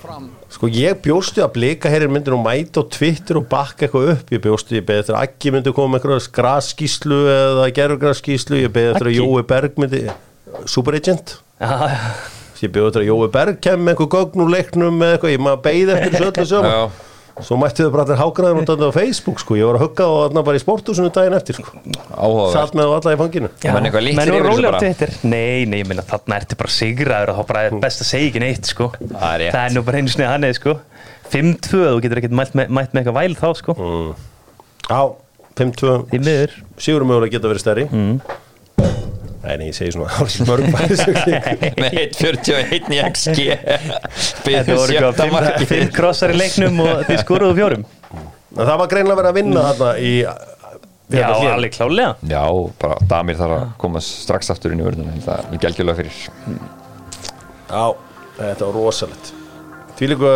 fram. 0.04 0.28
Sko 0.54 0.70
ég 0.72 1.00
bjóstu 1.04 1.42
að 1.44 1.56
blika 1.56 1.92
herrir 1.92 2.12
myndir 2.12 2.36
og 2.36 2.44
mæta 2.44 2.84
á 2.84 2.92
Twitter 2.92 3.40
og 3.40 3.48
bakka 3.52 3.88
eitthvað 3.88 4.12
upp. 4.14 4.36
Ég 4.36 4.44
bjóstu, 4.44 4.78
ég 4.78 4.86
beði 4.88 5.04
eftir 5.04 5.18
að 5.18 5.26
Aggi 5.28 5.54
myndi 5.56 5.74
koma 5.76 5.96
með 5.96 6.04
eitthvað 6.04 6.30
grasskíslu 6.38 7.24
eða 7.34 7.72
gerfugrasskíslu 7.80 8.62
ég 8.62 8.76
beði 8.76 8.94
eftir 8.94 9.12
að? 9.12 9.18
Jói 9.20 9.48
Berg 9.50 9.82
myndi 9.82 10.06
Superagent 10.70 11.38
já, 11.60 11.74
já. 11.90 12.42
Ég 12.68 12.74
beði 12.76 12.90
eftir 12.92 13.04
að 13.04 13.10
Jói 13.12 13.32
Berg 13.34 13.58
kem 13.64 13.82
með 13.84 13.96
eitthvað 13.96 14.14
gögn 14.18 14.44
úr 14.46 14.54
leiknum 14.54 15.02
með 15.02 15.16
eitthvað, 15.18 15.34
ég 15.36 15.44
maður 15.44 15.66
beði 15.68 15.98
eftir 15.98 16.14
þessu 16.14 16.30
öllu 16.32 16.46
saman. 16.52 16.78
Já. 16.78 17.10
svo 17.42 17.56
mætti 17.58 17.82
þau 17.82 17.92
bara 17.96 18.04
allir 18.06 18.20
hágraðin 18.22 18.60
út 18.62 18.84
á 18.86 18.90
Facebook 18.94 19.40
sko, 19.42 19.56
ég 19.58 19.66
var 19.66 19.80
að 19.80 19.84
hugga 19.88 20.06
á 20.06 20.14
þarna 20.20 20.44
bara 20.46 20.60
í 20.60 20.62
sporthúsinu 20.62 21.10
daginn 21.16 21.34
eftir 21.34 21.58
sko, 21.58 21.72
satt 22.54 22.76
með 22.78 22.92
á 22.94 22.94
alla 23.00 23.16
í 23.16 23.18
fanginu. 23.24 23.50
Menn 23.64 23.88
eitthvað 23.90 24.10
menn 24.20 24.30
yfir 24.30 24.46
þessu 24.46 24.52
rólega 24.52 24.74
bara. 24.76 25.08
nei, 25.32 25.66
nei, 25.66 25.80
ég 25.82 25.90
minna 25.90 26.06
þarna 26.06 26.38
ertu 26.38 26.60
bara 26.60 26.76
sigraður 26.76 27.34
og 27.34 27.40
þá 27.40 27.50
bara 27.50 27.64
er 27.72 27.80
best 27.82 28.04
að 28.06 28.10
segja 28.12 28.30
ekki 28.30 28.44
neitt 28.46 28.70
sko. 28.70 28.92
Það 29.02 29.26
er 29.32 29.42
rétt. 29.42 29.56
það 29.58 29.66
er 29.66 29.74
nú 29.80 29.86
bara 29.90 30.04
einu 30.04 30.14
snið 30.14 30.30
hann 30.30 30.48
eða 30.52 30.60
sko. 30.60 30.76
5-2, 31.34 31.82
þú 31.90 32.00
getur 32.06 32.22
ekkert 32.22 32.38
mætt 32.38 32.54
með, 32.54 32.70
mætt 32.78 32.94
með 32.94 33.02
eitthvað 33.02 33.18
væl 33.18 33.36
þá 33.42 33.50
sko, 33.64 33.78
á, 34.94 35.02
5-2 35.58 35.98
því 36.14 36.22
miður. 36.30 36.58
Sigur 36.86 37.10
mögulega 37.10 37.34
geta 37.40 37.50
verið 37.50 37.66
stærri. 37.66 37.90
Mm. 37.90 38.22
Nei, 39.44 39.58
nei, 39.60 39.66
ég 39.68 39.76
segi 39.76 39.92
svona 39.96 40.12
hálfs 40.18 40.40
mörg 40.48 40.70
með 40.74 41.98
1.41 42.06 42.94
í 42.96 43.02
XG 43.10 43.48
þetta 44.46 44.78
voru 44.80 45.34
marki. 45.34 45.68
5 45.74 45.92
krossar 45.96 46.32
í 46.32 46.40
leiknum 46.40 46.80
og 46.86 47.04
þið 47.10 47.22
skoruðu 47.26 47.58
fjórum. 47.60 47.86
En 48.54 48.64
það 48.64 48.82
var 48.84 48.92
greinlega 48.94 49.20
verið 49.20 49.32
að 49.34 49.40
vinna 49.42 49.68
þarna 49.68 49.92
í 50.00 50.14
já, 51.14 51.28
alveg 51.28 51.76
klálega 51.76 52.16
Já, 52.30 52.44
bara 52.82 52.98
Damir 53.10 53.38
þarf 53.40 53.58
að 53.58 53.70
koma 53.84 54.02
strax 54.06 54.54
aftur 54.54 54.76
inn 54.76 54.84
í 54.84 54.88
vörðuna 54.88 55.16
það 55.26 55.40
er 55.40 55.56
ekki 55.58 55.72
algjörlega 55.72 56.00
fyrir. 56.00 56.20
Já, 57.68 57.86
þetta 58.40 58.68
var 58.70 58.78
rosalegt 58.78 59.34
Því 59.94 60.08
líka 60.10 60.30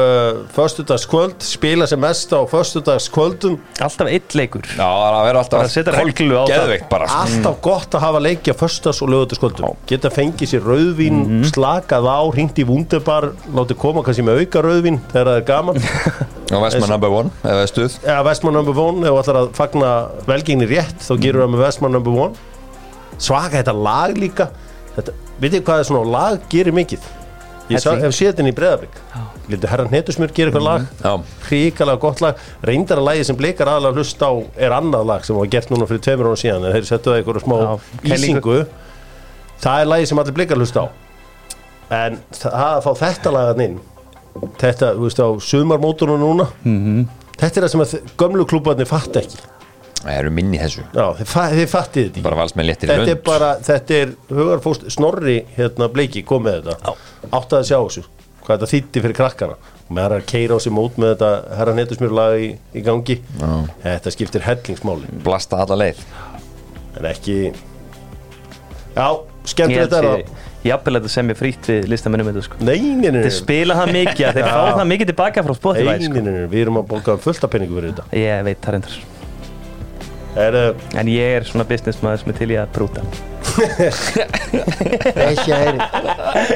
föstudagskvöld 0.54 1.42
Spila 1.42 1.88
sem 1.90 1.98
mest 2.00 2.30
á 2.30 2.46
föstudagskvöldum. 2.46 3.56
Alltaf 3.82 4.08
eitt 4.12 4.36
leikur. 4.38 4.62
Já, 4.78 4.86
það 4.86 5.18
verður 5.26 5.40
alltaf 5.42 5.58
Bara 5.58 5.72
setja 5.74 5.94
reglu 5.96 6.38
á 6.38 6.44
það. 6.46 7.06
Alltaf 7.08 7.58
gott 7.66 7.98
að 7.98 8.04
hafa 8.06 8.22
leikja 8.22 8.54
föstudags 8.60 9.02
og 9.02 9.10
lögutaskvöldum 9.16 9.76
Geta 9.90 10.12
fengið 10.14 10.52
sér 10.54 10.62
rauðvín 10.68 11.18
Mhm. 11.26 11.44
Slakað 11.50 12.06
á, 12.06 12.20
hringt 12.36 12.62
í 12.62 12.68
vundebar 12.70 13.32
Látið 13.54 13.78
koma 13.82 14.04
kannski 14.06 14.24
með 14.28 14.44
auka 14.46 14.62
rauðvín 14.62 15.00
Þegar 15.12 15.26
það 15.32 15.38
er 15.42 15.48
gaman. 15.50 15.82
Og 16.54 16.62
Vestman 16.64 16.90
number 16.94 17.10
one, 17.12 17.30
eða 17.44 17.66
stuð 17.68 17.98
Ja, 18.06 18.22
Vestmann 18.24 18.54
number 18.54 18.78
one 18.80 19.02
Ef 19.04 19.10
þú 19.12 19.20
ætlar 19.24 19.42
að 19.42 19.50
fagna 19.58 19.92
velgengni 20.30 20.70
rétt 20.70 21.02
Þá 21.04 21.14
gerur 21.26 21.44
það 21.48 21.54
með 21.56 21.64
Vestmann 21.66 21.92
number 21.98 22.12
one. 22.14 22.34
Svaka 23.18 23.58
þetta 23.58 23.74
lag 23.74 24.14
líka. 24.22 24.52
Þetta, 24.96 25.12
Vitið 25.42 25.64
hvað 25.66 25.80
er 25.82 25.88
svona 25.90 26.12
lag 26.14 26.46
gerir 26.54 26.74
mikið 26.78 27.02
Ég 27.68 27.82
sá, 27.84 27.90
hef 28.00 28.14
séð 28.16 28.30
þetta 28.34 28.48
í 28.48 28.56
breðabrik 28.56 29.00
Lítið 29.52 29.70
herran 29.72 29.90
Hnetusmjör 29.92 30.32
gerir 30.36 30.50
eitthvað 30.52 30.66
lag. 30.68 30.86
Já, 31.04 31.12
Ríkalega 31.50 32.00
gott 32.04 32.22
lag. 32.24 32.40
Reyndar 32.68 33.00
að 33.02 33.06
lagi 33.08 33.26
sem 33.28 33.38
blikar 33.40 33.70
aðalega 33.72 33.96
hlust 34.02 34.24
á 34.24 34.32
Er 34.60 34.76
annað 34.76 35.06
lag 35.08 35.26
sem 35.28 35.36
var 35.40 35.50
gert 35.52 35.70
núna 35.72 35.88
fyrir 35.88 36.04
tveimur 36.04 36.30
ára 36.32 36.40
síðan 36.42 36.66
En 36.68 36.76
þeir 36.76 36.88
settu 36.90 37.12
það 37.12 37.20
eitthvað 37.22 37.44
smá 37.46 37.58
Já, 37.60 37.72
ísingu. 38.18 38.58
Það 39.64 39.82
er 39.84 39.92
lagi 39.92 40.10
sem 40.12 40.20
allir 40.24 40.36
blikar 40.38 40.60
hlust 40.62 40.80
á. 40.80 40.86
En 41.98 42.18
það 42.36 42.58
að 42.68 42.82
fá 42.88 42.92
þetta 43.04 43.32
lagan 43.38 43.64
inn 43.68 43.78
Þetta, 44.62 44.92
þú 44.98 45.06
veist 45.08 45.22
á 45.24 45.28
sumarmótorinu 45.50 46.20
núna 46.24 46.50
Mhm. 46.64 47.08
Þetta 47.38 47.58
er 47.62 47.64
það 47.68 47.72
sem 47.76 47.82
að 47.86 48.16
gömlu 48.18 48.46
klúbarnir 48.50 48.88
fatt 48.90 49.16
ekki 49.22 49.38
það 50.04 50.14
eru 50.18 50.32
minni 50.38 50.60
þessu. 50.62 50.84
Já, 50.94 51.06
þið, 51.20 51.32
þið 51.58 51.72
fattið 51.72 52.06
þetta 52.10 52.24
Bara 52.28 52.40
valsmenn 52.42 52.68
léttir 52.70 52.90
í 52.90 52.92
Þetta 52.94 53.08
er 53.08 53.16
lund. 53.16 53.24
bara, 53.28 53.50
þetta 53.68 53.98
er 54.02 54.12
hugarfóst 54.30 54.86
Snorri 54.94 55.38
hérna 55.58 55.88
bleiki 55.94 56.24
kom 56.28 56.46
með 56.48 56.68
þetta. 56.70 56.94
Áttaði 57.32 57.60
að 57.64 57.68
sjá 57.72 57.80
þessu 57.88 58.06
Hvað 58.48 58.62
þetta 58.62 58.70
þýtti 58.72 59.02
fyrir 59.04 59.18
krakkana. 59.18 59.56
Og 59.88 59.96
með 59.96 60.04
það 60.06 60.12
er 60.12 60.14
að 60.22 60.28
keira 60.32 60.56
á 60.56 60.60
sig 60.64 60.72
mót 60.76 60.96
með 61.02 61.10
þetta 61.16 61.32
Herra 61.60 61.74
netusmjörlag 61.76 62.36
í, 62.40 62.48
í 62.80 62.84
gangi. 62.86 63.18
Já. 63.42 63.50
Þetta 63.84 64.14
skiptir 64.16 64.46
hellingsmáli. 64.46 65.10
Blasta 65.26 65.60
alla 65.66 65.76
leið. 65.82 66.00
En 66.98 67.10
ekki 67.12 67.36
Já, 68.98 69.08
Ég 69.48 69.52
skemmtilegt 69.52 69.94
er 69.94 70.08
það. 70.08 70.24
jafnvel 70.66 70.96
að 70.98 71.04
þetta 71.04 71.12
sem 71.14 71.30
ég 71.32 71.38
frýtt 71.40 71.68
við 71.70 71.86
listamennum 71.92 72.28
þetta 72.32 72.46
sko. 72.48 72.58
Nei, 72.66 72.80
nei, 72.98 73.12
nei, 73.14 73.22
Þeir 73.28 73.36
spila 73.36 73.76
það 73.78 73.92
mikið 73.98 74.24
að 74.30 74.40
þeir 74.40 74.48
fá 74.48 74.64
það 74.80 74.88
mikið 74.94 75.12
tilbaka 75.12 75.44
frá 75.46 75.54
Spotify 75.60 75.86
nei, 75.92 76.00
nei, 76.02 76.08
sko. 76.10 76.24
nei, 76.26 76.34
nei, 76.40 76.48
Við 76.56 76.64
erum 76.66 76.80
að 76.82 76.88
bólka 76.90 77.16
fullt 77.24 77.46
af 77.48 77.54
penningu 77.54 77.78
fyrir 77.78 77.94
þetta. 77.94 78.08
Ég 78.18 78.42
veit 78.48 78.60
það 78.66 78.76
reyndar. 78.78 78.98
Er, 78.98 79.17
En 80.38 81.10
ég 81.10 81.38
er 81.40 81.46
svona 81.48 81.66
businessmaður 81.66 82.22
sem 82.22 82.32
er 82.34 82.38
til 82.38 82.52
í 82.54 82.58
að 82.62 82.70
brúta. 82.76 83.02
Þessi 85.18 85.54
er 85.56 85.80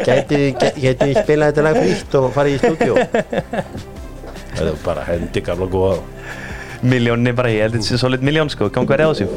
Gæti 0.06 0.42
við 0.52 1.16
spila 1.18 1.48
þetta 1.50 1.64
lag 1.66 1.80
frítt 1.80 2.18
og 2.20 2.28
farið 2.36 2.54
í 2.54 2.60
stúdíu 2.62 2.94
Það 4.56 4.68
er 4.68 4.78
bara 4.84 5.06
hendi 5.08 5.42
gamla 5.46 5.68
góða. 5.72 5.98
Miljónni 6.82 7.34
bara, 7.38 7.50
ég 7.54 7.66
held 7.66 7.78
þetta 7.78 7.88
sé 7.88 8.00
svolít 8.02 8.24
miljón 8.26 8.50
sko. 8.52 8.70
Gangu 8.74 8.94
að 8.94 9.02
reyða 9.02 9.18
þessu 9.18 9.28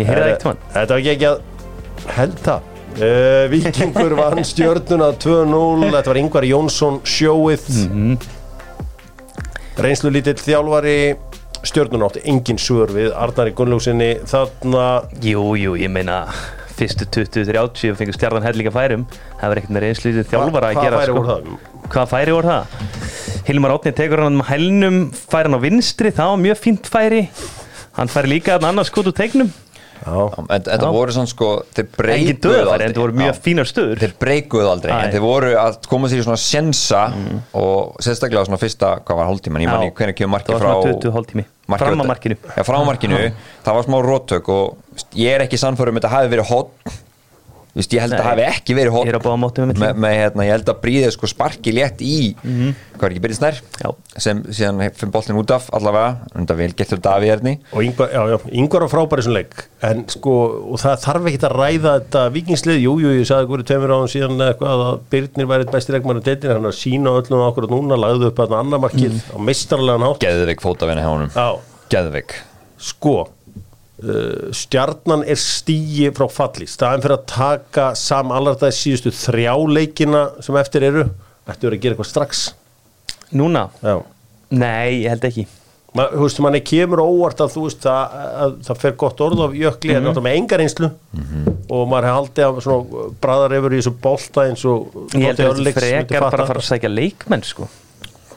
Ég 0.00 0.08
heyrði 0.08 0.22
það 0.22 0.30
eitt 0.34 0.46
mann 0.48 0.62
Þetta 0.74 0.94
var 0.94 1.10
ekki 1.14 1.28
að 1.30 1.38
held 2.18 2.38
það. 2.44 2.70
Uh, 2.94 3.44
Víkingur 3.50 4.12
vann 4.20 4.44
stjörnuna 4.46 5.12
2-0 5.24 5.90
Þetta 5.90 6.08
var 6.12 6.20
Ingvar 6.20 6.46
Jónsson 6.52 7.00
sjóið. 7.08 7.68
Mm 7.88 8.16
Reynslu 9.74 10.10
lítill 10.14 10.38
þjálfari 10.38 11.16
Stjörnuna 11.64 12.08
átti 12.10 12.22
engin 12.28 12.58
svör 12.60 12.90
við 12.92 13.12
Arnari 13.16 13.54
Gunnlúksinni 13.56 14.10
Þarna 14.28 14.84
Jú, 15.24 15.44
jú, 15.56 15.74
ég 15.80 15.90
meina 15.92 16.24
Fyrstu 16.74 17.06
20-30 17.06 17.92
og 17.92 17.98
fengur 18.00 18.16
stjarnan 18.16 18.44
hellinga 18.44 18.72
færum 18.74 19.04
Það 19.40 19.48
var 19.52 19.60
ekkert 19.60 19.74
með 19.76 19.84
reynslítið 19.86 20.30
þjálfara 20.32 20.70
að 20.72 20.80
gera 20.82 21.02
sko. 21.06 21.58
Hvað 21.94 22.08
færi 22.10 22.34
voru 22.34 22.50
það? 22.50 22.78
Hilmar 23.48 23.74
Átni 23.76 23.92
tekur 23.94 24.24
hann 24.24 24.40
um 24.40 24.46
hælnum 24.48 24.96
Færi 25.14 25.48
hann 25.48 25.56
á 25.56 25.60
vinstri, 25.62 26.10
það 26.16 26.32
var 26.32 26.40
mjög 26.48 26.60
fínt 26.64 26.90
færi 26.90 27.20
Hann 27.94 28.10
færi 28.10 28.32
líka 28.34 28.56
hann 28.58 28.66
annars 28.72 28.90
skot 28.90 29.06
úr 29.12 29.16
tegnum 29.16 29.52
Já, 30.04 30.16
En 30.50 30.64
þetta 30.66 30.90
voru 30.92 31.14
svona 31.14 31.30
sko 31.30 31.50
Þeir 31.72 31.86
döðafæri, 31.94 32.64
aldrei. 32.66 32.88
en 32.90 32.96
það 32.98 33.02
voru 33.06 33.18
mjög 33.22 33.30
Já. 33.30 33.40
fínar 33.46 33.70
stöður 33.70 34.02
Þeir 34.02 34.14
breykuðu 34.20 34.68
aldrei 34.74 34.90
Æ. 34.92 34.96
En 35.06 35.14
þeir 35.14 35.24
voru 35.24 35.52
að 35.62 35.78
koma 35.88 36.10
sér 36.10 36.20
í 36.20 36.26
svona 36.26 36.40
sjensa 36.42 37.04
Og 37.54 37.94
sérstaklega 38.04 38.42
á 38.42 38.48
svona 38.50 38.60
fyrsta 38.60 38.90
Hvað 39.06 39.20
var 39.22 39.30
hálftíman? 39.30 39.64
Ég 39.64 39.70
manni 39.70 39.94
hvernig 39.94 40.18
kemur 40.18 40.42
var 40.42 40.48
frá 40.50 40.58
svona 40.58 40.96
20 40.98 41.14
hálftími 41.14 41.46
markið 41.68 41.86
Fram 41.86 42.00
á- 42.00 42.04
að 42.04 42.10
markinu. 42.12 42.36
Já, 42.56 42.62
frá 42.68 42.78
markinu. 42.86 43.20
Það 43.64 43.74
var 43.78 43.82
smá 43.88 43.98
róttök 44.04 44.48
Og 44.48 44.76
ég 45.16 45.34
er 45.34 45.40
ekki 45.46 45.58
sannfærum 45.60 45.96
Þetta 46.00 46.12
hafi 46.12 46.28
verið 46.34 46.50
hot 46.52 46.70
Vist, 47.74 47.90
Ég 47.94 48.04
held 48.04 48.14
að 48.14 48.20
það 48.22 48.28
hafi 48.30 48.44
ekki 48.46 48.74
verið 48.78 48.96
er 49.02 49.16
á 49.18 49.34
mitt 49.34 49.80
með 49.98 50.12
hérna, 50.14 50.44
ég 50.46 50.52
held 50.54 50.68
að 50.70 50.76
bríðið 50.84 51.12
sko 51.16 51.30
sparki 51.30 51.72
létt 51.74 52.02
í 52.06 52.34
hvað 52.94 53.06
er 53.08 53.14
ekki 53.14 53.22
byrjið 53.24 53.38
snær? 53.40 53.58
Já. 53.82 53.88
sem 54.22 54.42
síðan 54.54 54.82
fyrir 54.94 55.10
boltin 55.14 55.40
út 55.40 55.50
af 55.54 55.66
allavega, 55.74 56.28
undar 56.38 56.58
vel 56.58 56.70
getur 56.78 57.00
Davíð 57.02 57.32
erni. 57.34 57.54
Og 57.74 57.82
Ingvar, 57.82 58.12
já, 58.14 58.22
já, 58.30 58.36
Ingvar 58.54 58.86
var 58.86 58.92
frábæri 58.92 59.26
sem 59.26 59.34
leik. 59.34 59.66
En 59.84 60.04
sko, 60.12 60.36
og 60.70 60.80
það 60.84 61.02
þarf 61.02 61.28
ekki 61.32 61.42
að 61.42 61.56
ræða 61.58 61.94
þetta 61.98 62.24
vikingslið, 62.38 62.80
jú, 62.84 62.94
jú, 63.02 63.12
ég 63.18 63.28
sagði 63.28 63.50
hverju 63.50 63.68
tveimur 63.72 63.94
áðan 63.96 64.12
síðan 64.14 64.38
eða 64.38 64.54
eitthvað 64.54 64.84
að 64.86 65.04
Byrnir 65.14 65.50
væri 65.50 65.70
besti 65.74 65.96
leikmann 65.96 66.22
í 66.22 66.26
deildinni, 66.30 66.54
hann 66.54 66.70
að 66.70 66.78
sína 66.78 67.16
öllum 67.18 67.46
okkur 67.50 67.70
núna, 67.74 67.98
lagði 68.00 68.30
upp 68.30 68.42
að 68.46 68.58
annar 68.60 68.84
markið 68.86 69.18
á 69.34 69.36
meistarlegan 69.50 70.06
hátt. 70.06 70.22
Geðveik 70.24 70.62
fótavinni 70.64 71.04
hjá 71.04 71.10
honum. 71.10 71.34
Já, 71.34 71.48
geðveik. 71.90 72.38
Sko 72.84 73.18
stjarnan 74.54 75.22
er 75.26 75.38
stíi 75.38 76.10
frá 76.14 76.26
falli. 76.32 76.66
Staðin 76.68 77.04
fyrir 77.04 77.18
að 77.18 77.26
taka 77.30 77.90
sam 77.98 78.32
allardæði 78.34 78.76
síðustu 78.78 79.12
þrjá 79.14 79.54
leikina 79.70 80.24
sem 80.42 80.56
eftir 80.58 80.86
eru, 80.90 81.04
ættu 81.46 81.68
verið 81.68 81.78
að 81.78 81.84
gera 81.84 81.94
eitthvað 81.94 82.10
strax. 82.10 82.46
Núna? 83.34 83.68
Já. 83.82 84.00
Nei, 84.54 85.04
ég 85.04 85.14
held 85.14 85.28
ekki. 85.30 85.46
Ma, 85.94 86.08
þú 86.10 86.24
veist, 86.24 86.40
manni 86.42 86.58
kemur 86.66 87.04
óvart 87.04 87.38
að 87.44 87.52
þú 87.54 87.68
veist 87.68 87.84
að, 87.86 88.14
að 88.44 88.54
það 88.66 88.80
fer 88.82 88.94
gott 88.98 89.20
orð 89.22 89.42
af 89.44 89.52
jökli 89.54 89.94
en 89.94 90.02
náttúrulega 90.02 90.26
með 90.26 90.38
enga 90.40 90.58
reynslu. 90.58 90.88
Og 91.70 91.84
maður 91.90 92.08
hefði 92.08 92.16
haldið 92.18 92.46
að 92.48 92.58
svona 92.66 93.04
bræðar 93.22 93.54
yfir 93.60 93.76
í 93.76 93.78
þessu 93.78 93.92
bolta 94.02 94.46
eins 94.48 94.64
og 94.66 94.96
Ég 95.14 95.28
held 95.28 95.44
að 95.44 95.60
þetta 95.60 95.74
frekar 95.78 96.26
bara 96.26 96.42
að 96.42 96.50
fara 96.50 96.64
að 96.64 96.68
sækja 96.72 96.90
leikmenn 96.90 97.46
sko. 97.46 97.68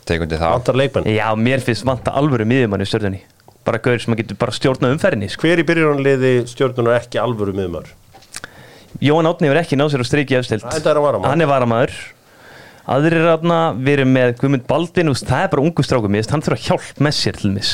Tekundi 0.07 0.37
það. 0.37 0.53
Vantar 0.53 0.77
leikmenn. 0.83 1.09
Já, 1.17 1.25
mér 1.49 1.65
finnst 1.65 1.87
vanta 1.89 2.13
alvöru 2.21 2.45
miðjumann 2.47 2.85
í 2.85 2.87
stjórnunni 2.87 3.23
Bara 3.67 3.81
gaur 3.83 3.99
sem 3.99 4.15
getur 4.15 4.37
bara 4.39 4.53
stjórnað 4.55 4.93
umferðinni 4.95 5.27
sko. 5.33 5.43
hver 5.47 5.59
í 5.59 5.65
byrjunarliði 5.67 6.33
stjórnunar 6.47 7.01
ekki 7.01 7.19
alvöru 7.19 7.55
miðmar 7.57 7.89
Jóhann 9.03 9.27
Átni 9.29 9.49
hefur 9.49 9.59
ekki 9.61 9.77
náð 9.77 9.91
sér 9.93 10.03
á 10.03 10.07
er 10.93 10.97
að 10.97 11.03
varamaður. 11.03 11.29
Hann 11.29 11.43
er 11.43 11.49
varamæður. 11.51 11.97
Aðrir 12.87 13.17
er 13.19 13.29
aðna, 13.33 13.57
við 13.75 13.93
erum 13.97 14.13
með 14.15 14.29
Guðmund 14.39 14.63
Baldin, 14.69 15.11
úst, 15.11 15.25
það 15.27 15.43
er 15.43 15.49
bara 15.51 15.63
ungu 15.67 15.83
strákum 15.83 16.13
mist, 16.15 16.31
hann 16.31 16.41
þurfa 16.45 16.63
hjálp 16.69 17.01
með 17.03 17.17
sér 17.17 17.37
til 17.41 17.51
mis 17.51 17.71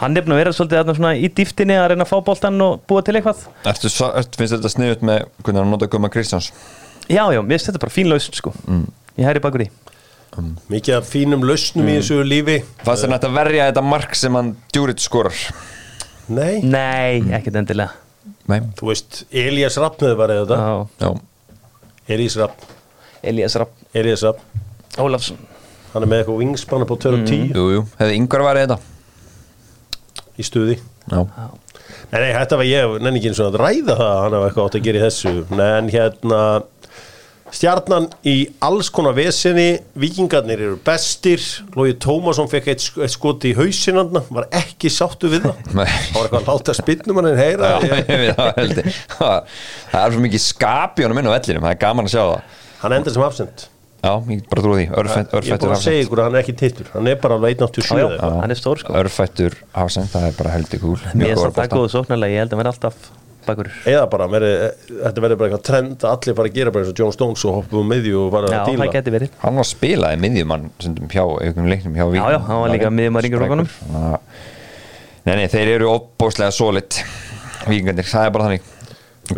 Hann 0.00 0.16
er 0.16 0.24
búin 0.24 0.34
að 0.34 0.40
vera 0.40 0.52
svolítið 0.56 0.80
aðna 0.80 0.94
svona 0.96 1.12
í 1.20 1.28
dýftinni 1.36 1.76
að 1.76 1.90
reyna 1.92 2.06
að 2.06 2.10
fá 2.10 2.18
boltan 2.26 2.56
og 2.64 2.78
búa 2.88 3.02
til 3.06 3.14
eitthvað. 3.18 3.42
Ertu, 3.68 3.90
sa- 3.92 4.10
ertu, 4.18 4.40
finnst 4.40 4.56
þetta 4.56 4.72
sniðut 4.72 5.02
með 5.06 5.26
hvernig 5.44 5.60
hann 5.62 5.70
nota 5.76 5.88
Guma 5.92 6.08
Kristjáns? 6.10 6.50
Já, 7.06 7.22
já, 7.30 7.40
mér 7.44 7.58
finnst 7.60 7.68
þetta 7.70 7.82
bara 7.84 7.94
fín 7.94 8.08
lausn 8.10 8.34
sko 8.34 8.52
Ég 9.20 9.26
hæri 9.28 9.42
bakur 9.44 9.66
í 9.66 9.68
mikið 10.72 10.96
af 10.98 11.08
fínum 11.10 11.44
lausnum 11.46 11.88
í 11.90 11.96
þessu 11.98 12.20
lífi. 12.26 12.58
Fannst 12.86 13.04
þér 13.06 13.12
nætt 13.14 13.26
að 13.28 13.36
verja 13.38 13.66
þetta 13.70 13.84
mark 13.86 14.16
sem 14.18 14.38
hann 14.38 14.52
djúrit 14.74 15.02
skorar? 15.02 15.36
Nei, 16.30 16.60
Nei, 16.62 17.20
ekkert 17.38 17.58
endilega. 17.62 17.96
Nei, 18.50 18.60
þú 18.78 18.90
veist 18.90 19.22
Elías 19.30 19.76
Rappnöð 19.80 20.16
var 20.18 20.32
eða 20.34 20.46
þetta. 20.46 20.58
Já, 20.60 21.06
já. 21.06 21.10
Elías 22.10 22.36
Rapp, 22.40 22.64
Elias 23.22 23.54
Rapp 23.60 23.94
Elías 23.94 24.22
Rapp 24.26 24.98
Ólafsson. 24.98 25.38
Hann 25.92 26.06
er 26.06 26.10
með 26.10 26.22
eitthvað 26.22 26.40
vingspanna 26.44 26.86
på 26.86 26.96
210 27.02 27.54
jú, 27.54 27.64
jú, 27.74 27.82
hefði 27.98 28.18
yngvar 28.18 28.44
varðið 28.46 28.72
þetta? 28.72 28.78
Í 30.38 30.46
stuði. 30.46 30.76
Já, 31.10 31.24
Nei, 32.10 32.18
nei, 32.24 32.30
þetta 32.34 32.56
var 32.58 32.66
ég, 32.66 32.92
nenni 33.02 33.20
ekki 33.20 33.30
eins 33.30 33.40
og 33.42 33.48
að 33.52 33.58
ræða 33.60 33.94
það 33.98 34.08
að 34.10 34.20
hann 34.24 34.34
hafa 34.36 34.46
eitthvað 34.48 34.66
átt 34.68 34.76
að 34.78 34.84
gera 34.86 34.98
í 34.98 35.02
þessu. 35.04 35.32
Nei, 35.54 35.66
en 35.78 35.90
hérna 35.94 36.40
Stjarnan 37.50 38.06
í 38.30 38.34
alls 38.62 38.90
konar 38.94 39.14
vesinni 39.16 39.80
Víkingarnir 39.98 40.60
eru 40.68 40.76
bestir. 40.86 41.42
Lógi 41.74 41.96
Tómasson 42.02 42.48
fekk 42.50 42.68
eitt, 42.74 42.84
sk- 42.84 43.02
eitt 43.06 43.14
skoti 43.16 43.50
í 43.52 43.56
hausinandna 43.58 44.22
Var 44.30 44.46
ekki 44.60 44.90
sáttu 44.92 45.30
við 45.32 45.48
það. 45.48 45.74
Nei. 45.74 45.86
Það 45.88 46.14
var 46.14 46.28
eitthvað 46.28 46.38
að 46.40 46.52
láta 46.52 46.76
spinnum 46.78 47.20
hann 47.22 47.30
heyra. 47.40 47.72
Já 47.74 47.90
ég, 47.90 48.14
ég 48.30 48.38
það 48.38 48.62
ég. 48.62 48.94
það 49.18 50.00
er 50.04 50.14
svo 50.16 50.24
mikið 50.28 50.44
skap 50.46 51.00
í 51.02 51.06
honum 51.08 51.20
inn 51.24 51.30
á 51.30 51.34
vellinum. 51.34 51.66
Það 51.66 51.74
er 51.76 51.82
gaman 51.84 52.08
að 52.10 52.14
sjá 52.16 52.22
það. 52.22 52.56
Hann 52.84 52.96
endur 53.00 53.16
sem 53.18 53.26
afsend 53.26 53.66
já, 54.00 54.12
ég 54.32 54.44
bara 54.48 54.62
trúi 54.64 54.76
því, 54.78 54.84
Örfætt- 54.96 55.26
Ég 55.28 55.34
er 55.34 55.38
örfættur 55.42 55.66
búin 55.68 55.74
að 55.76 55.82
segja 55.84 56.04
ykkur 56.06 56.20
að 56.22 56.24
hann 56.30 56.36
er 56.38 56.40
ekki 56.40 56.54
tittur. 56.56 56.86
Hann 56.94 57.08
er 57.10 57.18
bara 57.20 57.36
alveg 57.36 57.58
187 57.58 57.90
Já, 57.90 57.98
já, 58.00 58.06
eða 58.06 58.14
eitthvað. 58.16 58.38
hann 58.40 58.54
er 58.54 58.60
stór 58.62 58.78
sko. 58.80 58.94
Örfættur 59.02 59.56
hafsend, 59.76 60.08
það 60.14 60.24
er 60.30 60.36
bara 60.38 60.52
heldur 60.54 60.80
kúl. 60.80 60.94
Mér 61.12 61.34
finnst 61.36 61.58
það 61.58 61.68
góðu 61.74 61.90
sóknarlega, 61.92 62.32
ég 62.32 62.40
held 62.46 62.54
að 62.56 62.62
vera 62.62 62.72
alltaf 62.72 63.10
bakur. 63.46 63.68
Eða 63.88 64.04
bara, 64.12 64.26
veri, 64.30 64.50
þetta 64.90 65.22
verður 65.24 65.38
bara 65.40 65.48
eitthvað 65.50 65.64
trend 65.70 66.04
að 66.04 66.12
allir 66.16 66.36
fara 66.40 66.50
að 66.50 66.58
gera 66.58 66.70
bara 66.74 66.84
eins 66.84 66.92
og 66.92 66.98
John 67.02 67.12
Stones 67.16 67.44
og 67.48 67.54
hoppum 67.60 67.80
um 67.82 67.88
miðju 67.92 68.16
og 68.24 68.30
fara 68.34 68.50
Já, 68.50 68.52
að 68.52 68.64
það 68.66 68.72
díla 68.74 68.88
geti 68.94 69.14
verið. 69.16 69.30
Hann 69.44 69.60
var 69.60 69.68
spilaði 69.70 70.20
miðjumann 70.24 70.66
stundum 70.78 71.08
hjá 71.12 71.24
einhvern 71.40 71.70
leiknum 71.72 71.94
hjá 71.98 72.04
Vík 72.10 72.20
Já, 72.20 72.30
já, 72.34 72.38
hann 72.48 72.60
var 72.64 72.74
líka 72.74 72.90
í. 72.90 73.40
Þannig 73.40 73.66
að- 74.00 74.18
Nei, 75.26 75.34
nei, 75.36 75.46
þeir 75.52 75.68
eru 75.76 75.88
opbóðslega 75.92 76.52
solid 76.56 76.96
Víkingarnir, 77.68 78.06
það 78.08 78.26
er 78.26 78.30
bara 78.30 78.44
þannig. 78.48 78.68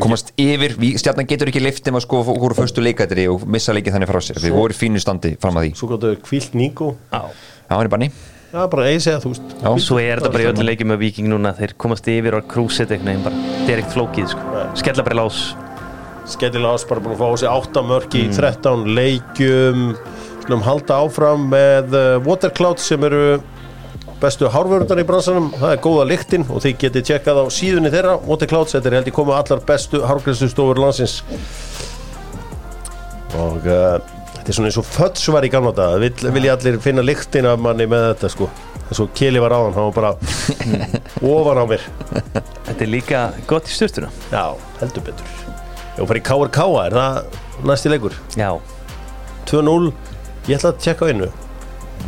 Komast 0.01 0.31
yfir, 0.41 0.77
Ví- 0.81 0.95
stjarnan 0.97 1.27
getur 1.29 1.51
ekki 1.51 1.61
liftum 1.61 1.97
að 1.99 2.05
sko 2.07 2.23
voru 2.25 2.55
fyrstu 2.57 2.81
leikætri 2.81 3.27
og 3.29 3.43
missa 3.51 3.75
leikið 3.75 3.97
þannig 3.99 4.09
frá 4.09 4.21
sér. 4.25 4.38
Við 4.41 4.55
voru 4.57 4.73
í 4.73 4.79
fínu 4.79 5.01
standi 5.03 5.35
fram 5.43 5.59
að 5.59 5.67
því. 5.67 5.73
Svo 5.77 5.88
gott 5.91 6.07
að 6.07 6.15
kvílt 6.23 6.55
Níko 6.57 6.95
Já. 7.12 7.19
Já, 7.21 7.75
hann 7.77 7.85
er 7.85 7.88
banni 7.93 8.11
Já, 8.53 8.67
bara 8.69 8.85
eigi 8.91 9.01
segja, 9.07 9.21
þú 9.23 9.31
veist. 9.33 9.53
Já. 9.62 9.71
Svo 9.81 9.97
er 10.03 10.21
þetta 10.21 10.33
bara 10.35 10.45
í 10.45 10.49
öllum 10.51 10.67
leikjum 10.69 10.91
með 10.93 10.99
Viking 11.01 11.29
núna 11.33 11.55
þeir 11.57 11.73
komast 11.81 12.09
yfir 12.12 12.35
og 12.37 12.45
krúsit 12.53 12.91
eitthvað 12.93 13.23
bara, 13.25 13.38
er 13.65 13.81
ekkert 13.81 13.95
flókið 13.95 14.27
sko. 14.35 14.65
skella 14.77 15.05
bara 15.07 15.17
í 15.17 15.21
lás. 15.23 15.38
Skellilega 16.33 16.75
ás 16.77 16.85
bara 16.87 17.01
búin 17.03 17.17
að 17.17 17.23
fá 17.23 17.27
á 17.33 17.37
sig 17.41 17.49
8 17.49 17.83
mörk 17.88 18.12
Mm. 18.12 18.21
í 18.21 18.37
13 18.37 18.85
leikjum. 18.95 19.81
Slum 20.45 20.62
halda 20.62 21.01
áfram 21.01 21.49
með 21.51 21.95
uh, 21.97 22.19
Watercloud 22.27 22.79
sem 22.79 23.03
eru 23.05 23.41
bestu 24.21 24.47
hárvörundar 24.53 25.01
í 25.01 25.07
bransanum. 25.09 25.49
Það 25.59 25.73
er 25.73 25.81
góða 25.83 26.05
lyktin 26.12 26.45
og 26.51 26.61
þið 26.62 26.77
getið 26.85 27.07
tjekkað 27.09 27.41
á 27.43 27.45
síðunni 27.51 27.91
þeirra. 27.91 28.19
Watercloud, 28.27 28.69
þetta 28.71 28.88
er 28.93 28.97
held 29.01 29.11
ég 29.11 29.17
komið 29.17 29.38
allar 29.41 29.65
bestu 29.67 30.03
hárgræsustofur 30.07 30.79
landsins. 30.79 31.23
Og 33.35 33.65
uh, 33.67 33.99
þetta 34.43 34.51
er 34.51 34.57
svona 34.59 34.69
eins 34.73 34.79
og 34.81 34.87
föts 34.91 35.29
var 35.31 35.45
í 35.47 35.51
gamla 35.53 35.71
dag 35.77 35.97
vil, 36.03 36.13
vilja 36.35 36.57
allir 36.57 36.79
finna 36.83 37.03
lyktin 37.07 37.47
af 37.47 37.61
manni 37.63 37.87
með 37.87 38.09
þetta 38.13 38.31
sko? 38.35 38.49
Eins 38.89 39.01
og 39.01 39.13
Kili 39.17 39.39
var 39.41 39.55
áðan, 39.55 39.77
hann 39.77 39.87
var 39.89 39.95
bara 39.95 40.11
ofan 41.33 41.61
á 41.63 41.65
mér. 41.71 41.85
Þetta 42.67 42.83
er 42.85 42.91
líka 42.91 43.21
gott 43.49 43.71
í 43.71 43.77
styrtuna 43.77 44.11
Já, 44.33 44.43
heldur 44.83 45.07
betur. 45.07 45.31
Ég 45.97 46.09
var 46.11 46.19
í 46.19 46.25
KRK, 46.27 46.59
er 46.83 46.97
það 46.99 47.39
næsti 47.71 47.93
leikur? 47.95 48.19
Já, 48.37 48.51
2-0, 49.49 49.93
ég 50.51 50.59
ætla 50.59 50.73
að 50.75 50.83
tjekka 50.83 51.07
á 51.07 51.11
einu. 51.15 51.31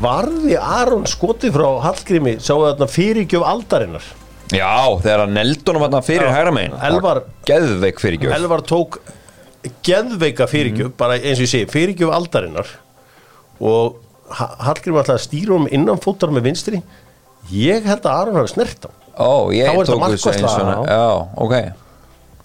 Varði 0.03 0.57
Aron 0.59 1.07
skotið 1.07 1.55
frá 1.55 1.67
Hallgrími 1.87 2.37
sáu 2.43 2.65
þarna 2.67 2.89
fyrirgjöf 2.91 3.45
aldarinnar? 3.47 4.07
Já, 4.53 4.75
þegar 5.01 5.23
að 5.25 5.35
neldunum 5.39 5.85
hann 5.87 6.05
fyrir 6.05 6.27
Já. 6.29 6.35
hægra 6.35 6.53
megin. 6.59 6.75
Elvar- 6.91 7.23
fyrir 8.03 8.19
Elvar 8.35 8.65
tók 8.67 8.99
geðveika 9.87 10.47
fyrirgjöf, 10.51 10.91
bara 11.01 11.17
eins 11.21 11.39
og 11.41 11.47
ég 11.47 11.53
segi 11.55 11.69
fyrirgjöf 11.73 12.13
aldarinnar 12.17 12.73
og 13.61 14.01
Ha- 14.35 14.55
Hallgrími 14.71 14.97
ætlaði 15.03 15.19
að 15.21 15.25
stýra 15.27 15.53
um 15.55 15.67
innanfótar 15.69 16.31
með 16.33 16.47
vinstri. 16.47 16.79
Ég 17.53 17.85
held 17.85 18.07
að 18.09 18.15
Aron 18.23 18.39
hafi 18.41 18.55
snert 18.55 18.87
á 18.89 18.91
Ó, 19.21 19.53
ég 19.53 19.69
tók 19.85 20.01
þessu 20.01 20.31
eins 20.33 20.55
og 20.57 20.87
Já, 20.89 21.03
ok. 21.45 21.53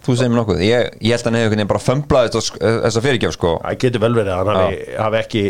Þú 0.04 0.16
segir 0.20 0.30
mér 0.34 0.40
nokkuð. 0.42 0.60
Ég, 0.68 0.90
ég 1.00 1.16
held 1.16 1.24
að 1.24 1.38
hann 1.40 1.50
veginn 1.54 1.70
bara 1.72 1.80
fömblaðist 1.80 2.36
á 2.36 2.42
sk- 2.44 2.60
þessa 2.84 3.02
fyrirgjöf 3.08 3.34
sko. 3.38 3.54
Það 3.64 3.80
getur 3.86 4.04
vel 4.04 4.12
verið 4.20 4.34
að 4.36 4.52
hann 4.52 4.60
hafi, 4.60 4.78
hafi 5.00 5.22
ekki 5.24 5.44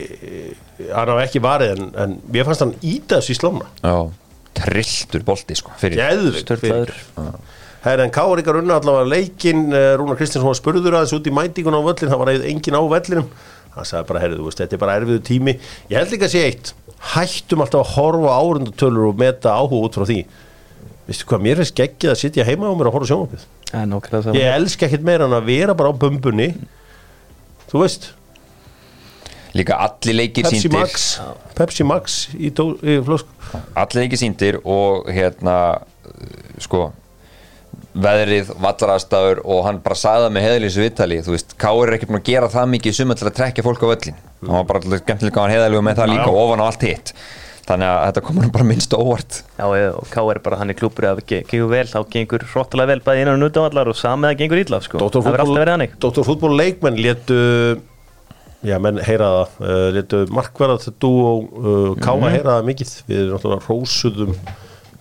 hann 0.93 1.12
hafi 1.15 1.25
ekki 1.25 1.41
varið 1.43 1.73
en, 1.75 1.89
en 2.05 2.15
mér 2.32 2.47
fannst 2.47 2.63
hann 2.63 2.75
þessu 3.10 3.34
í 3.34 3.39
slóna 3.39 3.65
Já, 3.84 3.95
trilltur 4.62 5.25
bolti 5.27 5.58
sko 5.60 5.73
fyrir 5.82 5.99
geðveik 5.99 6.45
störtlaður 6.45 6.93
Herra 7.83 8.03
en 8.03 8.11
Káur 8.11 8.41
ykkar 8.41 8.59
unna 8.59 8.79
allavega 8.79 9.07
leikinn. 9.07 9.69
Eh, 9.71 9.93
Rúnar 9.99 10.19
Kristinsson 10.19 10.49
var 10.49 10.59
spurður 10.59 10.97
aðeins 10.99 11.15
út 11.15 11.29
í 11.29 11.33
mætingun 11.35 11.77
á 11.79 11.81
völlin 11.85 12.11
það 12.11 12.21
var 12.23 12.33
engin 12.35 12.79
á 12.79 12.83
vellinum. 12.91 13.31
Hann 13.75 13.87
sagði 13.87 14.09
bara, 14.09 14.21
herrðu, 14.25 14.41
þú 14.41 14.49
veist, 14.49 14.61
þetta 14.63 14.75
er 14.75 14.83
bara 14.83 14.97
erfiðu 14.99 15.23
tími. 15.29 15.55
Ég 15.91 16.01
held 16.01 16.13
líka 16.15 16.27
að 16.27 16.35
sé 16.35 16.43
eitt. 16.49 16.73
Hættum 17.13 17.63
alltaf 17.63 17.85
að 17.85 17.93
horfa 17.95 18.35
á 18.35 18.39
árundutölur 18.43 19.11
og 19.13 19.19
meta 19.21 19.55
áhuga 19.55 19.87
út 19.87 19.95
frá 19.95 20.07
því. 20.09 20.19
Veistu 21.09 21.25
hvað, 21.29 21.41
mér 21.45 21.61
finnst 21.61 21.77
geggið 21.77 22.11
að 22.11 22.19
sitja 22.21 22.45
heima 22.45 22.69
á 22.69 22.73
mér 22.77 22.89
að 22.91 22.95
horfa 22.97 23.09
sjónvapið 23.09 23.47
ég 24.37 24.55
elska 24.59 24.85
ekkert 24.85 25.05
meira 25.05 25.25
en 25.25 25.33
að 25.37 25.47
vera 25.49 25.75
bara 25.77 25.89
á 25.89 25.99
bumbunni 26.01 26.51
þú 27.69 27.83
veist, 27.83 28.11
Líka 29.57 29.79
allir 29.81 30.13
leikir 30.13 30.45
Pepsi 30.45 30.59
síndir 30.61 30.77
Max. 30.77 31.05
Pepsi 31.57 31.85
Max 31.87 32.17
í, 32.37 32.51
í 32.53 32.97
flösku. 33.01 33.31
Allir 33.73 34.03
leikir 34.03 34.19
síndir 34.21 34.59
og 34.61 35.09
hérna 35.09 35.55
uh, 35.81 36.59
sko 36.61 36.91
veðrið, 38.03 38.53
vallarastaður 38.63 39.41
og 39.45 39.62
hann 39.67 39.81
bara 39.83 39.97
sagði 39.99 40.25
það 40.27 40.33
með 40.38 40.47
heðalísu 40.47 40.83
viðtali 40.85 41.19
þú 41.25 41.35
veist, 41.35 41.53
Káur 41.59 41.89
er 41.91 41.97
ekki 41.97 42.09
búin 42.09 42.21
að 42.21 42.29
gera 42.31 42.49
það 42.53 42.71
mikið 42.75 42.97
til 43.19 43.27
að 43.29 43.35
trekja 43.41 43.65
fólk 43.65 43.83
á 43.83 43.88
völlin 43.91 44.17
hann 44.45 44.55
var 44.55 44.65
bara 44.69 44.81
alltaf 44.83 45.03
skemmtilega 45.03 45.43
hann 45.45 45.55
heðalíu 45.57 45.83
með 45.85 45.99
það 46.01 46.12
líka 46.13 46.25
Já, 46.25 46.31
já. 46.31 46.41
ofan 46.45 46.63
á 46.63 46.65
allt 46.69 46.85
hitt. 46.88 47.13
Þannig 47.69 47.85
að 47.85 47.99
þetta 48.07 48.21
komur 48.25 48.47
bara 48.49 48.65
minnst 48.65 48.93
á 48.93 48.97
óvart. 48.97 49.35
Já, 49.59 49.65
já, 49.77 49.89
og 49.93 50.07
K 50.09 50.21
er 50.33 50.39
bara 50.41 50.57
hann 50.57 50.71
í 50.73 50.75
klúpur 50.79 51.05
að 51.05 51.19
ge- 51.29 51.43
gengur 51.45 51.69
vel, 51.69 51.83
þá 51.85 51.99
gengur 52.15 52.45
hróttalega 52.49 52.89
vel 52.89 53.03
bæði 53.05 53.21
innan 53.25 53.43
og 53.45 53.51
utanvallar 53.51 53.91
og 53.91 53.97
samið 53.99 54.31
að 54.31 54.39
gengur 54.39 54.62
illa 54.63 54.79
sko. 54.81 55.01
það 55.05 55.27
verður 55.27 55.43
alltaf 55.43 55.59
verið 55.59 55.75
hannig 55.75 55.93
Dóttorfútból 56.01 56.55
leikmenn 56.57 56.97
létu 56.97 57.38
já 58.65 58.75
menn 58.81 58.97
heyra 59.05 59.27
það 59.35 59.62
uh, 59.69 59.83
létu 59.99 60.23
markverða 60.33 60.79
þetta 60.81 60.95
dú 61.05 61.12
og 61.29 61.62
uh, 61.62 61.93
káma 62.01 62.31
heyra 62.33 62.55
það 62.57 62.71
mikið. 62.71 62.95
Við 63.12 63.21
náttúrulega 63.35 63.67
rósuðum 63.69 64.33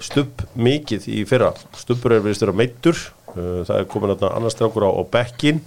stubb 0.02 0.44
mikið 0.58 1.08
í 1.10 1.24
fyrra. 1.28 1.52
Stubbur 1.78 2.16
er 2.16 2.24
viðst 2.24 2.44
vera 2.44 2.54
meittur 2.56 2.98
uh, 3.34 3.64
það 3.66 3.74
er 3.76 3.90
komin 3.90 4.14
þarna 4.14 4.32
annars 4.38 4.56
strákur 4.56 4.86
á, 4.86 4.90
á 4.94 5.02
bekkin 5.10 5.60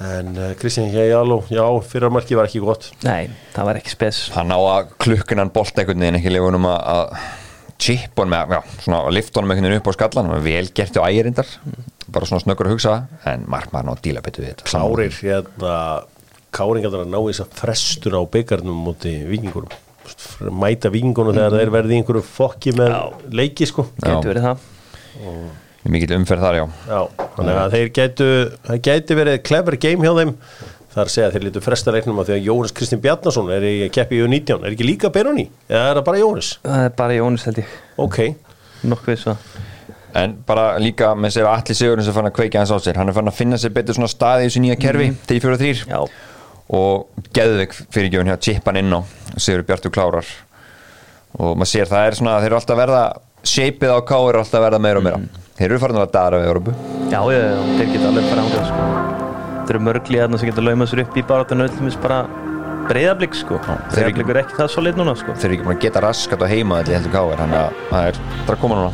en 0.00 0.32
uh, 0.36 0.52
Kristján 0.60 0.92
Hjáló 0.94 1.42
já, 1.52 1.64
fyrra 1.84 2.10
markið 2.12 2.40
var 2.40 2.48
ekki 2.48 2.62
gott. 2.64 2.88
Nei, 3.04 3.28
það 3.54 3.68
var 3.68 3.80
ekki 3.80 3.92
spes. 3.92 4.22
Hann 4.36 4.54
á 4.54 4.58
að 4.58 4.94
klukkunan 5.02 5.52
bolt 5.52 5.76
einhvern 5.76 6.00
veginn 6.00 6.20
ekki 6.20 6.32
lefunum 6.32 6.70
að, 6.70 6.78
að 6.94 7.76
chip 7.80 8.16
honum 8.20 8.32
með, 8.36 8.54
já, 8.56 8.78
svona 8.86 9.02
að 9.08 9.18
lifta 9.18 9.40
honum 9.40 9.52
einhvern 9.52 9.68
veginn 9.68 9.82
upp 9.82 9.92
á 9.92 9.98
skallan 9.98 10.32
og 10.32 10.46
vel 10.46 10.64
gert 10.80 10.96
á 10.96 11.04
ægirindar. 11.04 11.52
Bara 12.10 12.30
svona 12.30 12.42
snöggur 12.46 12.70
að 12.70 12.74
hugsa 12.78 12.96
en 13.28 13.44
markmann 13.50 13.92
og 13.92 14.00
díla 14.04 14.24
betur 14.24 14.46
við 14.46 14.54
þetta. 14.54 14.72
Kárir 14.72 15.20
hérna 15.20 15.76
Káringar 16.50 16.96
að 17.04 17.12
ná 17.12 17.20
þess 17.20 17.44
að 17.44 17.52
frestun 17.60 18.16
á 18.18 18.22
byggarnum 18.26 18.80
múti 18.88 19.12
vikingurum 19.28 19.70
mæta 20.62 20.90
vikingunum 20.92 21.36
þegar 21.36 21.56
þeir 21.58 21.72
verði 21.76 21.98
einhverju 22.00 22.24
fokki 22.26 22.74
með 22.78 22.96
leiki 23.40 23.68
sko. 23.68 23.86
Getur 24.00 24.32
verið 24.32 24.48
það. 24.48 24.68
Mikill 25.90 26.12
umferð 26.18 26.44
þar 26.44 26.58
já. 26.58 26.64
Já, 26.90 27.00
þannig 27.38 27.58
að 27.62 27.76
þeir 27.76 27.94
gætu 27.96 28.28
það 28.66 28.82
gæti 28.88 29.16
verið 29.16 29.40
clever 29.48 29.76
game 29.80 30.04
hjá 30.04 30.12
þeim. 30.18 30.34
Þar 30.90 31.10
segja 31.12 31.28
að 31.28 31.34
þeir 31.36 31.44
lítu 31.46 31.62
fresta 31.62 31.92
leiknum 31.94 32.18
að 32.18 32.30
því 32.30 32.34
að 32.34 32.46
Jóhannes 32.48 32.72
Kristinn 32.74 33.00
Bjarnason 33.04 33.50
er 33.54 33.64
í 33.68 33.74
keppi 33.94 34.18
í 34.18 34.24
U19 34.26 34.64
er 34.66 34.74
ekki 34.74 34.86
líka 34.88 35.10
Benoni, 35.14 35.44
eða 35.70 35.92
er 35.92 36.00
það 36.00 36.06
bara 36.08 36.20
Jóhannes? 36.20 36.48
Það 36.64 36.86
er 36.86 36.94
bara 36.98 37.18
Jónis 37.20 37.44
held 37.46 37.60
ég, 37.62 37.76
Ok, 38.02 38.18
nokkuð 38.90 39.20
svo. 39.20 39.36
En 40.18 40.34
bara 40.42 40.64
líka 40.82 41.12
með 41.14 41.36
sér 41.36 41.46
að 41.46 41.60
allir 41.60 41.78
sigurinn 41.78 42.06
sem 42.08 42.16
fann 42.16 42.26
að 42.26 42.34
kveikja 42.40 42.64
hans 42.64 42.74
á 42.74 42.78
sér, 42.82 42.98
hann 42.98 43.12
er 43.12 43.14
fann 43.14 43.30
að 43.30 43.38
finna 43.38 43.60
sér 43.62 43.70
betur 43.76 43.94
svona 43.94 44.10
staði 44.10 44.48
í 44.48 44.50
þessu 44.50 44.64
nýja 44.64 44.78
kerfi, 44.82 45.06
mm. 45.12 45.20
3-4-3 45.30 45.84
Já, 45.92 46.00
og 46.70 47.26
geðveik 47.34 47.74
fyrirgjöfun 47.90 48.30
hjá 48.30 48.38
chipan 48.46 48.78
inn 48.80 48.94
á 48.94 49.00
Sigur 49.36 49.66
Bjartur 49.66 49.94
klárar. 49.94 50.30
Og 51.38 51.56
maður 51.58 51.72
sér 51.72 51.90
það 51.90 52.06
er 52.06 52.18
svona 52.18 52.38
þeir 52.38 52.50
eru 52.50 52.60
alltaf 52.60 52.76
að 52.76 52.82
verða 52.84 53.04
shapeið 53.46 53.94
á 53.94 53.98
K 54.06 54.18
er 54.20 54.40
alltaf 54.40 54.58
að 54.60 54.66
verða 54.68 54.82
meira 54.86 55.02
og 55.02 55.06
meira. 55.06 55.44
Þeir 55.58 55.68
eru 55.70 55.82
farin 55.82 56.00
að 56.00 56.12
dara 56.14 56.40
við 56.40 56.50
Európu 56.50 56.74
já, 57.10 57.20
já, 57.26 57.40
já, 57.42 57.58
þeir 57.78 57.88
geta 57.90 58.08
alveg 58.10 58.28
fara 58.30 58.44
ángað 58.44 58.68
sko. 58.68 58.84
Þeir 59.66 59.74
eru 59.74 59.82
mörgli 59.86 60.20
að 60.22 60.36
sem 60.38 60.50
geta 60.50 60.64
laumað 60.64 60.90
sér 60.90 61.02
upp 61.04 61.16
í 61.18 61.24
baráttan 61.26 61.64
öllum 61.64 61.90
bara 62.04 62.20
breyðablík 62.90 63.36
sko. 63.38 63.58
Þeir 63.60 63.90
Breyðablík 63.90 64.30
er 64.32 64.40
ekki 64.44 64.58
það 64.58 64.70
svo 64.74 64.84
lit 64.84 64.98
núna 64.98 65.14
sko. 65.18 65.34
Þeir 65.34 65.48
eru 65.48 65.56
ekki 65.58 65.66
búin 65.66 65.76
að 65.76 65.84
geta 65.84 66.02
raskat 66.04 66.44
og 66.44 66.50
heima 66.50 66.80
allir 66.80 66.96
heldur 66.98 67.14
K 67.14 67.22
er 67.34 67.42
þannig 67.42 67.60
að 67.60 67.82
það 67.90 68.08
er 68.10 68.20
það 68.20 68.46
er 68.46 68.54
að 68.54 68.62
koma 68.64 68.78
núna. 68.78 68.92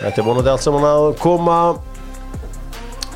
Þetta 0.00 0.22
er 0.22 0.26
vonandi 0.26 0.52
allt 0.52 0.66
saman 0.66 0.88
að 0.90 1.06
koma 1.22 1.58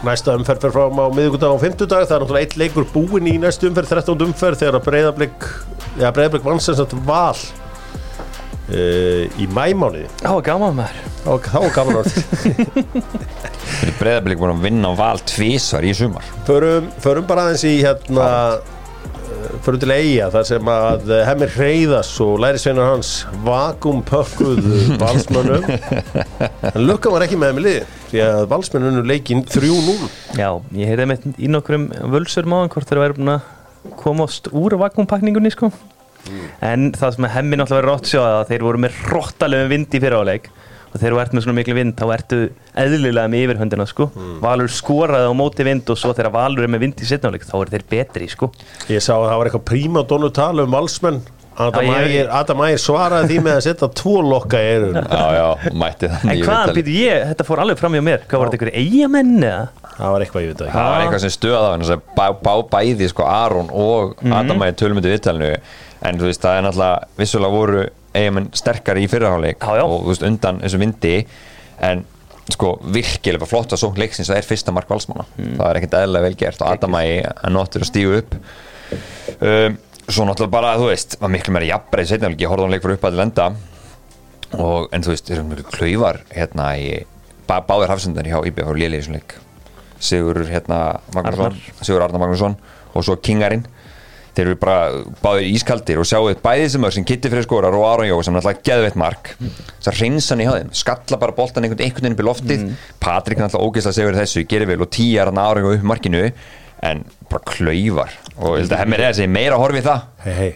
næsta 0.07 0.35
umferð 0.39 0.67
fer 0.67 0.75
fram 0.75 1.01
á 1.01 1.07
miðvikudag 1.13 1.55
og 1.55 1.63
fimmtudag. 1.65 2.07
Það 2.09 2.17
er 2.17 2.23
náttúrulega 2.25 2.47
eitt 2.47 2.59
leikur 2.61 2.87
búinn 2.95 3.29
í 3.31 3.37
næstu 3.41 3.69
umferð 3.71 3.93
13. 3.97 4.27
umferð 4.27 4.63
þegar 4.63 4.79
að 4.79 4.87
breyðablik 4.89 5.49
já, 6.01 6.09
breyðablik 6.09 6.47
vann 6.47 6.63
sem 6.63 6.79
sagt 6.79 6.95
val 7.07 7.37
uh, 8.71 9.25
í 9.41 9.49
mæmániði 9.53 10.09
Já, 10.23 10.33
gaman 10.47 10.77
maður. 10.81 11.07
Þá 11.21 11.33
þá 11.47 11.59
var 11.61 11.73
gaman. 11.77 11.97
Eru 13.81 13.95
breyðablík 14.01 14.41
búin 14.41 14.55
að 14.55 14.67
vinna 14.67 14.93
val 14.97 15.17
tvísvar 15.29 15.85
í 15.85 15.95
sumar. 15.97 16.27
Förum, 16.49 16.89
förum 17.05 17.29
bara 17.29 17.49
aðeins 17.49 17.67
í 17.69 17.77
hérna 17.85 18.29
uh, 18.29 18.80
förum 19.65 19.81
til 19.83 19.93
eiga 19.95 20.29
þar 20.33 20.47
sem 20.49 20.71
að 20.73 21.11
uh, 21.11 21.21
Hemmir 21.29 21.53
Hreyðas 21.55 22.11
og 22.25 22.41
lærisveinar 22.43 22.91
hans 22.93 23.13
vakum 23.47 24.03
pökkuð 24.07 24.67
valsmönnum. 25.03 25.67
En 26.73 26.85
lukkan 26.87 27.15
var 27.15 27.27
ekki 27.27 27.39
með 27.41 27.53
þeim 27.53 27.63
í 27.63 27.65
liði 27.67 27.87
því 28.11 28.23
að 28.27 28.43
valsmönnunum 28.51 29.09
leikinn 29.11 29.45
3-0 29.47 29.95
Já, 30.39 30.51
ég 30.77 30.91
heyrði 30.91 31.09
með 31.13 31.29
í 31.39 31.51
nokkrum 31.53 31.89
völsur 32.15 32.49
máðan 32.51 32.73
hvort 32.75 32.91
þeir 32.91 33.03
væri 33.05 33.19
búin 33.21 33.35
að 33.37 33.97
komast 34.01 34.51
úr 34.53 34.77
vakumpakningunni 34.81 35.53
sko. 35.55 35.71
En 36.61 36.91
það 36.93 37.15
sem 37.17 37.27
er 37.27 37.33
hemmi 37.39 37.57
náttúrulega 37.57 37.81
verið 37.81 37.91
rótt 37.91 38.11
sjá 38.11 38.21
að 38.27 38.49
þeir 38.51 38.65
voru 38.67 38.83
með 38.85 38.99
róttalegum 39.09 39.71
vind 39.73 39.95
í 39.97 40.03
fyriráleik 40.03 40.51
og 40.91 40.99
þegar 41.01 41.15
þú 41.15 41.21
ert 41.23 41.35
með 41.37 41.45
svona 41.47 41.57
miklu 41.61 41.75
vind 41.79 41.95
þá 42.01 42.05
ertu 42.17 42.39
eðlilega 42.85 43.31
með 43.31 43.45
yfirhöndina 43.47 43.87
sko. 43.91 44.11
Valur 44.43 44.71
skoraði 44.75 45.31
á 45.31 45.35
móti 45.39 45.67
vind 45.67 45.91
og 45.93 45.99
svo 46.01 46.13
þegar 46.17 46.33
Valur 46.35 46.67
er 46.67 46.73
með 46.75 46.85
vind 46.87 47.03
í 47.05 47.11
setnáleik 47.11 47.45
þá 47.47 47.55
eru 47.61 47.75
þeir 47.77 47.85
betri 47.91 48.29
sko. 48.33 48.51
Ég 48.91 49.03
sá 49.05 49.15
að 49.19 49.29
það 49.31 49.39
var 49.43 49.51
eitthvað 49.53 49.69
príma 49.71 50.03
dónu 50.11 50.33
tala 50.35 50.67
um 50.67 50.75
valsmenn. 50.75 51.21
Adam 51.61 51.85
Ægir, 51.93 52.29
Ægir 52.33 52.79
svaraði 52.81 53.27
því 53.35 53.39
með 53.45 53.57
að 53.59 53.65
setja 53.67 53.89
tvo 54.01 54.21
lokka 54.25 54.57
í 54.63 54.69
eirun 54.71 54.95
já 54.97 55.25
já, 55.37 55.49
mætti 55.77 56.09
En 56.09 56.31
í 56.33 56.45
hvaðan 56.47 56.71
viðtali. 56.71 56.77
býtu 56.79 56.95
ég, 56.95 57.25
þetta 57.35 57.45
fór 57.45 57.61
alveg 57.61 57.77
fram 57.83 57.97
hjá 57.99 58.03
mér. 58.07 58.23
Hvað 58.31 58.41
var 58.41 58.49
þetta 58.49 58.59
ykkur 58.61 58.71
eigamenn 58.81 59.35
eða? 59.45 59.67
það 60.01 60.15
var 60.15 60.25
eitthvað 60.25 60.45
ég 60.47 60.49
veit 60.55 60.61
það 60.63 60.69
ekki 60.71 60.79
það 60.79 60.89
var 60.95 61.03
eitthvað 61.05 61.21
sem 61.27 61.35
stöða 61.35 61.61
á 61.61 61.73
henni 61.75 61.99
bá, 62.17 62.25
bá 62.47 62.53
bæði 62.73 63.09
sko 63.13 63.27
Aron 63.29 63.69
og 63.77 64.15
Mhm. 64.23 64.33
Adam 64.39 64.63
að 64.65 64.79
tölmyndu 64.81 65.13
viðtalinu. 65.13 65.51
En 66.01 66.17
þú 66.23 66.31
veist 66.31 66.41
það 66.41 66.57
er 66.57 66.65
náttúrulega 66.65 67.05
vissulega 67.21 67.53
voru 67.53 67.83
eigamenn 68.17 68.51
sterkari 68.57 69.05
í 69.07 69.11
fyrraháleik 69.11 69.63
og 69.63 70.09
veist 70.09 70.25
undan 70.27 70.61
þessu 70.65 70.81
vindi 70.81 71.15
en 71.81 72.05
sko 72.51 72.73
virkilega 72.95 73.47
flott 73.49 73.75
að 73.75 73.83
sókn 73.85 74.01
leiksins 74.03 74.31
það 74.31 74.41
er 74.41 74.49
fyrsta 74.49 74.75
mark 74.75 74.91
valsmanna. 74.91 75.27
Það 75.37 75.67
er 75.69 75.79
ekkert 75.81 75.97
eðlilega 76.01 76.27
vel 76.27 76.39
gert 76.41 76.65
og 76.65 76.73
Adamægi 76.73 77.21
er 77.31 77.55
nottur 77.55 77.85
að 77.85 77.91
stígu 77.91 78.17
upp. 78.19 78.37
Um, 79.39 79.79
svo 80.11 80.27
náttúrulega 80.27 80.55
bara 80.57 80.75
þú 80.81 80.89
veist 80.91 81.17
var 81.21 81.33
miklu 81.33 81.55
meira 81.55 81.69
jafnbreið 81.71 82.11
setna 82.11 82.33
ég 82.35 82.51
horfði 82.51 82.67
hann 82.67 82.75
leik 82.75 82.85
fyrir 82.87 82.99
upp 82.99 83.07
að 83.07 83.21
lenda. 83.21 83.49
Og 84.59 84.91
en 84.91 85.07
þú 85.07 85.15
veist 85.15 85.29
þeir 85.29 85.39
eru 85.39 85.49
mjög 85.53 85.71
klauvar 85.77 86.23
hérna 86.35 86.73
í 86.81 86.89
bá, 87.47 87.61
báðir 87.67 87.95
hafsendar 87.95 88.27
hjá 88.27 88.41
IBF 88.51 88.73
og 88.73 88.81
Léli 88.81 88.99
í 88.99 89.05
þessum 89.05 89.19
leik. 89.21 89.37
Sigur 90.01 90.43
hérna 90.49 90.81
Magnússon 91.15 91.59
Sigur 91.85 92.03
Arnar 92.03 92.23
Magnússon 92.23 92.57
og 92.97 93.05
svo 93.07 93.19
Kingarinn 93.21 93.67
þeir 94.37 94.47
eru 94.47 94.59
bara 94.61 95.03
báðir 95.25 95.49
ískaldir 95.51 96.01
og 96.01 96.09
sjáu 96.09 96.31
bæðið 96.45 96.69
sem 96.75 96.87
öll 96.89 96.95
sem 96.97 97.07
Kitty 97.09 97.33
Freyr 97.33 97.47
skorar 97.47 97.77
og 97.77 97.87
Aron 97.89 98.09
Jó 98.11 98.21
sem 98.25 98.37
náttúrulega 98.37 98.65
geðveitt 98.71 98.99
mark. 99.01 99.35
Þess 99.41 99.93
að 99.93 100.01
reynsa 100.05 100.35
hann 100.35 100.45
í 100.45 100.49
þeim 100.51 100.73
skalla 100.83 101.21
bara 101.21 101.37
boltan 101.37 101.67
einhvern 101.67 101.83
veginn 101.85 102.17
upp 102.17 102.25
í 102.25 102.29
loftið. 102.31 102.65
Patrik 103.03 103.43
náttúrulega 103.43 103.69
ógeðslega 103.69 103.99
segur 103.99 104.19
þessu 104.21 104.47
gerir 104.51 104.71
vel 104.71 104.81
og 104.87 104.91
tíjar 104.95 105.33
hann 105.33 105.43
Aron 105.43 105.67
Jó 105.67 105.77
upp 105.77 105.87
markinu 105.93 106.25
en 106.81 107.05
bara 107.29 107.45
klaufar. 107.51 108.19
Og 108.41 108.59
ég 108.61 108.67
held 108.71 108.99
að 108.99 109.15
segja 109.21 109.37
meira 109.37 109.61
í 109.61 109.87
það. 109.87 110.11
Hei, 110.25 110.35
hei 110.39 110.51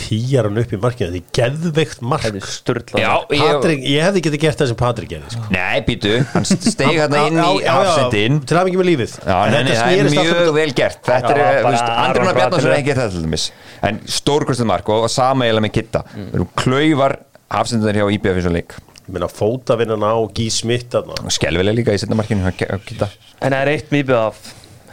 tíjar 0.00 0.48
hann 0.48 0.58
upp 0.62 0.72
í 0.74 0.78
markinu, 0.82 1.18
er 1.18 1.24
geðveikt 1.36 2.00
mark. 2.04 2.24
Er 2.26 2.36
Patrik, 2.38 3.82
ég 3.86 4.04
hefði 4.04 4.22
getið 4.26 4.40
gert 4.44 4.60
það 4.62 4.70
sem 4.72 4.78
Patrik 4.80 5.10
gerði 5.12 5.32
sko. 5.34 5.44
nei 5.54 5.80
býtu, 5.86 6.14
hann 6.32 6.46
steg 6.48 6.88
hérna 6.90 7.24
inn 7.28 7.38
í 7.40 7.64
hafsendin 7.66 8.40
til 8.46 8.58
ekki 8.60 8.80
með 8.80 8.88
lífið. 8.90 9.14
Já, 9.24 9.36
En 9.44 9.52
nei, 9.54 9.60
nei, 9.68 9.74
það 9.78 9.98
er 9.98 10.10
mjög 10.14 10.50
vel 10.58 10.72
gert. 10.80 11.00
Þetta 11.06 11.34
Já, 11.34 11.44
er, 11.44 11.60
Bratur. 11.68 12.34
Bjarnarsson 12.40 12.70
er 12.72 12.76
ekki 12.78 12.88
gert 12.90 13.02
þetta 13.02 13.14
til 13.16 13.24
dæmis. 13.26 13.46
En 13.90 14.00
stórkvæmstu 14.18 14.66
mark 14.68 14.88
og 14.94 15.06
sama 15.12 15.46
eiginlega 15.48 15.66
með 15.68 15.74
Kitta 15.78 16.04
Mm. 16.14 16.44
Klaufar 16.58 17.16
hafsendur 17.54 17.96
hjá 17.96 18.04
IBF 18.14 18.36
eins 18.38 18.46
og 18.50 18.54
leik. 18.54 18.74
Ég 19.04 19.12
meina 19.14 19.28
fótavinnana 19.28 20.10
á 20.16 20.18
Gí 20.32 20.46
Smith 20.52 20.86
þarna. 20.94 21.16
og 21.24 21.32
skelvilega 21.34 21.76
líka 21.76 21.92
í 21.94 21.98
setna 22.00 22.16
markinu 22.16 22.44
hjá 22.46 22.78
Kitta 22.86 23.08
En 23.42 23.52
það 23.52 23.60
er 23.60 23.72
eitt 23.74 23.90
mýbjöð 23.92 24.20
af 24.28 24.38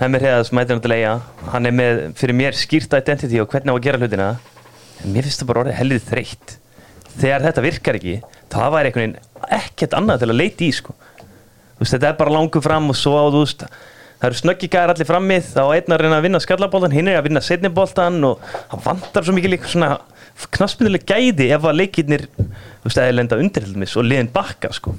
Hemmir 0.02 0.24
Heðas 0.26 0.50
mætir 0.52 0.74
hann 0.76 0.82
til 0.82 0.92
eiga. 0.96 1.14
Hann 1.52 1.66
er 1.70 1.72
með 1.78 2.00
fyrir 2.18 2.34
mér 2.36 2.58
skýrt 2.58 2.96
identity 2.98 3.40
og 3.40 3.48
hvernig 3.54 3.70
á 3.72 3.76
að 3.78 3.84
gera 3.86 4.02
hlutina 4.02 4.30
En 5.02 5.16
mér 5.16 5.28
finnst 5.28 5.42
það 5.42 5.52
bara 5.52 5.64
orðið 5.66 5.80
helðið 5.80 6.10
þreytt. 6.10 6.58
Þegar 7.12 7.48
þetta 7.48 7.64
virkar 7.66 7.98
ekki 8.00 8.20
Það 8.52 8.74
væri 8.76 8.90
einhvern 8.90 9.14
veginn 9.16 9.56
ekkert 9.58 9.96
annað 9.98 10.22
til 10.22 10.30
að 10.32 10.40
leita 10.40 10.66
í 10.66 10.70
sko. 10.76 10.94
Veist, 11.80 11.94
Þetta 11.96 12.12
er 12.12 12.20
bara 12.20 12.36
langur 12.36 12.64
fram 12.64 12.92
og 12.92 12.98
svo 13.00 13.16
þú 13.32 13.44
veist 13.46 13.66
Það 14.22 14.28
eru 14.28 14.38
snöggigæðar 14.38 14.92
allir 14.94 15.08
frammið 15.10 15.46
þá 15.50 15.62
á 15.66 15.74
einn 15.74 15.94
að 15.96 16.02
reyna 16.04 16.18
að 16.20 16.26
vinna 16.28 16.40
skallaboltan 16.44 16.94
hinn 16.94 17.08
er 17.10 17.18
að 17.18 17.24
vinna 17.26 17.42
setniboltan 17.42 18.20
og 18.28 18.44
hann 18.70 18.84
vantar 18.84 19.26
svo 19.26 19.34
mikið 19.34 19.54
líka 19.56 19.72
svona 19.72 19.96
knaspinnileg 20.54 21.08
gæði 21.10 21.48
ef 21.56 21.66
að 21.66 21.80
leikirnir 21.80 22.28
eða 22.86 23.08
lenda 23.16 23.40
undirhildmis 23.42 23.96
og 23.98 24.06
liðin 24.06 24.30
bakka 24.30 24.70
sko. 24.78 24.94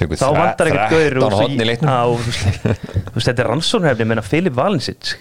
Fengu 0.00 0.16
þá 0.16 0.26
vantar 0.32 0.72
ekkert 0.72 0.94
gaur 0.94 1.18
13 1.20 1.36
hotn 1.42 1.60
í 1.60 1.68
leiknum. 1.68 1.92
Á, 1.92 2.08
þú 2.08 2.24
veist, 2.24 2.64
þú 2.64 3.14
veist, 3.18 3.28
þetta 3.28 3.44
er 3.44 3.50
rannsóknarhefni 3.52 4.08
meina 4.08 4.24
Filip 4.24 4.56
Valensic 4.56 5.12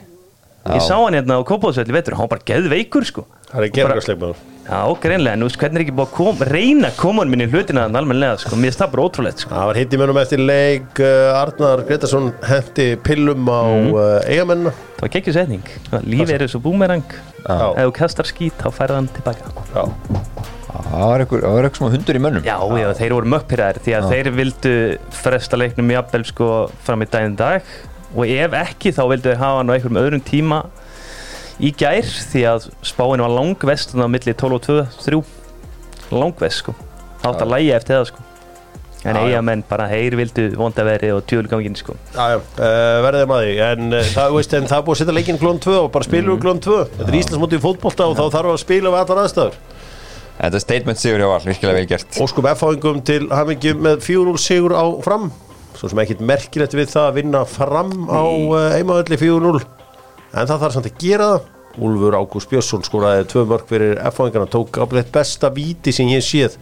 ég 0.76 0.84
sá 0.84 0.95
hann 0.97 1.18
hérna 1.18 1.39
á 1.39 1.41
Kópáðsvelli 1.47 1.95
vetur 1.95 2.18
hann 2.18 2.28
var 2.28 2.36
bara 2.36 2.47
geðveikur 2.51 3.07
sko. 3.07 3.26
Það 3.47 3.68
er 3.68 3.76
gerðarsleikmaður 3.78 4.45
já, 4.68 4.80
greinlega, 5.01 5.36
en 5.38 5.43
þú 5.43 5.47
veist, 5.47 5.59
hvernig 5.61 5.80
er 5.80 5.86
ekki 5.86 5.95
búið 5.95 6.09
að 6.09 6.15
kom, 6.18 6.41
reyna 6.51 6.89
að 6.89 6.97
koma 6.99 7.24
hann 7.24 7.32
minni 7.32 7.47
hlutina 7.47 7.86
þannig 7.86 8.01
almennilega 8.01 8.41
sko, 8.43 8.59
mér 8.59 8.76
það 8.76 8.91
bara 8.93 9.05
ótrúlegt 9.07 9.43
sko. 9.43 9.53
Það 9.53 9.70
var 9.70 9.80
hitt 9.80 9.95
í 9.95 10.01
mönnum 10.01 10.20
eftir 10.22 10.43
leik 10.43 11.01
uh, 11.03 11.39
Arnar 11.39 11.84
Gretarsson 11.88 12.30
hendi 12.49 12.89
pillum 13.07 13.47
á 13.47 13.63
mm. 13.63 13.89
uh, 13.93 14.20
eigamennina 14.28 14.76
það 14.76 15.05
var 15.05 15.13
geggjur 15.15 15.38
setning. 15.38 15.74
Lífið 16.03 16.36
er 16.36 16.45
þessu 16.47 16.63
búmerang. 16.63 17.18
Já. 17.47 17.57
ef 17.80 17.84
þú 17.86 17.95
kastar 17.95 18.28
skít 18.28 18.59
þá 18.59 18.70
færði 18.76 18.99
hann 18.99 19.11
tilbaka. 19.15 19.51
Já. 19.72 19.84
Það 20.78 21.03
var 21.07 21.24
eitthvað 21.24 21.78
svona 21.80 21.95
hundur 21.95 22.18
í 22.18 22.22
mönnum. 22.22 22.43
Já, 22.45 22.57
já, 22.82 22.88
þeir 22.99 23.15
voru 23.15 23.30
mökkpyrraðir 23.34 23.86
því 23.86 23.93
að 23.97 24.09
þeir 24.11 24.30
vildu 24.36 24.74
fresta 25.15 25.59
leiknum 25.59 25.93
jafnvel 25.95 26.26
sko 26.28 26.49
fram 26.84 27.05
í 27.05 27.07
daginn 27.11 27.38
dag 27.39 27.72
og 28.18 28.26
ef 28.34 28.55
ekki 28.57 28.93
þá 28.95 29.03
vildu 29.11 29.30
þeir 29.32 29.41
hafa 29.43 29.59
hann 29.61 29.70
á 29.70 29.74
einhverjum 29.76 30.01
öðrum 30.01 30.24
tíma 30.26 30.61
í 31.61 31.72
gær 31.78 32.05
því 32.05 32.45
að 32.51 32.70
spáin 32.86 33.22
var 33.24 33.34
langvest 33.34 33.93
þannig 33.93 34.09
á 34.09 34.13
milli 34.15 34.34
12 34.38 34.57
og 34.57 34.63
2, 34.65 34.80
3 35.05 36.18
langvest 36.18 36.63
sko. 36.63 36.74
Það 37.22 37.30
átt 37.32 37.45
að 37.45 37.53
lægja 37.53 37.78
eftir 37.82 37.97
það 37.97 38.09
sko. 38.11 38.24
En 39.07 39.15
Já, 39.15 39.22
já. 39.22 39.28
eigamenn 39.30 39.61
bara 39.70 39.86
heyr 39.88 40.15
vildu 40.18 40.47
vonda 40.57 40.84
veri 40.84 41.11
og 41.13 41.22
tjúlgangin 41.30 41.78
sko. 41.78 41.93
Já, 42.15 42.34
já, 42.34 42.38
uh, 42.41 42.97
verðið 43.05 43.28
maður 43.30 43.61
en, 43.68 43.91
uh, 43.93 44.09
það, 44.15 44.36
veist, 44.36 44.55
en 44.57 44.68
það 44.68 44.86
búið 44.88 44.95
að 44.95 45.01
setja 45.03 45.15
leikinn 45.15 45.39
klón 45.41 45.61
2 45.63 45.76
og 45.84 45.89
bara 45.93 46.07
spila 46.07 46.34
úr 46.34 46.41
klón 46.43 46.61
2 46.65 46.78
Þetta 46.97 47.07
er 47.07 47.18
Íslandsmótið 47.22 47.59
í 47.61 47.63
fótbolta 47.63 48.07
og 48.09 48.18
þá 48.18 48.24
þarf 48.36 48.53
að 48.55 48.61
spila 48.65 48.93
við 48.93 49.01
allar 49.03 49.22
aðstæður. 49.24 49.59
Þetta 50.38 50.59
er 50.59 50.63
statement 50.65 51.01
sigur 51.01 51.24
hjá 51.24 51.30
all, 51.30 51.45
virkilega 51.45 51.78
vel 51.80 51.89
gert. 51.93 52.20
Óskum 52.26 52.49
F-fáingum 52.51 52.99
til 53.05 53.22
hamingi 53.34 53.74
með 53.78 54.01
4-0 54.05 54.41
sigur 54.41 54.76
á 54.78 54.86
fram 55.05 55.30
Svo 55.78 55.91
sem 55.91 56.01
ekkit 56.01 56.23
merkilegt 56.25 56.73
við 56.73 56.89
það 56.89 57.11
að 57.11 57.19
vinna 57.19 57.43
fram 57.49 57.93
á 58.09 58.21
uh, 58.25 58.55
eimaðalli 58.80 59.19
4-0 59.21 59.61
En 60.34 60.49
það 60.49 60.63
þarf 60.63 60.75
samt 60.75 60.89
að 60.89 60.97
gera 61.01 61.30
það. 61.30 61.53
Úlfur 61.88 62.17
Ágúst 62.17 62.49
Björnsson 62.49 62.84
skoraði 62.86 63.28
tvö 63.30 63.45
mörg 63.47 63.69
fyrir 63.69 64.01
F-fáingana 64.09 64.49
Tók 64.49 64.80
ábyrðið 64.82 65.13
besta 65.13 65.51
víti 65.53 65.93
sem 65.93 66.09
ég 66.09 66.25
séð. 66.25 66.57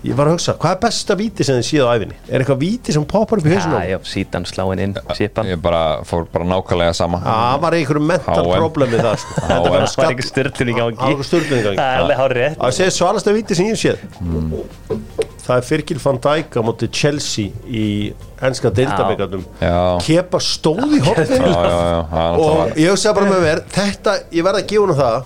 Ég 0.00 0.16
var 0.16 0.30
að 0.30 0.38
hugsa, 0.38 0.54
hvað 0.56 0.72
er 0.72 0.78
besta 0.80 1.14
víti 1.20 1.44
sem 1.44 1.58
þið 1.58 1.66
séð 1.68 1.86
á 1.86 1.92
æfinni? 1.92 2.18
Er 2.26 2.40
eitthvað 2.40 2.60
víti 2.62 2.94
sem 2.96 3.04
poppar 3.04 3.42
upp 3.42 3.46
í 3.46 3.52
hausinu? 3.52 3.76
á 3.76 3.84
já, 3.84 3.90
já, 3.92 3.98
sítan 4.08 4.46
sláin 4.48 4.80
inn, 4.80 4.94
sipan 5.14 5.50
Ég 5.50 5.60
bara 5.60 5.82
fór 6.08 6.24
bara 6.32 6.48
nákvæmlega 6.48 6.94
sama. 6.96 7.20
Það 7.26 7.58
var 7.66 7.76
einhverjum 7.76 8.08
mental 8.08 8.46
problem 8.48 8.94
við 8.94 9.04
það 9.04 9.18
sko. 9.22 9.40
Þetta 9.44 9.74
var 9.76 9.88
það 9.92 10.14
var 10.14 10.24
styrtun 10.30 10.72
í 10.72 10.78
gangi. 10.78 10.96
Það 10.96 11.04
var 11.04 11.18
ekki 11.18 11.28
styrlun 11.30 11.60
í 11.60 11.66
gangi. 11.68 11.82
Það 11.82 11.92
er 11.92 12.06
alveg 12.06 12.22
hár 12.24 12.36
rétt 12.40 12.62
Það 12.62 12.78
segir 12.80 12.96
svalasta 12.96 13.36
víti 13.36 13.60
sem 13.60 13.68
ég 13.68 13.82
séð 13.84 15.28
Það 15.50 15.58
er 15.58 15.64
Fyrkil 15.66 15.98
van 15.98 16.18
Dijk 16.22 16.54
á 16.54 16.60
móti 16.62 16.86
Chelsea 16.94 17.50
í 17.66 17.84
ennska 18.38 18.70
deildabekandum 18.70 19.42
Já, 19.58 19.98
Kepa 20.06 20.38
stóð 20.46 20.94
í 20.94 21.00
það 21.02 21.32
og 22.38 22.78
ég 22.78 22.92
hugsa 22.92 23.14
bara 23.16 23.26
með 23.32 23.42
mér 23.48 23.62
þetta, 23.74 24.14
ég 24.30 24.46
verð 24.46 24.60
að 24.60 24.68
gefa 24.70 24.84
hún 24.84 24.98
það. 25.00 25.18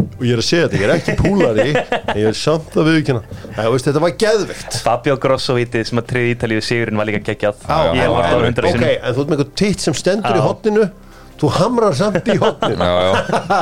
Og 0.00 0.24
ég 0.26 0.34
er 0.34 0.42
að 0.42 0.46
segja 0.48 0.66
þetta, 0.66 0.80
ég 0.80 0.84
er 0.88 0.92
ekki 0.96 1.14
púlari. 1.20 1.68
En 2.00 2.18
ég 2.18 2.26
er 2.32 2.36
samt 2.40 2.74
að 2.82 2.90
viðkjöna 2.90 3.22
þetta 3.54 4.02
var 4.02 4.14
geðvegt 4.24 4.80
Fabio 4.82 5.16
Grosso 5.22 5.54
vítið 5.60 5.86
sem 5.92 6.02
að 6.02 6.10
triði 6.10 6.34
Ítalíu 6.34 6.66
sigurinn 6.66 6.98
var 6.98 7.10
líka 7.10 7.22
geggjað. 7.30 7.62
Ok, 7.70 7.94
en 7.94 8.10
þú 8.10 8.42
ert 8.42 9.30
með 9.30 9.36
einhver 9.36 9.50
titt 9.62 9.86
sem 9.86 9.96
stendur 9.96 10.34
í 10.34 10.42
Já. 10.42 10.46
hotninu 10.48 10.90
þú 11.40 11.50
hamrar 11.56 11.94
samt 11.96 12.26
í 12.26 12.36
hotninu 12.42 12.88
Já, 12.90 12.94
já. 13.06 13.60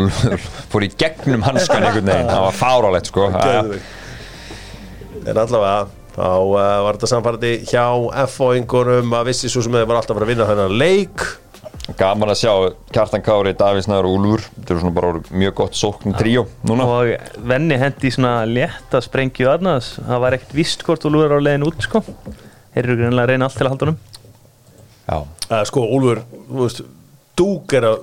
Fór 0.72 0.86
í 0.86 0.94
gegnum 0.96 1.44
hanskan 1.44 1.84
einhvern 1.84 2.08
veginn. 2.08 2.30
Það 2.32 2.46
var 2.48 2.62
fáralegt 2.62 3.12
sko. 3.12 3.28
Geðveikt. 3.36 3.98
En 5.22 5.38
allavega 5.38 5.86
þá 6.12 6.26
uh, 6.26 6.56
var 6.84 6.98
þetta 6.98 7.10
samfærdi 7.12 7.52
hjá 7.70 7.84
F-fóingunum 8.26 9.14
að 9.16 9.30
vissi 9.30 9.50
svo 9.52 9.62
sem 9.64 9.74
þið 9.74 9.86
var 9.88 10.00
alltaf 10.00 10.14
að 10.14 10.20
fara 10.20 10.28
að 10.28 10.32
vinna 10.34 10.48
þennan 10.50 10.76
leik. 10.82 11.24
Gaman 11.98 12.30
að 12.30 12.38
sjá 12.38 12.52
Kjartan 12.94 13.24
Kári, 13.26 13.52
Davís 13.58 13.88
Næður 13.90 14.08
og 14.10 14.16
Úlfur. 14.18 14.44
Þetta 14.54 14.74
er 14.74 14.80
svona 14.82 14.96
bara 14.96 15.22
mjög 15.42 15.54
gott 15.58 15.78
sókn 15.78 16.14
tríó 16.18 16.44
Núna. 16.68 16.86
Og 16.86 17.42
venni 17.52 17.78
hendi 17.80 18.10
í 18.10 18.14
svona 18.14 18.46
létta 18.46 19.00
sprengju 19.02 19.50
aðnaðs 19.50 19.96
það 19.98 20.22
var 20.26 20.36
ekkert 20.38 20.56
vist 20.58 20.86
hvort 20.86 21.02
þú 21.02 21.14
lúður 21.16 21.36
á 21.36 21.44
leiðin 21.48 21.66
út 21.66 21.82
sko. 21.86 22.04
Þeir 22.72 22.82
eru 22.84 22.98
greinlega 23.00 23.26
að 23.26 23.32
reyna 23.32 23.48
allt 23.48 23.58
til 23.58 23.66
að 23.66 23.72
halda 23.74 23.88
honum. 23.88 24.00
Já, 25.02 25.16
uh, 25.18 25.62
Sko, 25.68 25.86
Úlfur, 25.96 26.22
þú 26.48 26.60
veist 26.62 26.84
Dúk 27.38 27.74
er 27.74 27.88
að 27.88 28.02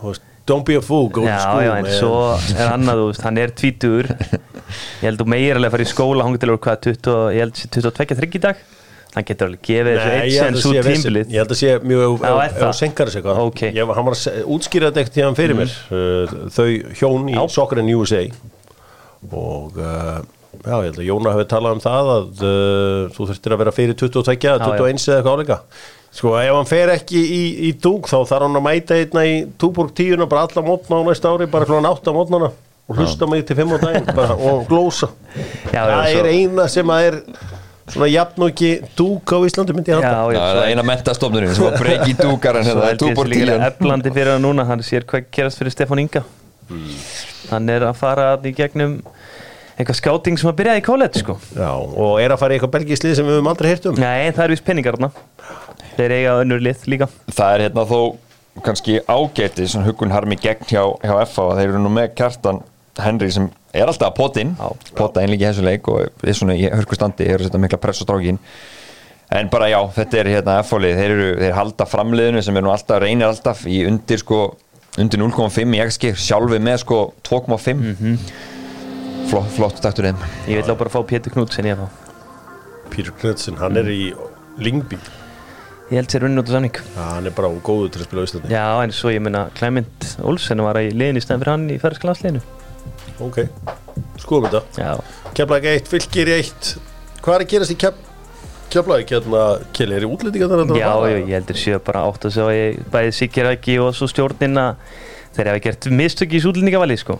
þú 0.00 0.12
veist, 0.12 0.29
Don't 0.48 0.64
be 0.66 0.74
a 0.78 0.80
fool, 0.82 1.08
go 1.12 1.22
to 1.22 1.28
já, 1.28 1.38
school 1.44 1.62
já, 1.62 1.72
en 1.76 1.86
man. 1.86 1.92
svo 1.94 2.14
er 2.56 2.72
annað, 2.74 3.00
þú 3.02 3.06
veist, 3.10 3.24
hann 3.26 3.38
er 3.38 3.52
tvítur 3.54 4.08
ég 4.10 5.06
held 5.06 5.22
að 5.24 5.70
fara 5.74 5.84
í 5.84 5.90
skóla 5.90 6.26
hann 6.26 6.38
til 6.40 6.54
hvað, 6.56 6.80
20, 6.88 7.16
ég 7.36 7.44
held 7.44 7.60
sé 7.60 7.68
22-30 7.76 8.38
í 8.40 8.42
dag? 8.48 8.62
Hann 9.10 9.26
getur 9.26 9.48
alveg 9.50 9.62
gefið 9.66 9.96
þessu 9.98 10.10
eitt 10.20 10.34
sen 10.36 10.56
svo 10.62 10.72
tímbilið 10.86 11.32
Ég 11.34 11.42
held 11.42 11.52
að 11.54 11.58
sé 11.58 11.70
mjög 11.82 12.12
ef- 12.20 12.26
Já, 12.30 12.50
þú 12.60 12.68
senkar 12.78 13.08
þessu 13.10 13.18
eitthvað. 13.18 13.94
Hann 13.96 14.06
var 14.06 14.14
að 14.14 14.20
se- 14.20 14.34
útskýra 14.46 14.90
þetta 14.90 15.02
ekkert 15.02 15.16
hérna 15.18 15.38
fyrir 15.40 15.58
mér. 15.58 15.72
Uh, 15.90 16.34
Þau 16.54 16.66
hjón 17.00 17.24
í 17.26 17.34
Já. 17.34 17.40
Soccer 17.50 17.80
in 17.82 17.90
USA 17.96 18.20
Og 19.34 19.80
uh, 19.82 20.20
Já, 20.60 20.76
ég 20.76 20.86
held 20.92 21.00
að 21.02 21.08
Jóna 21.08 21.32
hefði 21.34 21.48
talað 21.50 21.74
um 21.76 21.82
það 21.82 22.12
að 22.14 22.44
uh, 22.44 23.02
þú 23.16 23.26
þurftir 23.32 23.54
að 23.56 23.60
vera 23.64 23.74
fyrir 23.74 23.98
22 23.98 24.22
eða 24.36 24.54
Já, 24.54 24.78
21 24.78 25.02
eða 25.10 25.18
eitthvað 25.18 25.34
áleika 25.40 25.58
Sko, 26.10 26.32
ef 26.42 26.50
hann 26.56 26.66
fer 26.66 26.90
ekki 26.96 27.20
í, 27.22 27.42
í 27.68 27.70
dúk 27.78 28.08
þá 28.10 28.16
þarf 28.26 28.42
hann 28.48 28.58
að 28.58 28.64
mæta 28.66 28.96
einna 28.98 29.22
í 29.30 29.34
Túborg 29.62 29.92
10 29.94 30.24
bara 30.26 30.42
alla 30.48 30.64
mótna 30.66 30.98
á 30.98 31.02
næsta 31.06 31.30
ári 31.30 31.46
bara 31.50 31.68
klóðan 31.68 31.86
8 31.92 32.14
mótnana 32.16 32.48
og 32.90 32.98
hlusta 32.98 33.28
mig 33.30 33.44
til 33.46 33.54
5 33.60 33.70
á 33.70 33.78
daginn 33.84 34.08
bara, 34.16 34.34
og 34.34 34.64
glósa. 34.66 35.06
Já, 35.70 35.84
Það 35.86 36.08
svo- 36.10 36.18
er 36.24 36.28
eina 36.32 36.64
sem 36.72 36.90
að 36.90 37.04
er 37.06 37.18
svona 37.90 38.08
jafn 38.10 38.42
og 38.42 38.50
ekki 38.50 38.72
dúk 38.98 39.30
á 39.30 39.38
Íslandi 39.46 39.76
myndi 39.76 39.94
ég 39.94 40.02
já, 40.02 40.10
halda. 40.10 40.34
Já, 40.34 40.40
það 40.40 40.50
svo 40.56 40.64
er 40.64 40.72
eina 40.74 40.86
mentastofnurinn 40.90 41.54
sem 41.54 41.64
var 41.68 41.78
breyki 41.78 42.16
dúkar 42.18 42.58
en 42.58 42.66
Svo 42.66 42.74
þetta 42.74 42.82
er 42.82 42.90
held 42.90 42.98
ég 42.98 43.06
túbor 43.06 43.30
þessi 43.30 43.38
líka 43.38 43.54
tíun 43.54 43.66
eflandi 43.70 44.14
fyrir 44.18 44.32
hann 44.34 44.42
núna, 44.48 44.66
hann 44.66 44.82
sér 44.82 45.06
hvað 45.06 45.30
gerast 45.38 45.62
fyrir 45.62 45.74
Stefán 45.76 46.02
Inga. 46.02 46.24
Hann 47.50 47.70
er 47.70 47.86
að 47.86 47.96
fara 48.02 48.28
í 48.42 48.52
gegnum 48.58 48.98
eitthvað 49.78 49.96
skáting 50.02 50.36
sem 50.42 50.50
að 50.50 50.58
byrjaði 50.58 50.82
í 50.82 50.86
college 50.90 51.22
sko. 51.22 51.38
Já, 51.54 51.70
og 51.70 52.18
er 52.20 52.34
að 52.34 52.42
fara 52.42 52.52
í 52.54 52.58
eitthvað 52.58 52.74
belgislið 52.80 53.14
sem 53.16 53.26
við 53.30 53.38
höfum 53.38 53.48
aldrei 53.54 53.70
heyrt 53.70 53.86
um. 53.90 53.98
Nei, 54.02 54.30
það 54.34 54.44
er 54.44 54.54
vist 54.58 54.66
penningar 54.66 54.98
þarna 54.98 55.14
þeir 55.96 56.16
eiga 56.16 56.34
önnur 56.42 56.64
lið 56.64 56.84
líka. 56.90 57.08
Það 57.30 57.54
er 57.54 57.64
hérna 57.66 57.86
þó 57.90 58.00
kannski 58.64 58.98
ágæti 59.06 59.68
sem 59.70 59.84
hugun 59.86 60.12
harmi 60.12 60.36
gegn 60.40 60.66
hjá, 60.68 60.82
hjá 61.00 61.14
FA 61.30 61.46
þeir 61.58 61.68
eru 61.68 61.82
nú 61.84 61.92
með 61.94 62.12
kjartan 62.18 62.60
Henry 63.00 63.30
sem 63.32 63.46
er 63.72 63.88
alltaf 63.88 64.10
að 64.10 64.16
pota 64.18 64.42
inn. 64.42 64.56
Pota 64.98 65.22
í 65.24 65.38
þessu 65.38 65.64
leik 65.64 65.88
og 65.88 66.26
er 66.26 66.36
svona 66.36 66.56
í 66.58 66.66
hörku 66.68 66.98
standi 66.98 67.28
er 67.28 67.38
að 67.38 67.48
setja 67.48 67.62
mikla 67.62 67.80
press 67.80 68.02
á 68.02 68.04
strákin. 68.04 68.40
En 69.30 69.46
bara 69.52 69.68
já, 69.70 69.78
þetta 69.94 70.18
er 70.18 70.30
hérna 70.32 70.56
F-fólið, 70.64 70.96
þeir, 70.98 71.12
eru, 71.14 71.28
þeir 71.38 71.54
halda 71.54 71.86
framliðinu 71.86 72.42
sem 72.42 72.56
er 72.58 72.64
nú 72.66 72.72
alltaf, 72.72 72.98
reynir 73.04 73.28
alltaf 73.28 73.62
í 73.70 73.84
undir 73.86 74.18
sko, 74.18 74.40
undir 74.98 75.22
0,5 75.22 75.76
í 75.76 75.82
XG 75.84 76.10
sjálfi 76.18 76.58
með 76.58 76.80
sko 76.82 76.98
2,5 77.28 78.18
flott, 79.30 79.54
flott 79.54 79.78
taktur 79.84 80.10
þeim. 80.10 80.26
Ég 80.50 80.58
vil 80.58 80.74
á 80.74 80.80
bara 80.82 80.90
fá 80.90 80.98
Pétur 81.06 81.36
Knútsen 81.36 81.70
í 81.70 81.76
að 81.76 81.84
fá 81.84 82.10
Peter 82.90 83.14
Knudsen, 83.22 83.60
hann 83.62 83.78
er 83.78 83.86
í 83.94 84.02
Lingby 84.58 84.98
Ég 85.90 85.98
held 85.98 86.12
sér 86.12 86.24
unni 86.28 86.38
út 86.38 86.50
á 86.50 86.54
samning. 86.54 86.76
Ja, 86.94 87.08
hann 87.16 87.26
er 87.26 87.34
bara 87.34 87.50
góður 87.66 87.90
til 87.90 88.02
að 88.04 88.06
spila 88.06 88.22
á 88.22 88.26
Íslandi. 88.28 88.52
Já, 88.54 88.66
en 88.84 88.92
svo 88.94 89.10
ég 89.10 89.22
meina 89.24 89.48
Clement 89.58 90.10
Olsen 90.22 90.62
var 90.62 90.78
í 90.78 90.92
liðin 90.94 91.18
í 91.18 91.24
stæðan 91.24 91.42
fyrir 91.42 91.54
hann 91.56 91.70
í 91.74 91.78
ferðsklansliðinu 91.82 92.42
ok, 93.20 93.40
skoðum 94.20 94.48
þetta. 94.48 94.62
Já, 94.80 94.92
Keflæk 95.36 95.66
1, 95.74 95.90
Fylgir 95.90 96.30
1 96.36 96.70
hvað 97.20 97.34
er 97.36 97.44
að 97.44 97.50
gerast 97.52 97.74
í 97.74 97.78
Kef 97.80 98.06
Keflæk 98.70 99.10
hérna, 99.10 99.44
Kjell, 99.74 99.90
er 99.96 100.06
í 100.06 100.08
útlendingar 100.08 100.52
þarna? 100.52 100.78
já, 100.78 100.90
já, 101.10 101.16
ég 101.18 101.32
heldur 101.34 101.58
séu 101.58 101.80
bara 101.82 102.04
átt 102.06 102.28
að 102.28 102.36
sjá 102.36 102.44
ég 102.54 102.76
bæði 102.92 103.14
Sikiræki 103.18 103.74
og 103.82 103.96
svo 103.98 104.06
stjórnina. 104.06 104.66
Þeir 105.34 105.50
hafa 105.50 105.62
gert 105.64 105.88
mistök 105.94 106.36
í 106.38 106.42
sútlendingavali 106.42 106.96
sko. 107.00 107.18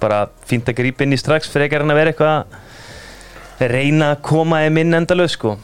bara 0.00 0.30
fínt 0.48 0.68
að 0.70 0.78
grípa 0.78 1.04
inn 1.04 1.12
í 1.12 1.18
strax 1.20 1.50
frekar 1.52 1.82
en 1.84 1.92
að 1.92 1.98
vera 1.98 2.12
eitthvað 2.14 2.54
að 3.60 3.72
reyna 3.74 4.14
að 4.14 4.22
koma 4.24 4.62
þeim 4.62 4.78
inn 4.80 4.96
endalaus 4.96 5.34
sko. 5.36 5.58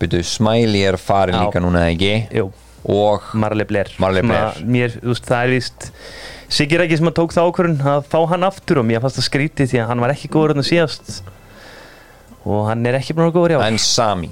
Byrju, 0.00 0.22
Smiley 0.26 0.82
er 0.88 0.96
farin 1.00 1.34
Já. 1.38 1.44
líka 1.46 1.62
núna 1.62 1.84
eða 1.86 1.94
ekki? 1.94 2.12
Jú, 2.40 2.46
og 2.94 3.22
Marley 3.34 3.64
Blair. 3.68 3.88
Marley 4.02 4.20
Sem 4.24 4.28
Blair. 4.28 4.44
að 4.50 4.64
Mér, 4.76 4.96
þú 5.00 5.12
veist, 5.14 5.28
það 5.30 5.44
er 5.46 5.52
víst 5.54 5.90
Sikiræki 6.54 6.98
sem 7.00 7.08
að 7.08 7.14
tók 7.18 7.32
það 7.34 7.48
ákvörun 7.50 7.78
að 7.94 8.04
fá 8.12 8.18
hann 8.30 8.44
aftur 8.46 8.78
og 8.82 8.84
mér 8.86 9.00
fannst 9.02 9.16
það 9.18 9.28
skrítið 9.30 9.70
því 9.72 9.78
að 9.82 9.88
hann 9.90 10.02
var 10.04 10.12
ekki 10.12 10.28
góður 10.34 10.52
en 10.58 10.66
síðast. 10.68 11.22
Og 12.44 12.66
hann 12.68 12.84
er 12.86 12.98
ekki 13.00 13.14
búin 13.16 13.30
að 13.30 13.36
góður 13.38 13.54
ár 13.58 13.64
en 13.70 13.78
Sami. 13.80 14.28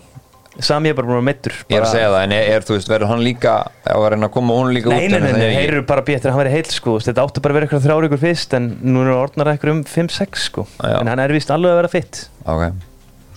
Sami 0.60 0.90
er 0.92 0.96
bara 0.98 1.08
búin 1.08 1.22
að 1.22 1.24
meittur 1.30 1.54
ég 1.72 1.78
er 1.78 1.86
að 1.86 1.94
segja 1.94 2.08
það, 2.12 2.24
en 2.26 2.32
er, 2.36 2.48
er 2.52 2.64
þú 2.68 2.74
veist, 2.76 2.90
verður 2.92 3.08
hann 3.08 3.22
líka 3.24 3.54
að 3.88 4.02
reyna 4.12 4.28
að 4.28 4.34
koma 4.34 4.56
hún 4.58 4.74
líka 4.76 4.90
Nei, 4.92 4.98
út 4.98 5.08
nei, 5.08 5.16
en 5.16 5.22
nei, 5.24 5.30
það 5.32 5.38
nei, 5.38 5.46
er 5.46 5.48
þeir 5.48 5.62
ekki- 5.62 5.70
eru 5.72 5.84
bara 5.88 6.02
betur 6.10 6.28
að 6.28 6.34
hann 6.34 6.42
verið 6.42 6.56
heill 6.58 6.68
sko, 6.76 6.90
þú 6.92 6.96
veist, 6.98 7.08
þetta 7.08 7.24
áttu 7.24 7.40
bara 7.46 7.54
að 7.54 7.56
vera 7.56 7.66
eitthvað 7.70 7.86
þrjár 7.86 8.06
ykkur 8.10 8.20
fyrst 8.26 8.56
en 8.58 8.66
nú 8.84 9.00
eru 9.06 9.14
orðnar 9.16 9.50
eitthvað 9.54 9.72
um 9.72 9.80
5-6 9.88 10.44
sko. 10.50 10.66
Já. 10.84 11.00
en 11.00 11.08
hann 11.08 11.22
er 11.24 11.32
vist 11.32 11.54
alveg 11.56 11.72
að 11.72 11.80
vera 11.80 11.92
fitt 11.96 12.20
Ok, 12.44 12.66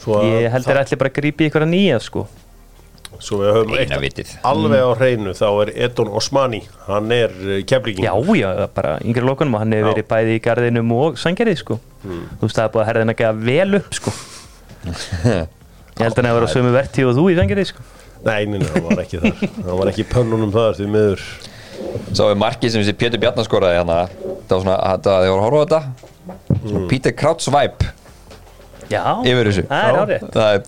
ég 0.06 0.50
held 0.52 0.66
það- 0.66 0.72
þeir 0.72 0.82
ætli 0.84 0.98
bara 1.02 1.10
að 1.10 1.18
grípa 1.20 1.44
í 1.44 1.48
eitthvað 1.50 1.70
nýja 1.72 2.00
sko. 2.02 2.28
Svo 3.20 3.38
við 3.40 3.54
höfum 3.56 3.76
eina 3.80 3.96
eitt 3.96 4.04
vitið. 4.04 4.32
alveg 4.44 4.82
á 4.84 4.92
hreinu 5.00 5.32
þá 5.34 5.48
er 5.64 5.70
Edon 5.86 6.10
Osmani. 6.20 6.62
Hann 6.88 7.12
er 7.12 7.30
keflíking 7.64 8.04
Já, 8.04 8.12
já, 8.36 8.68
bara 8.76 8.98
yngri 9.00 9.24
lokunum 9.24 9.56
og 9.56 9.60
hann 9.64 9.72
hefur 9.72 9.94
Já. 9.94 9.94
verið 9.96 10.08
bæði 10.12 10.36
í 10.36 10.42
garðinum 10.44 10.92
og 10.92 11.16
sangerið 11.16 11.58
sko. 11.58 11.80
Þú 12.06 12.42
veist, 12.44 12.56
það 12.60 12.66
er 12.66 12.74
búið 12.76 12.92
að 12.92 13.14
ekki 13.16 13.28
að 13.30 13.44
vel 13.48 13.76
upp 13.80 13.94
sko. 13.94 14.12
Ég 15.96 16.04
held 16.04 16.12
að 16.12 16.20
hann 16.20 16.28
hefur 16.28 16.42
verið 16.42 16.52
á 16.52 16.56
sömu 16.56 16.72
verti 16.76 17.06
og 17.08 17.16
þú 17.16 17.26
í 17.32 17.36
sangerið 17.40 17.68
sko. 17.72 17.84
Nei, 18.26 18.46
nei, 18.46 18.60
nei, 18.60 18.68
hann 18.74 18.84
var 18.84 19.00
ekki 19.06 19.20
þar. 19.22 19.44
Hann 19.64 19.78
var 19.80 19.92
ekki 19.92 20.04
í 20.04 20.10
pönnunum 20.12 20.52
þar 20.52 20.76
því 20.76 20.88
miður. 20.92 21.22
Svo 22.12 22.30
er 22.32 22.40
markið 22.42 22.74
sem 22.74 22.82
þessi 22.84 22.96
Pétur 23.00 23.22
Bjarnar 23.22 23.48
skoraði 23.48 23.80
hérna. 23.80 24.00
Það 24.50 24.56
var 24.56 24.64
svona, 24.66 24.78
þegar 25.06 25.30
voru 25.32 25.40
að 25.40 25.46
horfa 25.46 25.62
á 25.62 25.66
þetta. 25.66 25.82
Mm. 26.66 26.88
Peter 26.90 27.14
Krauts 27.16 27.48
vibe 27.54 27.92
Yfir 29.26 29.50
þessu. 29.52 29.66
það 30.36 30.54
er 30.54 30.62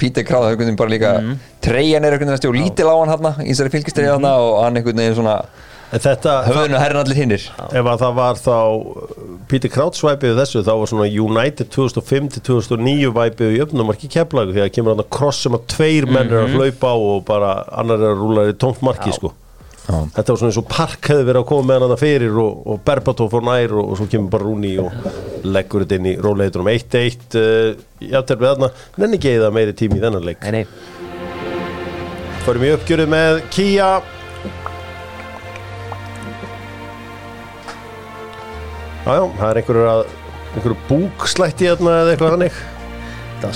einhvern 0.50 0.66
veginn 0.66 0.76
bara 0.82 0.90
líka 0.90 1.14
Mhm. 1.22 1.38
Treyjan 1.62 2.06
er 2.06 2.12
einhvern 2.18 2.30
veginn 2.34 2.42
stjó 2.42 2.54
lítil 2.56 2.88
á 2.90 2.96
hann 3.00 3.10
hérna 3.14 3.32
Í 3.44 3.50
þessari 3.54 3.74
fylgistreyja 3.78 4.18
hérna 4.18 4.36
og 4.42 4.64
hann 4.64 4.76
einhvern 4.78 4.96
veginn 5.04 5.16
svona 5.16 5.38
Höfðun 5.88 6.74
og 6.76 6.82
herrin 6.84 6.98
allir 7.00 7.16
hinnir 7.16 7.44
ef 7.72 7.86
að 7.88 8.02
það 8.02 8.16
var 8.18 8.36
þá 8.44 8.56
Peter 9.48 9.70
Kraut 9.72 9.96
svæpið 9.96 10.36
þessu 10.42 10.64
þá 10.68 10.74
var 10.82 10.90
svona 10.92 11.08
United 11.08 11.70
2005 11.72 12.28
til 12.36 12.42
2009 12.44 13.14
væpið 13.16 13.56
í 13.56 13.62
öfnumarki 13.64 14.10
keflagu 14.12 14.52
því 14.52 14.66
að 14.66 14.74
kemur 14.76 14.96
hann 14.96 15.06
að 15.06 15.10
kross 15.16 15.40
sem 15.46 15.56
að 15.56 15.64
tveir 15.72 16.10
menn 16.12 16.28
er 16.28 16.44
að 16.44 16.58
hlaupa 16.58 16.92
á 16.92 16.96
og 16.98 17.24
bara 17.30 17.54
annar 17.72 18.04
er 18.04 18.12
að 18.12 18.20
rúla 18.20 18.48
í 18.52 18.58
tómt 18.60 18.82
marki 18.84 19.14
sko 19.16 19.32
Já. 19.88 20.02
Þetta 20.18 20.34
var 20.34 20.40
svona 20.42 20.52
eins 20.52 20.60
og 20.60 20.68
park 20.68 21.08
hefði 21.14 21.28
verið 21.30 21.42
að 21.42 21.48
koma 21.48 21.68
með 21.70 21.86
hann 21.86 22.00
fyrir 22.02 22.40
og, 22.44 22.58
og 22.68 22.82
Berbatov 22.88 23.30
fór 23.32 23.46
nær 23.48 23.76
og, 23.78 23.94
og 23.94 24.00
svo 24.00 24.08
kemur 24.12 24.34
bara 24.34 24.44
Rúni 24.44 24.74
og 24.84 25.48
leggur 25.48 25.86
þetta 25.86 26.00
inn 26.02 26.10
í 26.12 26.16
róleitunum. 26.20 26.68
1-1 26.74 27.38
uh, 27.40 27.70
játtur 28.04 28.42
við 28.42 28.52
þarna. 28.52 28.70
Nenni 29.00 29.20
ekki 29.22 29.32
eða 29.38 29.54
meiri 29.56 29.76
tími 29.80 30.02
í 30.02 30.04
þennan 30.04 30.28
leik. 30.28 30.44
Nei, 30.44 30.60
nei, 30.60 30.66
Förum 32.44 32.64
í 32.64 32.74
uppgjörið 32.76 33.10
með 33.12 33.42
Kia 33.52 33.88
Jájá, 39.08 39.24
það 39.38 39.48
er 39.48 39.60
einhverjur 39.62 39.90
að 39.92 40.02
einhverjur 40.08 40.82
búkslætti 40.90 41.68
hérna 41.70 41.94
eða 42.02 42.14
eitthvað 42.14 42.36
hannig 42.36 42.58
það 43.40 43.54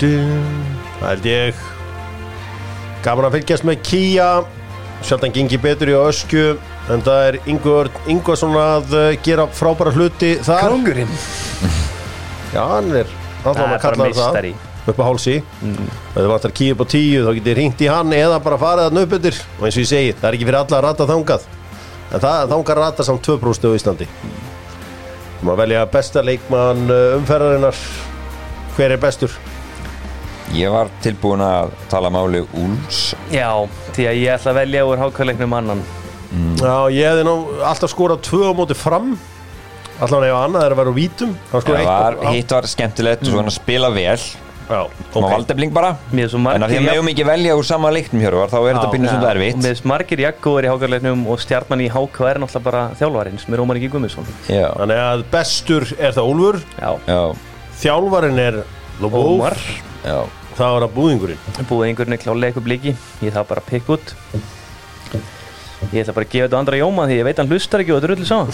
du. 0.00 0.10
Það 0.98 1.08
held 1.08 1.30
ég 1.30 1.62
Gaman 3.02 3.26
að 3.28 3.38
fylgjast 3.38 3.66
með 3.66 3.80
Kia 3.86 4.28
Sjaldan 5.02 5.32
gengi 5.34 5.58
betur 5.58 5.90
í 5.90 5.96
öskju 5.98 6.52
En 6.90 7.02
það 7.06 7.24
er 7.28 7.38
Ingvar 7.50 7.90
Ingvarsson 8.10 8.56
að 8.58 8.94
uh, 8.98 9.08
gera 9.22 9.46
frábæra 9.54 9.92
hluti 9.94 10.34
þar. 10.42 10.72
Kongurinn 10.72 11.10
Já, 12.52 12.62
hann 12.74 12.90
er 13.02 13.10
Það 13.42 13.48
Alltaf 13.52 13.64
er 13.64 13.74
að 13.74 13.82
kalla 13.82 14.06
bara 14.06 14.14
það 14.18 14.92
upp 14.92 14.98
á 14.98 15.04
hálsi. 15.06 15.34
Mm. 15.62 15.90
þið 16.14 16.28
vantar 16.32 16.52
kíu 16.58 16.74
upp 16.74 16.82
á 16.82 16.86
tíu 16.90 17.22
þá 17.22 17.30
getið 17.38 17.54
hringt 17.54 17.82
í 17.82 17.88
hann 17.90 18.14
eða 18.16 18.38
bara 18.42 18.58
farið 18.58 18.88
að 18.88 18.96
nöputir 18.98 19.38
og 19.58 19.66
eins 19.66 19.76
og 19.76 19.82
ég 19.84 19.90
segi, 19.90 20.14
það 20.18 20.28
er 20.28 20.36
ekki 20.38 20.48
fyrir 20.48 20.58
alla 20.58 20.78
að 20.78 20.84
rata 20.88 21.06
þangað. 21.10 21.46
En 22.10 22.24
það 22.24 22.54
þangað 22.54 22.80
rata 22.80 23.06
samt 23.06 23.30
2% 23.30 23.70
á 23.70 23.76
Íslandi. 23.78 24.08
Þú 25.38 25.46
maður 25.46 25.62
velja 25.62 25.84
besta 25.94 26.26
leikmann 26.26 26.82
uh, 26.90 27.16
umferðarinnar. 27.20 27.82
Hver 28.74 28.96
er 28.96 29.02
bestur? 29.02 29.38
Ég 30.52 30.68
var 30.68 30.90
tilbúin 31.00 31.40
að 31.40 31.70
tala 31.88 32.10
máli 32.12 32.42
Úls 32.60 33.14
Já, 33.32 33.48
því 33.96 34.04
að 34.10 34.18
ég 34.20 34.34
ætla 34.34 34.52
að 34.52 34.58
velja 34.60 34.82
úr 34.84 35.00
hákvæðleiknum 35.00 35.54
annan. 35.56 35.80
Já, 36.60 36.76
ég 36.92 37.08
hefði 37.08 37.24
nú 37.28 37.34
alltaf 37.64 37.92
skorað 37.92 38.20
tvö 38.28 38.50
á 38.52 38.56
móti 38.56 38.76
fram. 38.76 39.14
Allan 40.02 40.26
ef 40.26 40.34
annað 40.36 40.64
er 40.66 40.74
að 40.74 40.80
vera 40.80 40.90
úr 40.92 40.96
vítum 40.96 41.32
Það 41.52 41.84
var, 41.86 42.16
hitt 42.34 42.52
var 42.52 42.66
skemmtilegt 42.68 43.22
og 43.24 43.30
svo 43.30 43.38
hann 43.40 43.48
að 43.52 43.56
spila 43.56 43.88
vel. 43.94 44.18
Já, 44.72 44.82
Má 44.88 45.16
ok. 45.18 45.26
valdefling 45.30 45.72
bara. 45.74 45.90
Mér 46.12 46.24
er 46.26 46.32
svo 46.32 46.38
En 46.40 46.44
að 46.46 46.52
því 46.54 46.58
margir 46.60 46.82
að 46.82 46.88
megum 46.90 47.10
ekki 47.12 47.26
velja 47.28 47.56
úr 47.58 47.66
sama 47.68 47.92
leiknum 47.92 48.22
hér 48.24 48.36
þá 48.52 48.58
er 48.60 48.68
þetta 48.68 48.84
Já. 48.86 48.92
pínu 48.92 49.08
sem 49.08 49.20
það 49.24 49.30
er 49.32 49.40
og 49.40 49.44
vitt 49.46 49.60
með 49.62 49.82
margir 49.92 50.22
jakkóður 50.26 50.68
í 50.68 50.70
hákvæðleiknum 50.72 51.24
og 51.32 51.42
stjarnan 51.44 51.82
í 51.84 51.88
hákvæð 51.92 52.30
er 52.30 52.42
náttúrulega 52.44 52.66
bara 52.68 52.84
þjálfarinn 53.00 53.40
sem 53.42 53.56
er 53.56 53.64
Ómar 59.12 59.58
Bestur 60.62 60.68
er 60.68 60.70
það 60.70 60.76
er 60.76 60.84
það 60.86 60.92
búðingurinn? 60.94 61.40
Einhvern 61.58 62.12
veginn 62.12 62.22
klálega 62.22 62.52
eitthvað 62.52 62.66
bliki. 62.68 62.92
Ég 63.22 63.32
þarf 63.34 63.48
bara 63.50 63.62
að 63.62 63.70
pikka 63.72 63.96
út. 63.96 64.12
Ég 65.90 66.04
ætla 66.04 66.14
bara 66.14 66.26
að 66.28 66.30
gefa 66.30 66.46
þetta 66.46 66.58
andra 66.60 66.78
Jóma 66.78 67.06
því 67.10 67.16
ég 67.18 67.26
veit 67.26 67.40
hann 67.42 67.50
hlustar 67.50 67.82
ekki 67.82 67.92
og 67.92 67.98
þetta 67.98 68.06
er 68.06 68.14
öllu 68.14 68.26
saman. 68.28 68.52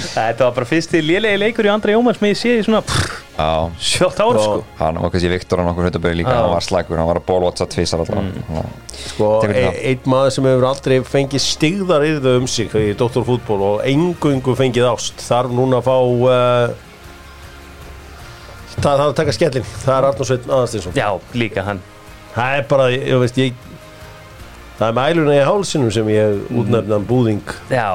Þetta 0.14 0.46
var 0.46 0.54
bara 0.54 0.68
fyrst 0.70 0.92
til 0.94 1.02
lélegi 1.02 1.40
leikur 1.42 1.66
í 1.66 1.72
andra 1.72 1.96
Jóma 1.96 2.14
sem 2.14 2.28
ég 2.30 2.38
sé 2.38 2.54
í 2.60 2.62
svona 2.62 2.84
pff, 2.86 3.24
Já, 3.34 3.66
sjótt 3.82 4.20
ár 4.22 4.38
sko. 4.38 4.62
hann 4.78 5.00
var 5.02 5.10
kannski 5.10 5.32
Viktor 5.32 5.58
hann 5.58 5.72
okkur 5.72 5.88
hlutaböðu 5.88 6.20
líka, 6.20 6.36
hann 6.38 6.52
var 6.54 6.62
slagur, 6.62 7.00
hann 7.00 7.08
var 7.10 7.18
að 7.18 7.26
bólvotsa 7.26 7.66
tvisar 7.66 8.04
alltaf 8.04 8.22
mm. 8.22 8.68
sko, 8.94 9.30
e 9.48 9.50
það. 9.50 9.78
einn 9.90 10.08
maður 10.14 10.34
sem 10.36 10.48
hefur 10.52 10.66
aldrei 10.70 10.96
fengið 11.10 11.42
stigðar 11.42 12.06
yfir 12.06 12.38
um 12.38 12.46
sig 12.54 12.78
í 12.78 12.94
doktorfútból 13.00 13.58
og 13.72 13.82
engungu 13.90 14.54
fengið 14.54 14.86
ást 14.92 15.26
þarf 15.26 15.50
núna 15.58 15.82
að 15.82 15.90
fá 15.90 15.96
uh, 15.98 16.83
það 18.78 18.90
þarf 18.98 19.06
að 19.08 19.16
taka 19.20 19.34
skellin 19.36 19.66
það 19.84 19.94
er 19.98 20.08
Arnur 20.10 20.28
Sveinn 20.30 20.50
Aðarstinsson 20.50 20.96
já, 20.98 21.08
líka 21.38 21.64
hann. 21.66 21.80
Það 22.34 22.56
er 22.58 22.64
bara, 22.70 22.86
ég 22.94 23.20
veist 23.22 23.36
ég 23.38 23.58
það 24.78 24.86
er 24.88 24.96
mæluna 24.98 25.34
í 25.38 25.42
hálsinum 25.46 25.92
sem 25.94 26.08
ég 26.10 26.40
útnefndan 26.50 27.04
búðing 27.08 27.52
já, 27.70 27.88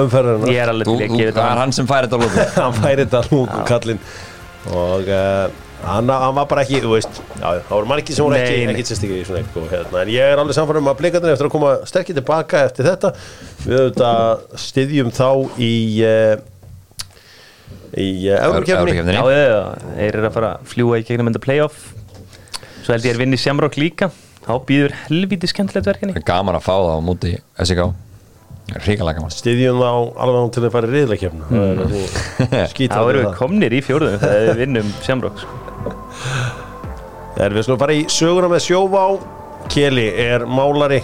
umferðarinn 0.00 0.48
ég 0.54 0.62
er 0.64 0.72
alveg 0.72 0.88
til 0.88 0.94
að 0.96 1.02
gefa 1.02 1.18
það 1.18 1.26
þetta. 1.26 1.42
er 1.44 1.50
hann 1.50 1.60
hann 1.64 1.76
sem 1.76 1.90
fær 1.90 2.08
þetta 2.08 2.22
lóku 2.22 2.46
hann 2.62 2.78
færi 2.80 3.04
þetta 3.04 3.20
lúku 3.28 3.66
kallinn 3.68 4.00
og 4.72 5.10
uh, 5.12 5.44
hann, 5.84 6.08
hann 6.08 6.38
var 6.38 6.46
bara 6.48 6.62
ekki 6.64 6.80
þú 6.80 6.94
veist, 6.94 7.20
já, 7.36 7.44
það 7.68 7.74
voru 7.74 7.90
margir 7.92 8.16
sem 8.16 8.24
voru 8.24 8.38
ekki, 8.40 8.54
Nei, 8.56 8.64
nei. 8.70 8.72
ekki 8.78 8.86
sérstaklega 8.88 9.20
í 9.20 9.28
svona 9.28 9.42
eitthvað 9.42 9.68
hérna. 9.74 10.00
en 10.06 10.12
ég 10.14 10.32
er 10.32 10.40
alveg 10.40 10.56
samfærum 10.56 10.86
um 10.86 10.92
að 10.94 10.98
blikarnir 11.02 11.34
eftir 11.36 11.50
að 11.50 11.54
koma 11.58 11.74
sterkir 11.90 12.16
tilbaka 12.16 12.62
eftir 12.70 12.88
þetta. 12.88 13.10
Við 13.66 13.82
auðvitað 13.82 14.58
styðjum 14.64 15.12
þá 15.20 15.28
í 15.60 15.72
uh, 16.08 16.32
í 17.98 18.08
Eurókefni 18.34 18.74
Evrópukeppninni. 18.78 19.16
já, 19.18 19.24
já, 19.30 19.44
já, 19.50 19.90
þeir 19.98 20.08
eru 20.18 20.28
að 20.28 20.36
fara 20.36 20.52
að 20.54 20.70
fljúa 20.72 21.00
í 21.00 21.06
gegnum 21.08 21.30
enda 21.30 21.42
playoff. 21.42 21.90
Svo 22.84 22.94
held 22.94 23.06
ég 23.06 23.14
er 23.14 23.20
vinni 23.20 23.40
Shamrock 23.40 23.78
líka. 23.80 24.10
Þá 24.44 24.54
býður 24.68 24.96
helviti 25.06 25.48
skemmtilegt 25.48 25.88
er 25.88 26.26
gaman 26.26 26.58
að 26.58 26.66
fá 26.66 26.74
það 26.74 26.90
á 26.92 27.00
múti 27.00 27.30
SK 27.64 27.86
Ríkalega 28.84 29.18
gaman. 29.18 29.32
Styðjum 29.32 29.80
þá 29.80 29.90
alveg 30.24 30.50
til 30.56 30.62
að 30.64 30.70
fara 30.72 30.88
í 30.88 30.92
riðlakefna 30.92 31.48
mm. 31.48 31.80
þá 32.94 33.00
erum 33.00 33.18
við 33.20 33.34
komnir 33.38 33.76
í 33.76 33.80
fjórðum 33.84 34.20
þegar 34.22 34.46
við 34.48 34.60
vinnum 34.62 34.92
Shamrock 35.04 35.42
sko. 35.42 35.58
Erum 37.44 37.58
við 37.58 37.66
skulum 37.66 37.80
fara 37.82 37.96
í 37.98 38.04
söguna 38.14 38.48
með 38.52 38.64
sjóvá. 38.68 39.04
Keli 39.72 40.06
er 40.22 40.44
málari. 40.46 41.00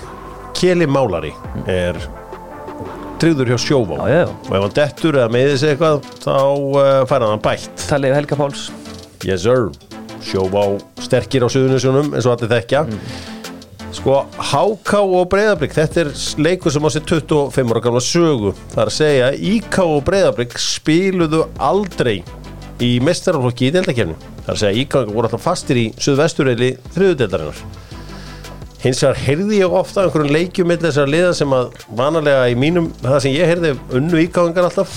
Keli 0.57 0.86
málari 0.88 1.32
er 1.68 1.99
tryggður 3.21 3.53
hjá 3.53 3.59
sjóvá. 3.61 3.99
Já, 4.01 4.07
já, 4.11 4.21
já. 4.23 4.31
og 4.31 4.55
ef 4.57 4.64
hann 4.64 4.77
dettur 4.79 5.18
eða 5.21 5.33
meðið 5.35 5.59
sig 5.61 5.75
eitthvað 5.75 6.09
þá 6.25 6.37
uh, 6.37 6.89
fær 7.11 7.27
hann 7.27 7.45
bætt. 7.45 7.85
Talið 7.89 8.16
Helga 8.18 8.39
Páls. 8.41 8.64
Yes 9.29 9.45
sir, 9.45 9.68
sjóvá 10.25 10.64
sterkir 11.05 11.45
á 11.45 11.49
suðunisjónum 11.53 12.14
eins 12.14 12.29
og 12.29 12.37
allir 12.37 12.53
þekkja. 12.55 12.87
Sko, 13.91 14.21
Háká 14.53 15.01
og 15.03 15.25
Breiðablík 15.33 15.73
þetta 15.75 16.05
er 16.05 16.12
leikur 16.39 16.73
sem 16.73 16.85
á 16.87 16.91
sér 16.95 17.07
25 17.11 17.73
ára 17.75 17.83
gamla 17.85 18.03
sögu. 18.05 18.53
Það 18.71 18.83
er 18.85 18.93
að 18.93 18.97
segja, 18.97 19.31
Íká 19.51 19.83
og 19.83 20.05
Breiðablík 20.07 20.55
spiluðu 20.62 21.43
aldrei 21.59 22.21
í 22.81 22.95
mestaraflokki 23.05 23.68
í 23.68 23.75
deildakefni 23.75 24.16
það 24.16 24.49
er 24.49 24.55
að 24.55 24.62
segja, 24.62 24.83
Íká 24.85 25.05
voru 25.11 25.29
alltaf 25.29 25.45
fastir 25.45 25.81
í 25.81 25.87
suðvesturreili 26.01 26.71
þriðudeildarinnar 26.95 27.64
hins 28.85 29.03
vegar 29.05 29.18
heyrði 29.26 29.59
ég 29.61 29.74
ofta 29.81 30.05
einhverjum 30.07 30.33
leikjum 30.35 30.70
með 30.70 30.87
þessar 30.89 31.11
liða 31.12 31.33
sem 31.37 31.53
að 31.57 31.74
vanalega 31.99 32.47
í 32.53 32.57
mínum, 32.59 32.89
það 33.03 33.18
sem 33.26 33.35
ég 33.37 33.51
heyrði 33.51 33.74
unnu 33.99 34.22
íkáðingar 34.26 34.70
alltaf. 34.70 34.95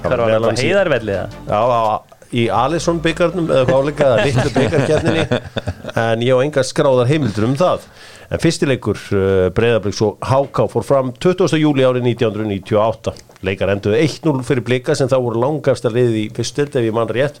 Það 0.00 0.08
var 0.08 0.22
meðal 0.24 0.30
alltaf 0.38 0.48
annars 0.48 0.62
í- 0.64 0.70
heiðarvellið 0.70 1.18
það 1.20 1.50
Já, 1.50 1.60
á, 1.60 1.82
í 2.30 2.44
Alisson 2.62 3.00
byggarnum 3.04 3.50
eða 3.50 3.66
hvað 3.68 3.82
áleika, 3.82 4.06
eða 4.06 4.28
litlu 4.28 4.54
byggarkjarninni 4.60 5.42
en 6.04 6.22
ég 6.24 6.32
á 6.32 6.38
enga 6.46 6.64
skráðar 6.64 7.10
heimildur 7.10 7.48
um 7.50 7.56
það. 7.60 7.84
En 8.30 8.38
fyrstileikur 8.38 9.00
uh, 9.18 9.48
Breiðabliks 9.56 9.98
og 10.06 10.20
Háká 10.22 10.68
fór 10.70 10.84
fram 10.86 11.08
20. 11.18 11.50
júli 11.58 11.82
árið 11.82 12.04
1998 12.12 13.16
leikar 13.42 13.72
enduðu 13.74 13.98
1-0 14.04 14.44
fyrir 14.46 14.62
blika 14.68 14.94
sem 14.94 15.08
þá 15.10 15.16
voru 15.24 15.40
langafsta 15.42 15.90
liðið 15.90 16.18
í 16.20 16.24
fyrstild 16.36 16.76
ef 16.78 16.86
ég 16.86 16.94
mann 16.94 17.10
rétt 17.10 17.40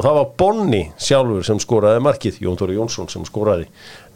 og 0.00 0.06
það 0.06 0.16
var 0.16 0.28
Bonni 0.40 0.82
sjálfur 0.96 1.44
sem 1.44 1.58
skoraði 1.60 2.00
markið, 2.06 2.38
Jón 2.46 2.56
Tóri 2.56 2.78
Jónsson 2.78 3.10
sem 3.12 3.24
skoraði. 3.28 3.66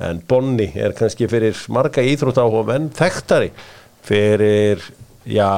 En 0.01 0.22
Bonni 0.28 0.70
er 0.80 0.95
kannski 0.97 1.28
fyrir 1.28 1.59
marga 1.72 2.05
íþrótt 2.05 2.41
áhuga 2.41 2.64
menn 2.70 2.87
þekktari 2.97 3.51
fyrir 4.05 4.80
já, 5.28 5.49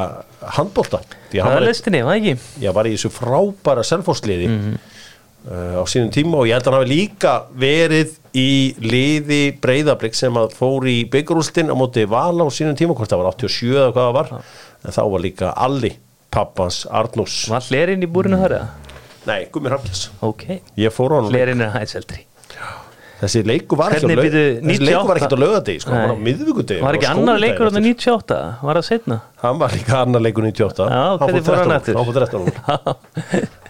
handbólta 0.56 1.00
Það 1.30 1.56
er 1.56 1.64
listinni, 1.66 2.02
var 2.06 2.18
ekki? 2.18 2.36
ég 2.62 2.74
var 2.74 2.88
í 2.88 2.94
þessu 2.94 3.10
frábæra 3.12 3.82
selfhórsliði 3.86 4.46
uh, 4.48 5.78
á 5.78 5.84
sínum 5.90 6.10
tíma. 6.14 6.40
Og 6.40 6.48
ég 6.48 6.56
held 6.56 6.66
að 6.66 6.72
hann 6.72 6.78
hafi 6.80 6.90
líka 6.90 7.34
verið 7.58 8.16
í 8.36 8.48
liði 8.82 9.40
breyðablík 9.62 10.16
sem 10.16 10.38
að 10.38 10.56
fór 10.58 10.86
í 10.90 10.96
byggarústin 11.12 11.70
á 11.70 11.74
móti 11.78 12.06
vala 12.10 12.46
á 12.46 12.50
sínum 12.50 12.78
tíma, 12.78 12.96
hvort 12.96 13.12
það 13.12 13.22
var 13.22 13.30
87 13.34 13.70
eða 13.74 13.92
hvað 13.92 14.02
það 14.08 14.16
var, 14.18 14.34
en 14.82 14.98
þá 14.98 15.02
var 15.12 15.24
líka 15.26 15.52
Alli, 15.66 15.92
pappans 16.34 16.82
Arnús 16.90 17.44
Var 17.52 17.70
hlerinn 17.70 18.06
í 18.06 18.10
búrinu 18.10 18.40
þar 18.42 18.58
eða? 18.60 18.85
Nei, 19.26 19.46
Gummi 19.52 19.68
Hrafkins, 19.72 20.08
Ok, 20.22 20.46
á 21.26 21.28
hlerinn 21.30 21.60
er 21.66 21.70
á 24.06 24.10
laug- 24.10 24.22
býtu, 24.26 24.52
þessi 24.60 24.84
leiku 24.84 25.06
var 25.10 25.14
98? 25.16 25.16
ekki 25.16 25.32
á 25.32 25.40
lögadegi, 25.40 25.80
sko, 25.80 25.90
hann 25.94 26.02
var 26.10 26.16
á 26.16 26.24
miðvíkudegi 26.26 26.82
Var 26.84 26.98
ekki 26.98 27.08
annar 27.08 27.38
leikur 27.40 27.70
á 27.70 27.72
98? 27.72 28.40
Var 28.62 28.76
það 28.80 28.84
setna? 28.90 29.16
hann 29.40 29.58
var 29.60 29.70
líka 29.72 30.00
annar 30.02 30.20
leikur 30.24 30.44
98 30.44 30.88
Já, 30.90 31.04
hvernig 31.22 31.46
fór 31.46 31.56
hann 31.56 31.70
13 31.70 31.76
eftir? 31.78 31.96
hann 31.96 32.06
fór 32.08 32.16
13 32.20 33.06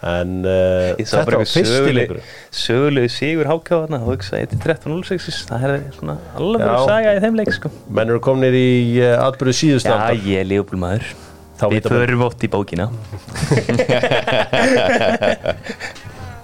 en 0.06 0.32
uh, 0.46 0.90
þetta 0.98 1.22
var 1.26 1.38
fyrsti 1.50 1.94
leikur 1.96 2.20
sögulegu 2.54 3.12
sigur 3.12 3.50
hákáðana 3.50 4.00
og 4.02 4.12
hugsa 4.14 4.40
ég 4.42 4.50
til 4.52 4.60
13.06 4.62 5.44
það 5.50 5.68
er 5.70 5.86
svona 5.98 6.18
alveg 6.38 6.66
Já. 6.66 6.74
saga 6.90 7.14
í 7.16 7.22
þeim 7.24 7.38
leik 7.40 7.52
sko. 7.56 7.70
menn 7.88 8.12
eru 8.14 8.22
komnir 8.24 8.54
í 8.58 8.68
uh, 9.02 9.14
atbyrðu 9.28 9.56
síðustu 9.62 9.94
Já, 9.94 10.10
ég 10.26 10.42
er 10.42 10.50
leifbúlmaður 10.52 11.14
Þá 11.56 11.66
Við 11.72 11.86
förum 11.88 12.22
ótt 12.26 12.42
í 12.44 12.48
bókina. 12.52 12.86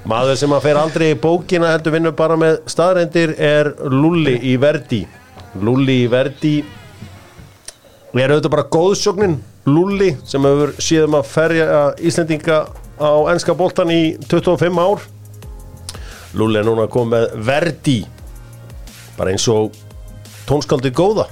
Maður 0.08 0.38
sem 0.40 0.52
að 0.56 0.64
fer 0.64 0.78
aldrei 0.80 1.08
í 1.12 1.18
bókina 1.20 1.68
heldur 1.70 1.92
vinnur 1.94 2.14
bara 2.18 2.36
með 2.40 2.62
staðrendir 2.70 3.34
er 3.38 3.70
Lulli 3.92 4.38
í 4.50 4.56
Verdi. 4.60 5.02
Lulli 5.60 6.00
í 6.06 6.08
Verdi 6.10 6.54
og 8.12 8.18
er 8.20 8.32
auðvitað 8.32 8.54
bara 8.56 8.70
góðsögnin. 8.72 9.36
Lulli 9.68 10.10
sem 10.26 10.42
hefur 10.48 10.72
síðan 10.82 11.18
að 11.20 11.28
ferja 11.30 11.82
Íslendinga 12.02 12.58
á 12.98 13.12
enska 13.30 13.54
boltan 13.54 13.92
í 13.94 14.16
25 14.26 14.80
ár. 14.82 15.04
Lulli 16.34 16.58
er 16.58 16.66
núna 16.66 16.88
að 16.88 16.94
koma 16.96 17.18
með 17.18 17.36
Verdi. 17.46 17.98
Bara 19.18 19.36
eins 19.36 19.46
og 19.52 19.76
tónskaldið 20.48 20.96
góða. 20.98 21.28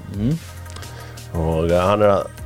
Og 1.35 1.71
eh, 1.71 1.81
hann 1.81 2.05
er 2.05 2.15
að 2.21 2.40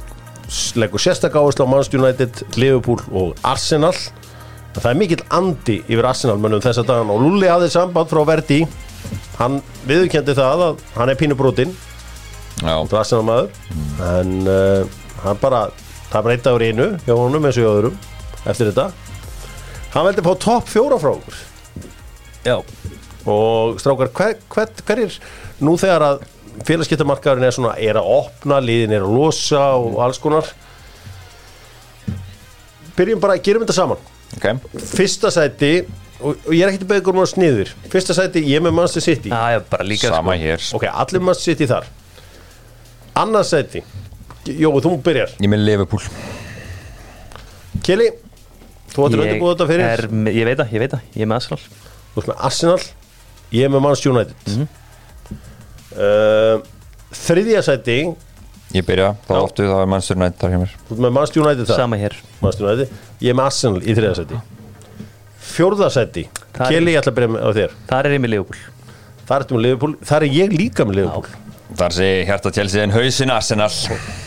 leggur 0.79 1.03
sérstak 1.03 1.37
áherslu 1.39 1.67
á 1.67 1.69
Manchester 1.71 2.01
United, 2.01 2.43
Liverpool 2.61 3.03
og 3.13 3.39
Arsenal. 3.47 3.95
En 4.75 4.81
það 4.81 4.91
er 4.91 4.99
mikill 4.99 5.25
andi 5.35 5.79
yfir 5.85 6.09
Arsenal 6.09 6.41
mönnum 6.43 6.63
þessa 6.65 6.85
dagan 6.87 7.13
og 7.15 7.23
Lulli 7.23 7.51
hafði 7.51 7.71
samband 7.75 8.11
frá 8.11 8.23
Verdi. 8.29 8.65
Hann 9.39 9.61
viðurkendi 9.89 10.35
það 10.39 10.67
að 10.69 10.85
hann 10.97 11.13
er 11.13 11.19
pínu 11.21 11.39
brotinn. 11.39 11.75
Já, 12.63 12.75
og 12.79 12.93
Arsenal 12.99 13.25
maður 13.27 14.11
en 14.11 14.35
uh, 14.47 15.01
hann 15.25 15.41
bara 15.43 15.65
það 16.11 16.19
er 16.19 16.27
bara 16.27 16.37
eitt 16.37 16.45
dagur 16.47 16.67
einu 16.67 16.91
hjá 17.07 17.15
honum 17.19 17.49
eins 17.49 17.59
og 17.59 17.65
hjá 17.65 17.73
öðrum 17.73 17.97
eftir 18.45 18.71
þetta. 18.71 18.91
Hann 19.95 20.07
veldi 20.09 20.27
fá 20.27 20.33
topp 20.43 20.71
fjóra 20.71 20.99
frá 21.03 21.15
okkur. 21.15 21.41
Já. 22.45 22.59
Og 23.25 23.81
strákar 23.81 24.11
hver, 24.13 24.39
hver, 24.53 24.71
hverjir 24.85 25.19
nú 25.65 25.79
þegar 25.81 26.05
að 26.11 26.25
félagskiptamarkaðurinn 26.69 27.49
er 27.49 27.55
svona 27.57 27.75
er 27.83 27.99
að 28.01 28.11
opna, 28.19 28.61
liðin 28.63 28.95
er 28.97 29.03
að 29.07 29.15
losa 29.17 29.65
og 29.81 29.99
alls 30.05 30.21
konar. 30.23 30.47
Byrjum 32.95 33.21
bara, 33.23 33.37
gerum 33.43 33.65
þetta 33.65 33.77
saman. 33.77 34.03
Ok. 34.37 34.47
Fyrsta 34.95 35.31
sæti 35.35 35.73
og, 36.21 36.37
og 36.47 36.53
ég 36.55 36.63
er 36.65 36.71
ekkert 36.71 36.87
að 36.87 36.93
beða 36.93 37.13
um 37.15 37.21
að 37.25 37.31
sniður. 37.33 37.73
Fyrsta 37.93 38.15
sæti, 38.17 38.43
ég 38.51 38.63
með 38.65 38.77
Manchester 38.79 39.05
City. 39.09 39.33
Já, 39.35 39.57
já, 39.57 39.61
bara 39.71 39.87
líka 39.87 40.11
Sama 40.13 40.37
sko. 40.37 40.43
hér. 40.45 40.69
Ok, 40.79 40.87
allir 40.93 41.25
Manchester 41.27 41.55
City 41.55 41.69
þar. 41.71 41.89
Annað 43.25 43.49
sæti. 43.51 43.83
Jói, 44.45 44.81
þú 44.85 44.95
byrjar. 45.07 45.35
Ég 45.41 45.51
með 45.51 45.65
Liverpool. 45.67 46.07
Keli, 47.85 48.11
þú 48.95 49.09
ættir 49.09 49.19
Ég 49.19 49.25
undirbúið 49.27 49.55
þetta 49.57 49.67
fyrir 49.71 49.87
er 49.91 50.07
með- 50.09 50.37
Ég 50.39 50.47
veit 50.49 50.59
það, 50.59 50.73
ég 50.75 50.83
veit 50.85 50.93
það, 50.95 51.03
ég 51.17 51.23
er 51.23 51.29
með 51.31 51.37
Arsenal. 51.41 51.61
Þú 52.15 52.23
ert 52.23 52.29
með 52.31 52.45
Arsenal, 52.49 52.79
ég 53.53 53.65
er 53.65 53.71
með 53.75 53.83
Manchester 53.87 54.13
United. 54.15 54.37
Mhm. 54.47 54.69
Uh, 55.97 56.63
þriðja 57.15 57.63
sæti. 57.67 57.99
Ég 58.75 58.87
byrja, 58.89 59.13
þá 59.29 59.33
Já. 59.37 59.41
áttu 59.47 59.67
þá 59.71 59.75
er 59.85 59.91
Manchester 59.93 60.17
United 60.19 60.39
þar 60.41 60.51
hjá 60.55 60.61
mér. 60.65 60.73
Þú 60.89 60.95
ert 60.97 61.03
með 61.07 61.13
Manchester 61.19 61.43
United 61.45 61.69
þar? 61.71 61.81
Sama 61.85 61.97
hér. 62.01 62.17
Manchester 62.43 62.67
United, 62.69 62.95
ég 63.23 63.31
er 63.31 63.39
með 63.39 63.51
Arsenal 63.53 63.83
í 63.85 63.95
þriðja 63.95 64.15
sæti. 64.19 64.41
Fjórða 65.55 65.91
sæti. 65.95 66.25
Það 66.55 66.65
er- 66.67 66.73
Keli, 66.75 66.95
ég 66.95 67.03
ætla 67.03 67.13
að 67.13 67.19
byrja 67.21 67.33
með 67.37 67.45
á 67.45 67.51
þér. 67.61 67.77
Þar 67.93 68.07
er 68.11 68.17
ég 68.19 68.25
með 68.25 68.33
Leopold 68.35 68.71
þar 69.25 69.41
ertu 69.45 69.57
með 69.57 69.63
Liverpool, 69.65 69.95
þar 70.05 70.27
er 70.27 70.35
ég 70.37 70.53
líka 70.53 70.85
með 70.85 70.99
Liverpool. 70.99 71.41
Þar 71.81 71.95
sé 71.97 72.09
hjarta 72.29 72.51
Chelsea 72.53 72.83
en 72.85 72.93
hausin 72.93 73.31
Arsenal 73.33 73.71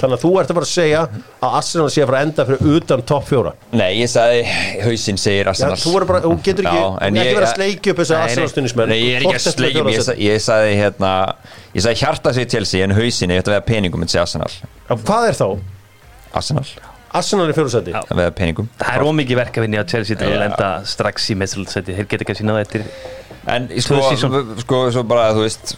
þannig 0.00 0.14
að 0.16 0.22
þú 0.24 0.30
ert 0.40 0.50
að 0.52 0.56
fara 0.58 0.66
að 0.66 0.70
segja 0.70 1.00
að 1.40 1.54
Arsenal 1.60 1.86
sé 1.94 2.02
að 2.04 2.10
fara 2.10 2.18
að 2.20 2.26
enda 2.28 2.46
fyrir 2.50 2.76
utan 2.76 3.02
topp 3.10 3.26
fjóra 3.30 3.52
Nei, 3.72 3.88
ég 4.00 4.10
sagði 4.12 4.42
hausin 4.84 5.20
segir 5.20 5.48
Já, 5.48 5.50
Arsenal 5.54 5.78
þú, 5.80 5.94
bara, 6.10 6.20
þú 6.24 6.32
getur 6.46 6.68
ekki, 6.70 6.80
Já, 6.80 6.86
þú 6.90 7.10
ég- 7.10 7.20
ekki 7.24 7.36
verið 7.40 7.48
að 7.48 7.54
sleikja 7.56 7.94
upp 7.94 8.02
þess 8.02 8.10
að 8.10 8.16
Nei, 8.16 8.20
nei. 8.20 8.30
Arsenal 8.30 8.52
stundismenn 8.54 8.92
Nei, 8.92 8.98
ég 9.00 9.16
er 9.16 9.26
ekki 9.26 9.40
að 9.40 9.56
sleikja 9.56 9.84
mig, 9.86 9.98
ég, 10.00 10.22
ég 10.26 10.44
sagði 10.46 10.76
hérna 10.80 11.12
Ég 11.74 11.84
sagði 11.86 12.00
hjarta 12.04 12.34
segir 12.36 12.50
Chelsea 12.56 12.84
en 12.84 12.96
hausin 12.98 13.30
er 13.34 13.42
þetta 13.42 13.54
veða 13.56 13.66
peningum 13.70 14.02
en 14.06 14.10
segja 14.12 14.26
Arsenal 14.26 14.50
Hvað 14.90 15.28
er 15.30 15.38
þá? 15.40 15.46
Arsenal, 16.40 16.66
Arsenal 17.10 17.48
er 17.50 17.56
fjóðsæti 17.58 17.90
Já. 17.94 18.02
að 18.06 18.20
Það 18.78 18.92
er 18.94 19.02
ómikið 19.06 19.40
verkafinni 19.40 19.80
á 19.80 19.84
Chelsea 19.88 20.16
til 20.16 20.28
að 20.28 20.36
Já. 20.36 20.42
lenda 20.44 20.68
strax 20.86 21.30
í 21.32 21.38
meðsöldsæti 21.40 21.96
Þeir 21.96 22.06
geta 22.12 22.22
ekki 22.26 22.36
að 22.36 22.40
sína 22.42 22.54
það 22.54 22.66
eftir 22.66 22.84
En 23.48 23.68
sko, 23.80 23.96
sko, 24.60 24.78
svo 24.92 25.02
bara, 25.08 25.30
þú 25.32 25.44
veist 25.46 25.70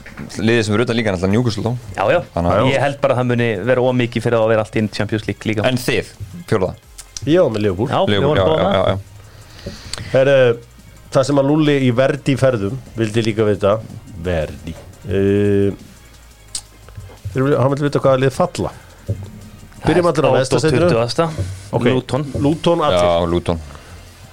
Liðið 0.43 0.65
sem 0.67 0.75
er 0.75 0.83
utan 0.83 0.97
líka 0.99 1.13
náttúrulega 1.15 1.37
njúkusl 1.37 1.63
Já, 1.95 2.03
já, 2.11 2.19
Þannig 2.35 2.57
að- 2.57 2.71
ég 2.73 2.81
held 2.83 2.99
bara 3.01 3.15
að 3.15 3.21
það 3.21 3.29
muni 3.31 3.49
vera 3.69 3.85
ómikið 3.87 4.25
fyrir 4.25 4.39
að 4.41 4.49
vera 4.51 4.65
allt 4.65 4.77
inn 4.81 4.89
Champions 4.91 5.29
League 5.29 5.47
líka. 5.47 5.67
En 5.69 5.79
þið, 5.79 6.11
fjórða? 6.51 6.75
Ég 7.23 7.39
var 7.39 7.51
með 7.55 7.63
Liverpool. 7.63 7.89
Já, 7.89 8.01
vorum 8.03 8.37
já, 8.37 8.43
já, 8.43 8.59
það 8.59 8.89
já, 8.91 8.99
Heru, 10.13 10.59
Það 11.13 11.27
sem 11.29 11.41
að 11.43 11.49
Lulli 11.51 11.75
í 11.87 11.91
Verdi 11.95 12.35
ferðum 12.41 12.79
vildi 12.97 13.23
líka 13.27 13.45
vita 13.45 13.73
Verdi. 14.25 14.73
Uh, 15.05 15.75
Hann 17.37 17.71
vildi 17.73 17.85
vita 17.85 18.01
hvað 18.01 18.17
er 18.17 18.23
lið 18.25 18.33
falla? 18.37 18.73
Byrjum 19.83 20.09
allir 20.09 20.27
á 20.29 20.33
næsta 20.37 20.61
setinu. 20.63 20.89
20. 20.89 21.45
Ok. 21.75 21.85
Luton. 21.91 22.25
Luton 22.41 22.79
já, 22.79 22.89
allir 22.89 23.07
já, 23.07 23.31
Luton 23.33 23.61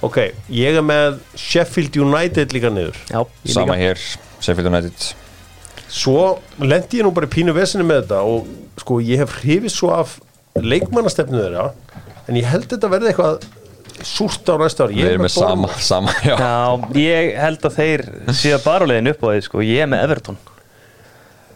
Ok, 0.06 0.16
ég 0.48 0.78
er 0.80 0.84
með 0.86 1.18
Sheffield 1.36 1.96
United 2.00 2.54
líka 2.56 2.70
niður. 2.72 2.96
Já, 3.10 3.20
ég 3.44 3.52
Sama 3.52 3.74
líka. 3.74 3.80
hér, 3.82 4.04
Sheffield 4.40 4.70
United. 4.72 5.10
Svo 5.90 6.38
lendi 6.62 7.00
ég 7.00 7.04
nú 7.04 7.10
bara 7.12 7.26
í 7.28 7.32
pínu 7.34 7.52
vesinu 7.56 7.84
með 7.84 8.04
þetta 8.06 8.20
og 8.24 8.46
sko 8.80 9.00
ég 9.04 9.20
hef 9.20 9.34
hrifið 9.42 9.72
svo 9.74 9.90
af 9.92 10.14
leikmannastefnu 10.56 11.40
þeirra 11.42 11.66
en 12.30 12.38
ég 12.38 12.46
held 12.48 12.68
þetta 12.70 12.88
verði 12.92 13.10
eitthvað 13.10 13.48
súrt 14.06 14.48
á 14.48 14.54
næsta 14.62 14.86
Ég 14.88 14.94
Við 14.96 15.04
er 15.04 15.10
erum 15.16 15.26
með 15.26 15.32
sama, 15.34 15.68
sama, 15.84 16.14
já. 16.24 16.36
Já, 16.38 16.54
ég 16.96 17.34
held 17.42 17.66
að 17.68 17.74
þeir 17.76 18.04
séu 18.38 18.60
bara 18.64 18.86
á 18.86 18.88
leiðin 18.88 19.10
upp 19.12 19.20
á 19.20 19.28
því, 19.34 19.42
sko, 19.44 19.60
ég 19.66 19.82
er 19.84 19.90
með 19.92 20.04
Everton. 20.06 20.38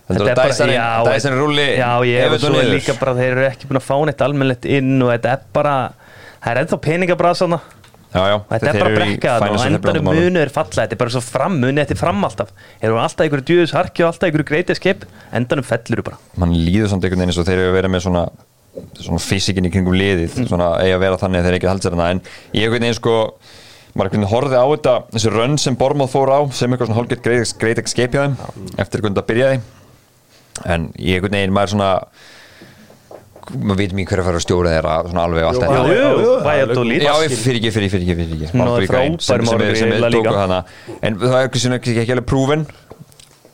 Þetta 0.05 0.27
er 0.35 0.41
Dyson- 0.43 0.75
Dyson 1.09 1.39
rúli 1.41 1.65
Já, 1.79 1.89
ég 2.05 2.19
er 2.21 2.27
Everton 2.29 2.53
svo 2.59 2.65
líka 2.75 2.99
bara, 3.01 3.15
þeir 3.17 3.31
eru 3.39 3.47
ekki 3.49 3.71
búin 3.71 3.81
að 3.81 3.87
fá 3.87 3.95
neitt 4.05 4.21
almennlegt 4.27 4.67
inn 4.69 4.99
og 5.01 5.15
þetta 5.15 5.33
er 5.39 5.47
bara, 5.57 5.77
það 6.45 6.51
er 6.53 6.61
ennþá 6.67 6.81
peningabrasana 6.91 7.61
Já, 8.15 8.23
já, 8.31 8.37
Þetta 8.47 8.71
er 8.71 8.79
bara 8.79 8.95
brekka 8.95 9.31
þarna 9.43 9.55
og 9.59 9.65
endanum 9.67 10.09
munu 10.12 10.39
er 10.39 10.51
falla. 10.55 10.85
Þetta 10.85 10.95
er 10.95 11.01
bara 11.01 11.12
svo 11.17 11.23
fram, 11.25 11.57
muni 11.59 11.81
þetta 11.81 11.97
er 11.97 11.99
fram 11.99 12.27
alltaf. 12.29 12.53
Þeir 12.79 12.89
eru 12.93 12.99
alltaf 13.03 13.25
einhverju 13.25 13.47
djúðus 13.49 13.75
harki 13.75 14.05
og 14.05 14.12
alltaf 14.12 14.29
einhverju 14.29 14.47
greitið 14.53 14.79
skip. 14.79 15.07
Endanum 15.35 15.67
fellur 15.67 16.03
þú 16.03 16.05
bara. 16.12 16.21
Man 16.39 16.55
líður 16.55 16.93
samt 16.93 17.03
einhvern 17.09 17.25
veginn 17.25 17.35
eins 17.35 17.41
og 17.43 17.49
þeir 17.49 17.59
eru 17.65 17.73
að 17.73 17.79
vera 17.81 17.91
með 17.91 18.05
svona 18.07 18.25
svona 18.99 19.23
fysikin 19.23 19.67
í 19.67 19.73
kringum 19.75 19.97
liðið. 19.99 20.39
Svona 20.47 20.71
eiga 20.83 20.99
að 20.99 21.05
vera 21.05 21.19
þannig 21.25 21.43
að 21.43 21.49
þeir 21.49 21.59
ekki 21.59 21.71
halda 21.71 21.89
sér 21.89 21.97
hana 21.97 22.09
en 22.15 22.23
ég 22.55 22.67
einhvern 22.69 22.87
veginn 22.87 22.99
sko 22.99 23.17
maður 23.95 24.09
einhvern 24.09 24.25
veginn 24.25 24.33
horfði 24.33 24.62
á 24.62 24.67
þetta 24.75 24.95
þessi 25.15 25.35
rönn 25.35 25.59
sem 25.62 25.79
Bormóð 25.79 26.15
fór 26.15 26.33
á 26.35 26.41
sem 26.55 26.75
eitthvað 26.75 26.91
svona 26.91 27.19
greið 27.27 27.83
ekki 27.83 27.95
skeip 27.95 28.15
hjá 28.17 28.25
þeim 28.25 28.39
eftir 28.83 29.05
hvernig 29.05 29.21
það 29.21 29.29
byrjaði. 29.31 29.61
En 30.71 30.89
ég 30.99 31.19
einhvern 31.19 31.39
veginn 31.39 31.55
maður 31.55 31.75
svona 31.75 31.91
maður 33.53 33.79
veit 33.81 33.93
mér 33.97 34.07
hverju 34.09 34.23
að 34.23 34.29
fara 34.29 34.39
að 34.41 34.45
stjóra 34.47 34.73
þeirra 34.75 34.95
svona 35.09 35.25
alveg 35.29 35.45
og 35.45 35.49
allt 35.51 35.63
þetta. 35.65 35.75
já, 35.75 35.95
já, 35.95 36.09
já. 36.25 36.33
Valladolid. 36.49 37.03
Já, 37.05 37.13
ég 37.25 37.35
fyrir 37.45 37.59
ekki, 37.61 37.71
fyrir 37.75 37.87
ekki, 37.89 37.95
fyrir 37.95 38.05
ekki, 38.05 38.17
fyrir 38.19 38.35
ekki. 38.35 38.49
Náði 38.55 38.61
Malbrigain, 38.63 39.19
frábærum 39.21 39.21
sem, 39.21 39.45
sem, 39.45 39.55
árangri 39.55 39.79
sem, 39.81 39.89
í 39.89 40.01
La 40.01 40.09
sem 40.11 40.17
tóku 40.17 40.31
Liga. 40.31 40.41
hana. 40.41 40.61
En 41.03 41.19
það 41.21 41.37
er 41.41 41.49
ekki, 41.51 41.63
svona, 41.65 41.79
ekki 41.83 42.15
alveg 42.17 42.29
prúven 42.31 42.67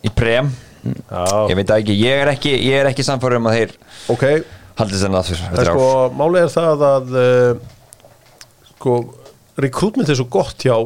Í 0.01 0.13
prem. 0.17 0.53
Ég 0.81 1.59
veit 1.59 1.69
það 1.69 1.83
ekki, 1.83 1.97
ég 2.01 2.23
er 2.23 2.31
ekki, 2.33 2.53
ég 2.71 2.79
er 2.81 2.89
ekki 2.89 3.05
samfæður 3.05 3.37
um 3.37 3.49
að 3.51 3.57
þeir 3.59 3.75
ok. 4.15 4.25
Haldið 4.81 5.03
þennan 5.05 5.21
að 5.21 5.33
En 5.61 5.67
sko, 5.69 5.89
málið 6.17 6.47
er 6.47 6.53
það 6.55 6.85
að 6.89 7.11
uh, 7.21 7.59
sko, 8.71 8.95
rekrútment 9.61 10.09
er 10.09 10.17
svo 10.17 10.29
gott 10.33 10.65
hjá 10.65 10.77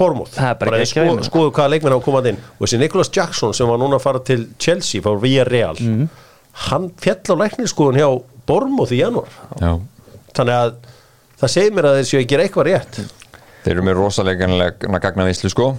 Bormóð 0.00 0.34
Það 0.36 0.64
er 0.80 0.84
sko, 0.88 1.06
skoðu 1.28 1.52
hvaða 1.56 1.72
leikmenn 1.74 1.92
hafa 1.96 2.04
komað 2.06 2.28
inn. 2.32 2.38
Og 2.58 2.66
þessi 2.66 2.80
Nicholas 2.80 3.10
Jackson 3.16 3.52
sem 3.56 3.68
var 3.68 3.80
núna 3.80 3.96
að 4.00 4.04
fara 4.04 4.20
til 4.24 4.46
Chelsea 4.60 5.00
fór 5.04 5.20
via 5.24 5.44
Real 5.48 5.76
Mhm. 5.80 6.08
hann 6.68 6.90
fjall 7.00 7.32
á 7.32 7.34
lækniskoðun 7.44 7.96
hjá 8.00 8.08
Bormóð 8.50 8.94
í 8.96 9.00
janúar. 9.00 9.40
Já. 9.62 9.72
Þannig 10.36 10.58
að 10.58 10.76
það 11.40 11.56
segir 11.56 11.74
mér 11.76 11.90
að 11.90 11.98
þeir 12.00 12.10
séu 12.10 12.20
að 12.20 12.30
gera 12.34 12.46
eitthvað 12.46 12.70
rétt. 12.70 13.02
Þeir 13.60 13.74
eru 13.74 13.82
með 13.84 13.98
rosalega 13.98 14.70
gagnavíslu 15.04 15.50
sko. 15.52 15.74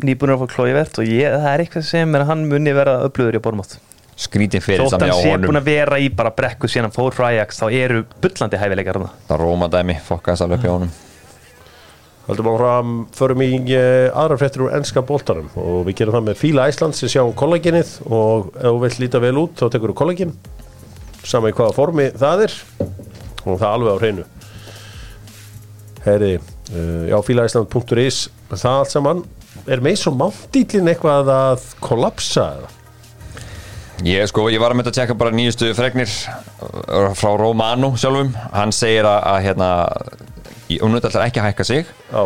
Nýbúinur 0.00 0.36
að 0.36 0.44
fá 0.44 0.54
klói 0.54 0.76
verðt 0.76 1.00
og 1.02 1.10
ég, 1.10 1.34
það 1.34 1.50
er 1.50 1.64
eitthvað 1.64 1.88
sem 1.88 2.14
er 2.14 2.22
að 2.22 2.30
hann 2.30 2.46
muni 2.50 2.74
vera 2.76 3.00
upplöður 3.08 3.40
í 3.40 3.42
Bormótt 3.42 3.78
Skrítin 4.14 4.62
fyrir 4.62 4.84
þótt 4.84 4.94
samt 4.94 5.02
hann 5.02 5.10
hjá 5.10 5.16
sé 5.18 5.30
búin 5.32 5.48
honum 5.48 5.58
að 5.58 5.70
vera 5.72 5.96
í 5.98 6.10
bara 6.14 6.30
brekku 6.34 6.70
síðan 6.70 6.94
fór 6.94 7.16
Ajax 7.26 7.58
þá 7.58 7.64
eru 7.74 8.04
bullandi 8.22 8.60
hæfileikar 8.60 9.00
hann 9.00 9.10
Það 9.26 9.40
róma 9.42 9.68
dæmi, 9.72 9.96
fokkaðast 10.06 10.46
alveg 10.46 10.60
upp 10.60 10.66
hjá 10.66 10.74
honum. 10.74 10.92
Haldum 12.24 12.50
áfram, 12.54 12.92
förum 13.12 13.42
í 13.44 13.50
uh, 13.74 14.14
aðra 14.16 14.38
fréttir 14.40 14.62
úr 14.64 14.76
ennska 14.78 15.02
boltanum. 15.04 15.50
Og 15.60 15.82
við 15.88 15.98
gerum 15.98 16.14
það 16.16 16.28
með 16.30 16.38
Fíla 16.40 16.68
Æsland 16.70 16.96
sem 16.96 17.10
sjáum 17.12 17.34
kollagenið 17.36 17.90
og 18.06 18.54
ef 18.54 18.70
þú 18.70 18.78
vilt 18.86 19.02
líta 19.02 19.20
vel 19.20 19.34
út 19.42 19.58
þá 19.58 19.66
tekur 19.74 19.92
þú 19.92 19.98
kollagen 19.98 20.32
sama 21.28 21.50
í 21.50 21.56
hvaða 21.56 21.76
formi 21.76 22.10
það 22.18 22.46
er. 22.46 22.56
Og 23.44 23.58
það 23.60 23.68
alveg 23.70 23.96
á 23.96 23.98
hreinu. 24.02 24.26
Heyri, 26.04 26.30
uh, 26.36 27.02
já 27.08 27.16
fílaæsland.is 27.24 28.20
það 28.52 28.78
allt 28.78 28.92
saman. 28.92 29.24
Er 29.70 29.82
með 29.84 30.00
svo 30.02 30.14
máttýtlin 30.18 30.90
eitthvað 30.92 31.30
að 31.32 31.66
kollapsa 31.84 32.46
eða? 32.58 32.72
Ég 34.04 34.26
sko, 34.28 34.48
ég 34.50 34.60
var 34.60 34.74
að 34.74 34.80
mynda 34.80 34.90
að 34.90 34.98
tjekka 34.98 35.16
bara 35.16 35.32
nýjustu 35.32 35.70
fregnir 35.78 36.10
uh, 36.10 37.12
frá 37.16 37.30
Romano 37.40 37.94
sjálfum. 38.00 38.32
Hann 38.52 38.74
segir 38.74 39.06
að, 39.08 39.20
að 39.30 39.42
hérna 39.48 39.68
veit 40.68 41.04
alltaf 41.06 41.22
ekki 41.22 41.40
að 41.40 41.46
hækka 41.48 41.68
sig. 41.68 41.92
Já, 42.10 42.24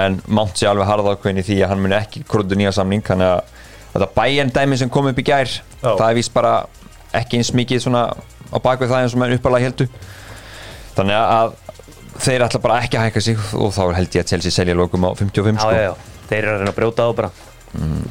en 0.00 0.20
Mount 0.30 0.56
sé 0.56 0.68
alveg 0.70 0.86
harða 0.86 1.16
ákveðin 1.16 1.42
í 1.42 1.46
því 1.48 1.56
að 1.64 1.72
hann 1.72 1.82
muni 1.82 1.98
ekki 1.98 2.22
krúðu 2.28 2.56
nýja 2.60 2.72
samning. 2.76 3.02
Þannig 3.04 3.34
að 3.34 3.56
þetta 3.90 4.10
bæjan 4.14 4.52
dæmi 4.54 4.78
sem 4.78 4.92
kom 4.92 5.10
upp 5.10 5.18
í 5.18 5.26
gær 5.26 5.50
það 5.82 6.06
er 6.06 6.18
víst 6.18 6.34
bara 6.34 6.54
ekki 7.16 7.40
eins 7.40 7.52
mikið 7.56 7.84
svona 7.86 8.06
á 8.50 8.56
bakvið 8.62 8.92
það 8.92 9.04
eins 9.04 9.16
og 9.16 9.22
maður 9.22 9.38
uppalega 9.40 9.70
heldu 9.70 9.88
þannig 10.96 11.18
að 11.20 11.58
þeir 12.20 12.46
ætla 12.46 12.62
bara 12.62 12.80
ekki 12.84 12.98
að 12.98 13.06
hækka 13.08 13.22
sig 13.24 13.44
og 13.56 13.70
þá 13.74 13.84
held 13.96 14.16
ég 14.16 14.24
að 14.24 14.32
Chelsea 14.34 14.54
selja 14.54 14.76
lokum 14.78 15.06
á 15.08 15.10
55 15.16 15.56
já, 15.56 15.62
sko. 15.62 15.70
já, 15.76 15.86
já, 15.86 16.26
þeir 16.28 16.40
eru 16.42 16.52
að 16.52 16.58
reyna 16.60 16.74
að 16.74 16.80
brjóta 16.80 17.06
á 17.06 17.10
bara. 17.20 17.30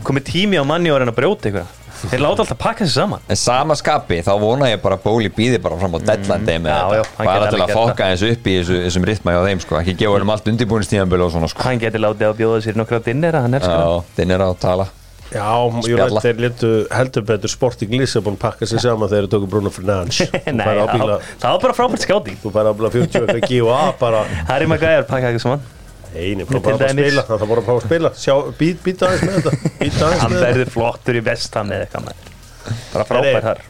Komið 0.07 0.25
tími 0.29 0.59
á 0.59 0.63
manni 0.63 0.89
og 0.89 0.97
að 0.97 1.03
reyna 1.03 1.13
að 1.13 1.19
brjóta 1.19 1.49
eitthvað? 1.49 1.75
Þeir 1.99 2.21
láta 2.23 2.43
alltaf 2.45 2.59
pakka 2.61 2.85
sér 2.87 2.93
saman. 2.93 3.23
En 3.27 3.39
sama 3.39 3.75
skapi 3.75 4.21
þá 4.23 4.29
vona 4.39 4.69
ég 4.69 4.79
bara 4.79 4.95
að 4.95 5.03
Bóli 5.03 5.31
býði 5.35 5.59
bara 5.59 5.75
fram 5.81 5.97
á 5.97 5.99
deadline 5.99 6.47
day 6.47 6.61
með 6.63 6.71
Já, 6.71 6.95
já, 6.95 7.01
þetta 7.17 7.25
bara 7.27 7.49
til 7.51 7.59
að 7.65 7.73
fokka 7.75 8.07
eins 8.07 8.23
upp 8.29 8.47
í 8.47 8.53
þessu, 8.55 8.77
þessum 8.85 9.07
ritma 9.09 9.33
hjá 9.35 9.39
þeim 9.49 9.63
sko. 9.65 9.79
ekki 9.81 9.97
gefa 9.99 10.15
hennum 10.15 10.31
allt 10.31 10.47
undirbúinistíðanbölu 10.53 11.27
og 11.27 11.33
svona 11.35 11.49
sko. 11.51 11.65
hann 11.67 11.81
geti 11.83 11.99
látið 11.99 12.29
að 12.29 12.39
bjóða 12.39 12.61
sér 12.63 12.79
nokkra 12.79 13.01
dinnera 13.03 13.43
hann 13.43 13.59
elskar 13.59 13.75
það 13.75 13.91
já, 13.91 14.07
þinn 14.15 14.35
er 14.37 14.45
að 14.45 14.55
tala 14.63 14.87
já 15.29 15.49
Spjalla. 15.85 16.21
þeir 16.25 16.39
lindu 16.45 16.69
heldur 16.93 17.25
betur 17.29 17.51
Sporting 17.53 17.91
Lissabon 17.93 18.37
pakka 18.41 18.65
sér 18.69 18.81
saman 18.81 19.11
þegar 19.11 19.27
þeir 19.27 19.33
tóku 19.35 19.49
Bruno 19.51 19.71
Fernandes 19.73 20.23
Nei, 20.59 20.63
það 20.65 21.11
það 21.39 21.49
var 21.49 21.59
bara 21.65 21.75
frábært 21.77 22.05
skáting 22.05 22.39
þú 22.41 22.53
fær 22.55 22.71
ábyggilega 22.71 22.95
40 22.95 23.27
eitthvað 23.35 23.51
G.O.A. 23.51 23.81
bara 24.01 24.23
Harry 24.49 24.69
Maguire 24.71 25.05
pakka 25.05 25.29
eitthvað 25.29 25.45
saman. 25.45 25.67
Eini, 26.09 26.45
Til 26.49 26.57
bara 26.65 26.87
að 26.87 26.95
spila. 26.97 27.23
Það 27.29 27.43
voru 27.51 27.63
fá 27.67 27.73
að 27.75 27.83
spila. 27.85 28.09
Sjá, 28.17 28.33
být, 28.57 29.03
aðeins 29.05 29.27
með 29.27 29.35
þetta. 29.37 29.51
Být 29.83 29.99
aðeins 30.01 30.23
hann 30.23 30.31
með 30.33 30.39
þetta. 30.39 30.47
verður 30.47 30.71
flottur 30.73 31.19
í 31.19 31.21
vestam 31.27 31.69
eða 31.75 31.85
eitthvað 31.85 32.25
bara 32.93 33.05
frábært 33.09 33.45
þar 33.45 33.61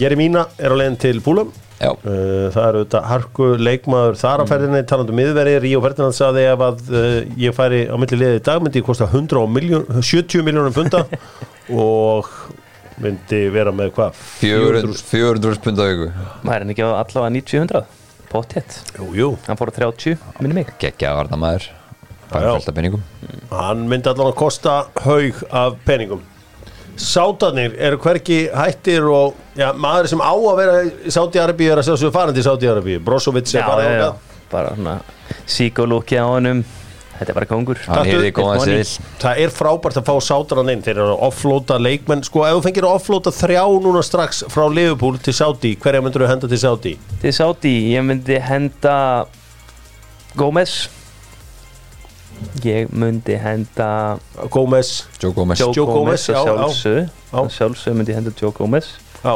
Jeremína 0.00 0.46
er 0.58 0.74
á 0.74 0.76
leiðin 0.76 0.98
til 1.00 1.20
Fúlam 1.24 1.52
já, 1.80 1.90
Uh, 2.06 2.46
það 2.54 2.66
eru 2.68 2.82
þetta 2.84 3.00
harku 3.10 3.46
leikmaður 3.60 4.18
þar 4.20 4.42
á 4.42 4.44
ferðinni 4.48 4.82
talandi 4.88 5.12
um 5.12 5.18
miðveri 5.20 5.56
Ríó 5.64 5.82
Ferdinand 5.84 6.16
saði 6.16 6.46
ef 6.48 6.62
að 6.64 6.84
uh, 6.88 7.18
ég 7.40 7.56
færi 7.56 7.82
á 7.90 7.96
milli 8.00 8.20
liði 8.20 8.40
í 8.40 8.44
dag 8.46 8.62
myndi 8.64 8.80
ég 8.80 8.86
kosta 8.86 9.08
100 9.10 9.40
og 9.42 9.50
miljón, 9.52 9.84
70 10.00 10.46
miljónum 10.46 10.76
punta 10.76 11.04
og 11.84 12.30
myndi 13.02 13.42
vera 13.52 13.74
með 13.76 13.92
hvað? 13.98 14.20
400 14.40 15.02
400 15.10 15.64
pund 15.66 15.82
á 15.82 15.84
viku. 15.90 16.06
Maður 16.46 16.54
er 16.56 16.64
hann 16.64 16.74
ekki 16.76 16.86
allavega 16.86 17.32
90-100 17.36 17.82
pottet, 18.30 18.78
jú, 18.96 19.10
jú. 19.14 19.28
hann 19.46 19.58
fór 19.60 19.70
á 19.70 19.76
30 19.76 20.16
minni 20.40 20.62
mig. 20.62 20.72
Geggja 20.80 21.12
varna 21.18 21.38
maður 21.40 21.68
hann 23.52 23.84
myndi 23.90 24.10
allan 24.10 24.32
að 24.32 24.38
kosta 24.40 24.78
haug 25.04 25.44
af 25.54 25.76
peningum 25.86 26.24
Sátarnir 26.96 27.74
eru 27.78 27.98
hverki 28.00 28.38
hættir 28.54 29.04
og 29.10 29.34
já, 29.58 29.68
maður 29.76 30.08
sem 30.12 30.22
á 30.24 30.32
að 30.32 30.56
vera 30.60 30.78
í 30.86 31.12
Sáti-Arabíu 31.12 31.72
er 31.74 31.82
að 31.82 31.90
sjá 31.90 31.96
svo 32.00 32.10
farandi 32.14 32.40
í 32.40 32.46
Sáti-Arabíu 32.46 33.02
Brozovic 33.04 33.52
er 33.54 33.66
bara 33.68 33.84
já, 33.84 34.00
já, 34.00 34.10
bara 34.52 34.74
svona 34.76 34.96
síkólúki 35.46 36.16
á 36.16 36.24
honum. 36.26 36.64
Þetta 37.16 37.32
er 37.32 37.36
bara 37.38 37.46
kongur 37.48 37.78
Taktu- 37.80 38.98
Það 39.22 39.38
er 39.40 39.52
frábært 39.54 39.96
að 39.96 40.04
fá 40.04 40.14
sátaran 40.20 40.68
inn. 40.68 40.82
Þeir 40.84 40.98
eru 40.98 41.14
að 41.14 41.22
offlóta 41.30 41.78
leikmenn. 41.80 42.20
Sko 42.28 42.44
ef 42.44 42.58
þú 42.58 42.62
fengir 42.66 42.84
að 42.84 42.96
offlóta 42.98 43.32
þrjá 43.32 43.62
núna 43.80 44.02
strax 44.04 44.42
frá 44.52 44.66
Liverpool 44.68 45.16
til 45.24 45.32
Saudi, 45.32 45.76
hverja 45.80 46.02
myndur 46.04 46.26
þú 46.26 46.28
henda 46.28 46.48
til 46.52 46.58
Saudi? 46.60 46.92
til 47.22 47.32
Sáti, 47.32 47.72
ég 47.94 48.04
myndi 48.04 48.36
henda 48.40 49.24
Gómez 50.36 50.88
ég 52.64 52.90
myndi 52.92 53.36
henda 53.40 54.18
Gómez 54.50 55.06
Joe 55.22 55.32
Gomez. 55.32 55.60
Joe, 55.60 55.72
Joe 55.76 55.86
Gómez 55.86 56.26
já, 56.28 56.34
að 56.36 56.46
já. 56.46 56.54
sjálfsögðu. 56.56 57.04
Já. 57.06 57.38
að 57.40 57.52
sjálfsögðu 57.56 57.98
myndi 58.00 58.12
ég 58.14 58.20
henda 58.20 58.34
Joe 58.40 58.52
Gómez 58.56 58.90
Já, 59.22 59.34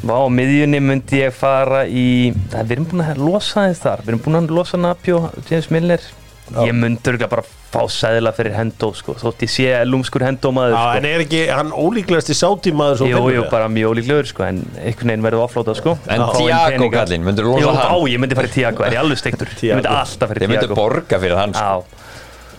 Vá, 0.00 0.14
á 0.16 0.28
miðjunni 0.32 0.78
myndi 0.80 1.18
ég 1.20 1.34
fara 1.34 1.82
í 1.84 2.30
það, 2.52 2.62
við 2.64 2.72
erum 2.76 2.86
búin 2.88 3.02
að 3.04 3.18
losa 3.20 3.66
þess 3.66 3.82
þar. 3.84 4.02
Við 4.04 4.12
erum 4.14 4.22
búin 4.24 4.38
að 4.38 4.52
losa 4.56 4.78
Napjó, 4.80 5.18
James 5.50 5.68
Milner 5.74 6.04
Já. 6.50 6.64
ég 6.66 6.74
myndi 6.74 7.10
örgulega 7.12 7.28
bara 7.30 7.44
fá 7.70 7.82
sæðila 7.94 8.32
fyrir 8.34 8.56
Hendo 8.56 8.88
sko, 8.98 9.14
þótt 9.20 9.44
ég 9.44 9.50
sé 9.52 9.66
lúmskur 9.86 10.24
Hendo 10.26 10.50
maður 10.50 10.72
Já 10.74 10.80
sko. 10.82 10.96
en 10.98 11.04
er 11.06 11.22
ekki 11.22 11.42
hann 11.54 11.70
ólíklegasti 11.70 12.34
Saudi 12.34 12.72
maður 12.74 12.96
svo 13.02 13.06
Jú, 13.12 13.20
jú, 13.36 13.44
bara 13.52 13.68
mjög 13.70 13.92
ólíklegur 13.94 14.26
sko, 14.32 14.42
en 14.48 14.58
einhvern 14.82 15.12
veginn 15.12 15.22
verður 15.28 15.44
offlótað 15.46 15.78
sko 15.78 15.94
En 16.10 16.24
peninga. 16.34 16.90
kallinn, 17.04 17.22
myndirðu 17.28 17.54
losa 17.54 17.62
Jú, 17.62 17.70
hann? 17.76 17.94
á, 17.94 17.96
ég 18.10 18.18
myndi 18.24 18.38
fara 18.40 18.50
í 18.50 18.54
Tiago, 18.56 18.82
er 18.88 18.96
ég 18.98 19.02
alveg 19.04 19.22
steiktur 19.22 19.52
Ég 19.62 19.78
myndi 19.78 19.92
alltaf 19.94 20.26
fara 20.32 20.40
þeir 20.40 20.48
í 20.48 20.50
myndu 20.50 20.66
Tiago 20.66 20.80
borga 20.80 21.20
fyrir 21.22 21.38
hann 21.38 21.54
sko. 21.54 21.62
Já, 21.62 21.84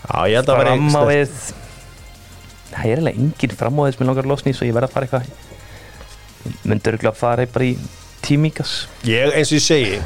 Já, 0.08 0.20
ég 0.32 0.40
held 0.40 0.50
að 0.56 0.62
vera 0.64 0.76
fram 0.78 0.96
á 0.96 1.04
við 1.12 1.36
Það 2.72 2.80
er 2.80 2.92
eiginlega 2.96 3.20
engin 3.26 3.58
fram 3.60 3.76
á 3.76 3.82
þess 3.90 4.00
með 4.00 4.08
langar 4.14 4.32
losni 4.32 4.54
svo 4.56 4.66
ég 4.70 4.78
verð 4.80 4.88
að 4.88 4.96
fara 4.96 5.10
eitthvað 5.10 5.26
Ég 6.48 6.64
myndi 6.72 6.90
örgulega 6.96 7.18
fara 7.20 7.46
bara 7.52 7.68
í 7.68 7.76
tímíkas 8.26 8.74
Ég 9.08 9.36
eins 9.36 9.52
og 9.52 9.58
ég 9.58 9.66
segi 9.66 10.00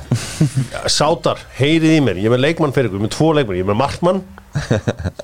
Sátar, 0.92 1.42
heyrið 1.60 1.96
í 1.98 2.02
mér, 2.06 2.20
ég 2.22 2.30
er 2.30 2.36
með 2.36 2.44
leikmann 2.48 2.76
fyrir 2.76 2.90
ykkur, 2.90 3.00
ég 3.00 3.04
er 3.04 3.08
með 3.08 3.16
tvo 3.16 3.30
leikmann, 3.38 3.60
ég 3.60 3.66
er 3.66 3.72
með 3.72 3.80
Markmann 3.82 4.22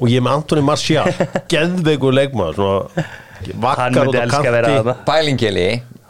og 0.02 0.10
ég 0.12 0.18
er 0.20 0.26
með 0.26 0.34
Antoni 0.36 0.64
Martial. 0.68 1.06
Geðveikur 1.52 2.16
leikmann 2.16 2.58
svona 2.58 3.06
Hann 3.42 3.62
vakkar 3.64 3.96
út 3.96 4.12
myndi 4.12 4.20
á 4.20 4.24
elska 4.26 4.42
að 4.44 4.56
vera 4.58 4.74
kanti 4.74 4.82
að 4.94 5.06
Pælingeli, 5.08 5.68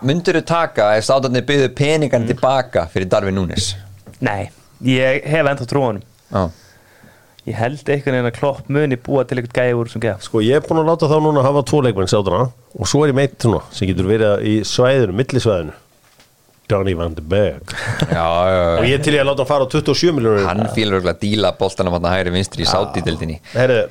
myndur 0.08 0.40
þú 0.40 0.46
taka 0.52 0.88
ef 0.98 1.06
státarnir 1.08 1.46
byggðu 1.48 1.70
peningan 1.78 2.26
tilbaka 2.28 2.88
fyrir 2.92 3.12
Darvin 3.12 3.38
Núnes? 3.40 3.74
Nei, 4.22 4.50
ég 4.86 5.24
hef 5.32 5.48
enda 5.54 5.68
honum. 5.78 6.04
Já, 6.32 6.50
Ég 7.50 7.56
held 7.58 7.88
einhvern 7.90 8.14
veginn 8.14 8.28
að 8.30 8.36
klopp 8.38 8.68
muni 8.70 8.98
búa 9.02 9.24
til 9.26 9.40
eitthvað 9.40 9.56
gæði 9.58 9.78
úr 9.80 9.88
sem 9.90 10.02
geða 10.04 10.22
Sko 10.22 10.44
ég 10.46 10.60
er 10.60 10.66
búin 10.68 10.84
að 10.84 10.92
láta 10.92 11.08
þá 11.10 11.16
núna 11.26 11.42
hafa 11.42 11.64
tvo 11.66 11.80
leikmenn 11.82 12.12
sátana 12.12 12.44
og 12.78 12.90
svo 12.90 13.02
er 13.02 13.10
ég 13.10 13.18
meitt 13.18 13.48
sem 13.74 13.90
getur 13.90 14.06
verið 14.12 14.44
í 14.46 14.54
svæðinu, 14.70 15.16
millisvæðinu 15.18 15.74
Donny 16.72 16.95
van 16.97 17.15
de 17.17 17.24
Beek. 17.24 17.74
Og 18.07 18.86
ég 18.88 19.01
til 19.03 19.15
ég 19.17 19.24
að 19.24 19.32
láta 19.32 19.43
hann 19.43 19.51
fara 19.51 19.67
á 19.67 19.72
27 19.72 20.15
miljónur 20.17 20.47
Hann 20.47 20.69
fílur 20.76 20.99
örugglega 20.99 21.17
að 21.17 21.24
díla 21.26 21.51
boltanum 21.59 21.97
hann 21.97 22.09
hægri 22.11 22.34
vinstri 22.36 22.65
í 22.65 22.69
sátídeldinni 22.69 23.39
Herri, 23.53 23.82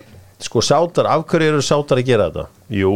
sko 0.40 0.62
sátar, 0.64 1.10
af 1.12 1.26
hverju 1.28 1.52
eru 1.52 1.64
sátar 1.64 2.00
að 2.00 2.08
gera 2.08 2.30
þetta? 2.30 2.46
Jú, 2.80 2.94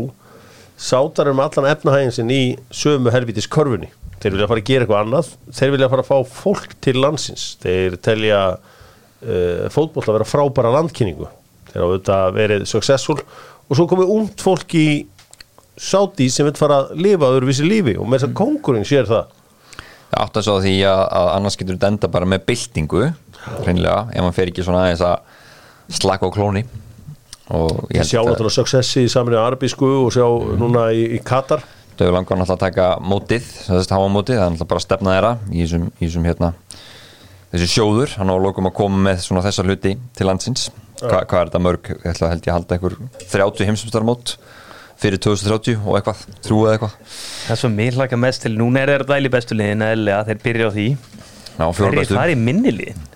sátar 0.80 1.28
eru 1.28 1.37
með 1.39 1.51
allan 1.51 1.70
efnahægin 1.74 2.16
sinn 2.16 2.32
í 2.32 2.43
sömu 2.72 3.12
helvitis 3.14 3.49
körfunni. 3.53 3.91
Þeir 4.22 4.37
vilja 4.39 4.49
fara 4.49 4.62
að 4.62 4.68
gera 4.70 4.87
eitthvað 4.87 5.03
annað. 5.03 5.32
Þeir 5.53 5.72
vilja 5.74 5.89
fara 5.93 6.05
að 6.05 6.09
fá 6.09 6.37
fólk 6.39 6.76
til 6.85 6.95
landsins. 6.97 7.43
Þeir 7.61 7.99
telja 8.01 8.39
uh, 8.57 9.66
fótboll 9.74 10.07
að 10.07 10.16
vera 10.16 10.28
frábæra 10.28 10.72
landkynningu. 10.78 11.28
Þeir 11.68 11.82
hafa 11.82 11.91
auðvitað 11.91 12.39
verið 12.39 12.64
successful. 12.70 13.18
Og 13.68 13.76
svo 13.76 13.85
komið 13.91 14.14
ungt 14.14 14.45
fólk 14.45 14.76
í 14.80 14.87
Sáti 15.74 16.28
sem 16.30 16.47
vil 16.47 16.55
fara 16.55 16.76
að 16.85 17.01
lifa 17.03 17.28
öðruvísi 17.35 17.64
lífi. 17.66 17.97
Og 17.99 18.07
með 18.07 18.20
þess 18.20 18.28
að 18.28 18.37
kongurinn 18.39 18.87
sér 18.87 19.09
það 19.09 19.32
átt 20.21 20.39
að 20.41 20.47
svo 20.47 20.57
því 20.65 20.75
að, 20.89 21.03
annars 21.35 21.59
getur 21.61 21.77
þetta 21.77 21.93
enda 21.93 22.11
bara 22.12 22.29
með 22.29 22.47
byltingu 22.51 23.05
hreinlega, 23.65 23.99
ef 24.12 24.25
maður 24.25 24.37
fer 24.39 24.53
ekki 24.53 24.65
svona 24.67 24.85
aðeins 24.87 25.05
að 25.05 25.99
slaka 26.01 26.29
á 26.29 26.35
klóni. 26.35 26.65
Og 27.55 27.91
ég 27.93 28.07
sjá 28.09 28.23
náttúrulega 28.25 28.57
successi 28.57 29.05
í 29.05 29.11
saminu 29.12 29.37
arabísku 29.43 29.89
og 30.07 30.12
sjá 30.15 30.25
núna 30.57 30.89
í, 30.97 31.05
í 31.19 31.21
Katar. 31.25 31.65
Þau 31.99 32.09
langar 32.09 32.41
náttúrulega 32.41 32.57
að 32.57 32.62
taka 32.65 32.87
mótið 33.05 33.45
þess 33.67 33.91
að 33.91 33.97
hafa 33.99 34.12
mótið, 34.15 34.39
það 34.39 34.47
er 34.47 34.55
náttúrulega 34.55 34.71
bara 34.73 34.81
að 34.81 34.87
stefna 34.87 35.17
þeirra 35.17 35.35
í 35.51 35.61
þessum, 35.61 35.85
í 35.93 36.07
þessum 36.07 36.29
hérna 36.31 36.53
þessi 37.53 37.69
sjóður, 37.71 38.17
hann 38.19 38.33
á 38.33 38.37
lokum 38.41 38.71
að 38.71 38.77
koma 38.81 39.03
með 39.11 39.21
svona 39.27 39.45
þessa 39.45 39.67
hluti 39.67 39.95
til 40.17 40.27
landsins. 40.27 40.71
Hva, 41.03 41.21
hvað 41.29 41.39
er 41.41 41.51
þetta 41.51 41.62
mörg, 41.62 41.91
ég 41.93 42.07
held 42.09 42.49
ég 42.49 42.49
að 42.49 42.57
halda 42.57 42.79
einhver 42.79 42.97
30 43.35 43.69
heimsumstarmót 43.69 44.37
fyrir 45.05 45.21
2030 45.23 45.81
og 45.85 45.99
eitthvað, 46.01 46.23
þrjú 46.49 46.61
eða 46.65 46.75
eitthvað. 46.79 47.17
Það 47.47 47.61
svo 47.63 47.73
mér 47.79 47.99
hlaka 48.01 48.19
mest 48.25 48.45
til 48.47 48.55
Núna 48.59 48.83
er 48.85 48.95
þeir 48.95 49.05
að 49.07 49.11
dæli 49.15 49.33
bestu 49.37 49.57
liðin 49.59 49.85
eða 49.93 50.21
þeir 50.31 50.41
byrja 50.45 50.69
á 50.69 50.73
því. 50.75 50.87
Fjóra 51.55 51.91
Þeir 51.93 51.99
bestu. 52.01 52.17
fara 52.19 52.35
í 52.35 52.39
minni 52.41 52.73
liðin. 52.75 53.11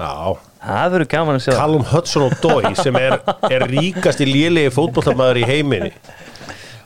Já, 0.00 0.14
Það 0.60 0.90
verður 0.92 1.08
gaman 1.14 1.38
að 1.38 1.44
sjá. 1.46 1.52
Callum 1.56 1.84
Hudson 1.88 2.24
og 2.26 2.32
Dói 2.42 2.70
sem 2.76 2.96
er, 3.00 3.14
er 3.48 3.62
ríkast 3.70 4.20
í 4.20 4.26
lélegi 4.28 4.72
fótboltamæður 4.74 5.38
í 5.40 5.44
heiminni 5.48 5.92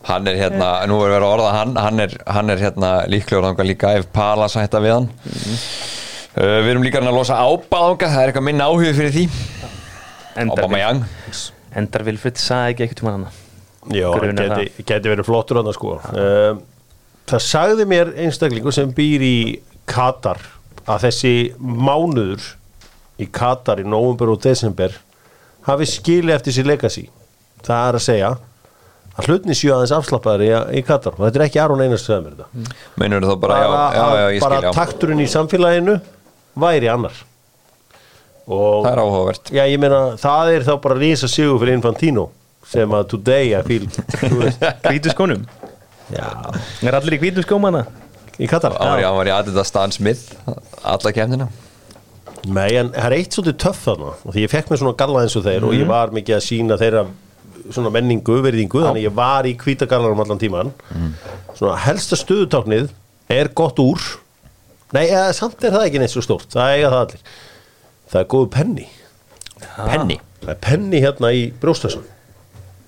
Hann 0.07 0.28
er 0.30 0.37
hérna, 0.39 0.68
nú 0.87 0.99
er 1.03 1.14
verið 1.14 1.24
að 1.26 1.32
orða 1.32 1.51
hann 1.57 1.72
hann 1.80 2.03
er, 2.05 2.14
hann 2.37 2.53
er 2.53 2.61
hérna 2.61 2.91
líklegur 3.11 3.47
þangað 3.49 3.68
líka 3.70 3.93
ef 3.99 4.07
Palas 4.14 4.55
hætta 4.61 4.82
við 4.85 4.93
hann. 4.95 5.09
Uh, 6.37 6.59
Við 6.62 6.70
erum 6.74 6.85
líka 6.87 7.01
að 7.03 7.16
losa 7.16 7.39
ábáðanga 7.41 8.11
það 8.12 8.20
er 8.20 8.30
eitthvað 8.32 8.47
minna 8.51 8.68
áhuga 8.68 8.93
fyrir 8.99 9.14
því. 9.16 9.24
Endar, 10.45 10.61
Aubameyang 10.66 11.03
endar 11.74 12.05
Vilfrid 12.07 12.39
sagði 12.43 12.74
ekki 12.76 12.87
eitthvað 12.89 13.09
manna 13.11 13.32
Já, 13.93 14.09
geti, 14.16 14.85
geti 14.87 15.11
verið 15.12 15.26
flottur 15.28 15.61
hann 15.61 15.72
sko. 15.76 15.99
um, 16.14 16.62
Það 17.24 17.41
sagði 17.41 17.85
mér 17.89 18.11
einstaklingur 18.20 18.74
sem 18.76 18.91
býr 18.93 19.22
í 19.24 19.37
Katar 19.89 20.41
að 20.85 21.07
þessi 21.07 21.32
mánuður 21.61 22.45
í 23.20 23.28
Katar 23.32 23.80
í 23.80 23.87
nóvumber 23.89 24.32
og 24.35 24.43
desember 24.45 24.97
hafi 25.64 25.89
skilið 25.89 26.35
eftir 26.37 26.57
sér 26.59 26.68
legacy. 26.68 27.07
Það 27.64 27.89
er 27.89 27.99
að 27.99 28.05
segja 28.05 28.30
að 29.14 29.28
hlutni 29.30 29.57
séu 29.57 29.72
aðeins 29.72 29.95
afslappaður 29.97 30.45
í, 30.45 30.51
í 30.80 30.85
Katar. 30.85 31.16
Og 31.16 31.24
þetta 31.24 31.41
er 31.41 31.47
ekki 31.47 31.62
Aron 31.62 31.85
Einars 31.85 32.05
sem 32.05 32.24
er 32.28 32.35
þetta. 32.35 32.74
Þá 33.01 33.37
bara, 33.41 33.61
já, 33.62 33.68
já, 33.72 34.05
já, 34.20 34.26
ég 34.37 34.45
bara 34.45 34.61
skil, 34.61 34.74
takturinn 34.76 35.24
í 35.24 35.28
samfélaginu 35.30 35.97
væri 36.61 36.91
annar. 36.93 37.16
Og 38.45 38.85
Það 38.85 38.91
er 38.93 39.01
áhugavert. 39.01 39.53
Já, 39.57 39.64
ég 39.70 39.80
meina, 39.80 40.01
það 40.20 40.51
er 40.59 40.66
þá 40.68 40.74
bara 40.85 41.01
rísa 41.01 41.30
sigur 41.32 41.62
fyrir 41.62 41.78
Infantino 41.78 42.28
sem 42.70 42.94
að 42.96 43.08
today 43.12 43.52
I 43.58 43.62
feel. 43.66 43.86
Hvítu 44.88 45.12
skónum. 45.12 45.44
Já, 46.14 46.26
Er 46.84 46.96
allir 46.98 47.16
í 47.16 47.20
hvítu 47.22 47.42
skóm 47.44 47.64
hana? 47.68 47.84
í 48.38 48.48
Katar? 48.50 48.74
Í- 48.74 49.04
hann 49.04 49.14
var 49.16 49.28
í 49.30 49.32
Adidas 49.32 49.68
Stan 49.70 49.92
Smith 49.94 50.32
alla 50.82 51.12
kemdina 51.14 51.46
Nei, 52.44 52.74
en 52.76 52.90
það 52.92 53.06
er 53.06 53.14
eitt 53.16 53.32
svolítið 53.36 53.54
töff 53.62 53.78
þarna. 53.86 54.10
Og 54.26 54.34
því 54.34 54.42
ég 54.42 54.50
fekk 54.52 54.68
mér 54.68 54.80
svona 54.82 54.96
galla 55.00 55.22
eins 55.24 55.36
og 55.38 55.44
þeir 55.46 55.64
og 55.64 55.72
ég 55.78 55.86
var 55.88 56.10
mikið 56.12 56.34
að 56.36 56.42
sína 56.44 56.76
þeirra 56.76 57.04
svona 57.72 57.92
menningu, 57.94 58.34
verðingu, 58.44 58.82
þannig 58.84 59.06
ég 59.06 59.14
var 59.16 59.46
í 59.48 59.54
hvítagallanum 59.56 60.20
allan 60.20 60.40
tíman 60.42 60.72
svona 61.56 61.78
helsta 61.86 62.18
stöðutáknið 62.20 62.90
er 63.32 63.48
gott 63.56 63.80
úr. 63.80 64.02
Nei, 64.92 65.06
eða, 65.06 65.30
samt 65.32 65.64
er 65.64 65.72
það 65.72 65.86
ekki 65.88 66.02
neitt 66.02 66.12
svo 66.12 66.20
stórt, 66.26 66.50
það 66.52 66.74
eiga 66.76 66.90
það 66.92 67.00
allir. 67.06 67.22
Það 68.12 68.20
er 68.20 68.28
góðu 68.34 68.50
penni. 68.58 68.84
Penny 69.78 70.18
það 70.44 70.52
er 70.52 70.60
penni 70.68 71.00
hérna 71.00 71.30
í 71.32 71.46
brjóstasum 71.62 72.04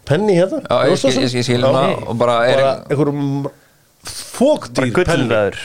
penni 0.08 0.36
hérna. 0.38 0.62
Já, 0.64 0.76
ég 0.90 1.00
skil- 1.00 1.10
ég 1.10 1.28
skil- 1.30 1.40
ég 1.40 1.46
skil 1.50 1.60
svona 1.66 1.84
og 2.08 2.16
bara 2.20 2.36
er- 2.48 2.64
einhverjum 2.90 3.46
fóktýr. 4.06 4.92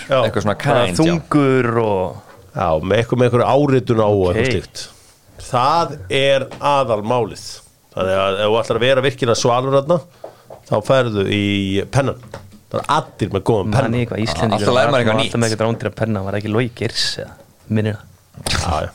Já. 0.10 0.20
eitthvað 0.26 0.46
svona 0.46 0.58
já. 0.58 0.98
Þungur 1.00 1.72
og 1.86 2.16
Já, 2.52 2.68
með 2.84 2.98
eitthvað 3.00 3.20
með 3.22 3.28
eitthvað 3.30 3.48
áritun 3.48 4.02
á 4.04 4.08
og 4.12 4.24
Ok. 4.28 4.36
eitthvað 4.36 4.52
slíkt. 4.52 4.82
Það 5.52 5.94
er 6.12 6.44
aðalmálið. 6.60 7.46
Þannig 7.96 8.18
að 8.20 8.39
ef 8.42 8.48
þú 8.52 8.58
ætlar 8.62 8.78
að 8.78 8.84
vera 8.86 9.02
virkilega 9.06 9.39
svalur 9.39 9.76
þarna 9.78 9.98
þá 10.68 10.76
færðu 10.88 11.24
í 11.32 11.46
pennan. 11.92 12.20
Það 12.72 12.80
er 12.80 12.86
allir 12.96 13.30
með 13.36 13.42
góðan 13.48 13.72
Íslendingur 14.24 14.60
Alltaf 14.60 14.76
lærir 14.76 14.92
maður 14.92 15.02
eitthvað 15.02 15.20
nýtt. 15.20 15.32
Alltaf 15.32 15.39
með 15.42 15.48
eitthvað 15.52 15.68
rándir 15.68 15.89
að 15.92 15.96
penna 15.96 16.24
Var 16.28 16.34
ekki 16.39 16.52
Minnir 17.72 17.96
það. 17.96 18.08
Já, 18.52 18.82
já 18.82 18.89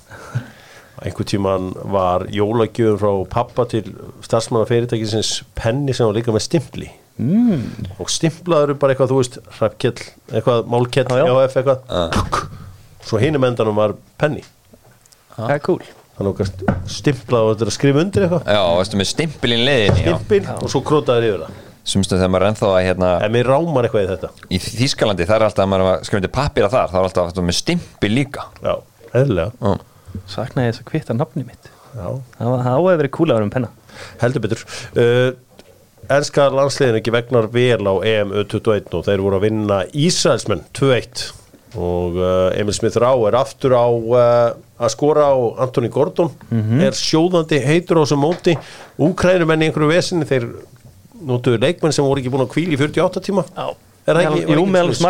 Einhver 1.05 1.27
tíman 1.29 1.73
var 1.93 2.25
jólagjöfum 2.33 3.01
frá 3.03 3.11
pappa 3.35 3.67
til 3.69 3.91
starfsmanna 4.25 4.69
fyrirtækisins 4.71 5.43
penni 5.59 5.93
sem 5.97 6.09
var 6.09 6.17
líka 6.17 6.33
með 6.35 6.47
stimpli. 6.49 6.89
Mm. 7.17 7.63
og 7.97 8.11
stimplaður 8.13 8.75
bara 8.77 8.93
eitthvað, 8.93 9.09
þú 9.09 9.19
veist 9.23 9.37
hrappkjell, 9.57 10.03
eitthvað 10.37 10.67
málkjell 10.69 11.07
Já, 11.09 11.23
já. 11.23 11.29
jáf 11.31 11.55
eitthvað. 11.57 12.43
Svo 13.07 13.21
hinum 13.23 13.47
endanum 13.49 13.79
var 13.79 13.95
penni 14.21 14.43
Það 15.37 15.53
er 15.55 15.63
cool. 15.65 15.87
Þannig 16.17 16.43
að 16.43 16.51
þú 16.51 16.75
stimplað 16.97 17.47
og 17.47 17.51
þetta 17.55 17.65
er 17.67 17.71
að 17.71 17.75
skrifa 17.77 18.03
undir 18.03 18.25
eitthvað. 18.27 18.47
Já, 18.57 18.61
veistu 18.81 19.01
með 19.01 19.09
stimpilinn 19.11 19.65
liðin 19.69 19.97
já. 19.97 20.05
stimpil 20.05 20.47
og 20.57 20.71
svo 20.73 20.81
krótaður 20.85 21.27
yfir 21.29 21.43
það. 21.47 21.59
Sumstu 21.87 22.17
þegar 22.17 22.31
maður 22.35 22.45
er 22.47 22.53
ennþá 22.53 22.71
að 22.73 22.85
hérna 22.87 23.11
en 23.23 23.35
mér 23.37 23.51
rámar 23.53 23.87
eitthvað 23.87 24.07
í 24.07 24.09
þetta. 24.13 24.31
í 24.49 24.61
Þýskalandi 24.65 25.27
það 25.29 25.37
er 25.37 25.45
alltaf 25.47 25.65
að 25.67 25.73
maður 25.73 25.91
að 25.93 26.07
skrifa 26.09 26.21
undir 26.23 26.33
pappira 26.35 26.71
þar 26.73 26.89
þá 26.93 26.97
er 26.97 27.05
alltaf 27.09 27.29
alltaf 27.29 27.47
með 27.47 27.59
stimpil 27.61 28.11
líka. 28.17 28.47
Já, 28.65 28.73
eðlilega. 29.13 29.53
Já. 29.61 29.77
Saknaði 30.31 30.73
þess 30.73 30.83
að 30.85 30.91
kvita 30.91 31.17
nafni 31.17 31.45
mitt. 31.47 31.71
Já, 31.97 32.09
Það 32.39 32.67
áhefði 32.73 33.01
verið 33.01 33.11
að 33.17 33.35
vera 33.35 33.47
um 33.47 33.51
penna. 33.55 33.71
Heldur 34.21 34.45
betur. 34.45 34.65
Uh, 34.97 35.33
Ennska 36.13 36.45
landsliðin 36.55 37.01
ekki 37.01 37.11
vegnar 37.15 37.49
vel 37.51 37.83
á 37.83 37.95
EM 38.07 38.31
U21 38.45 38.93
og 38.95 39.07
þeir 39.09 39.23
voru 39.25 39.39
að 39.41 39.47
vinna 39.49 39.79
Ísraelsmenn 39.91 40.61
2-1 40.79 41.25
og 41.77 42.15
uh, 42.21 42.53
Emil 42.57 42.77
Smith 42.77 42.95
Rá 43.03 43.11
er 43.27 43.35
aftur 43.41 43.75
á 43.75 43.85
uh, 43.91 44.53
að 44.79 44.93
skora 44.95 45.27
á 45.33 45.37
Antoni 45.67 45.91
Gordon. 45.93 46.31
Er 46.79 46.95
sjóðandi 46.97 47.59
heitur 47.65 47.99
á 47.99 48.05
þessum 48.05 48.23
móti. 48.23 48.55
Úkrænumenn 49.03 49.65
í 49.65 49.71
einhverju 49.71 49.91
vesinni 49.91 50.29
þeir 50.29 50.47
notuðu 51.27 51.59
leikmenn 51.65 51.97
sem 51.97 52.07
voru 52.07 52.23
ekki 52.23 52.31
búin 52.33 52.45
að 52.47 52.53
kvíla 52.55 52.77
í 52.77 52.81
48 52.81 53.25
tíma. 53.27 53.45
Já. 53.57 53.67
Er 54.07 54.15
það 54.21 54.29
ekki- 54.29 54.55
Jú, 54.55 54.67
meðal 54.71 54.95
svoleiðis? 54.95 55.03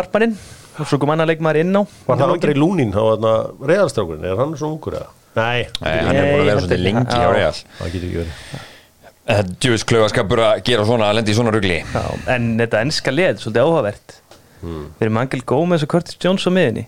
Svo 0.85 0.99
kom 1.01 1.09
annar 1.13 1.27
leikmaður 1.29 1.59
inn 1.63 1.73
á. 1.73 1.81
Var 2.07 2.17
það 2.21 2.33
aldrei 2.35 2.53
Lúnin 2.57 2.91
á 2.93 3.01
þarna 3.01 3.33
reyðalstrákurinn? 3.71 4.25
Er 4.29 4.37
hann 4.41 4.55
svo 4.59 4.69
ungur 4.75 4.97
eða? 4.99 5.09
Nei, 5.37 5.67
Nei, 5.81 5.97
hann 6.05 6.15
er 6.17 6.27
búin 6.31 6.41
að 6.41 6.49
vera 6.51 6.61
svolítið 6.63 6.83
lengi 6.85 7.13
á 7.13 7.21
Já. 7.21 7.31
Real. 7.35 7.57
Það 7.79 7.91
getur 7.95 8.07
ekki 8.07 8.19
verið. 8.21 9.51
Djúvis 9.59 9.83
klaufaskapur 9.89 10.39
að 10.45 10.61
gera 10.69 10.85
svona, 10.87 11.09
að 11.11 11.17
lendi 11.19 11.33
í 11.33 11.37
svona 11.37 11.51
rugli. 11.53 11.77
Já, 11.83 12.03
en 12.35 12.45
þetta 12.61 12.81
ennska 12.85 13.11
lið, 13.13 13.41
svolítið 13.43 13.65
áhugavert. 13.65 14.15
Við 14.61 15.03
erum 15.05 15.19
Angel 15.21 15.41
Gómez 15.45 15.83
og 15.85 15.91
Curtis 15.91 16.17
Jones 16.23 16.47
á 16.47 16.51
miðinni 16.51 16.87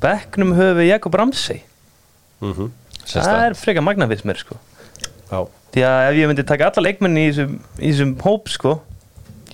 Becknum 0.00 0.54
höfum 0.56 0.78
við 0.78 0.86
Jakob 0.92 1.16
Ramsey. 1.18 1.58
Það 2.40 3.42
er 3.48 3.56
frekar 3.58 3.84
magna 3.84 4.06
fyrir 4.08 4.24
mér 4.30 4.38
sko. 4.40 4.56
Já, 5.28 5.40
Því 5.74 5.82
að 5.84 6.02
ef 6.08 6.16
ég 6.16 6.30
myndi 6.30 6.44
taka 6.48 6.70
alla 6.70 6.84
leikmenni 6.86 7.26
í 7.26 7.32
þessum, 7.34 7.56
í 7.76 7.90
þessum 7.90 8.12
hóp 8.24 8.48
sko 8.48 8.70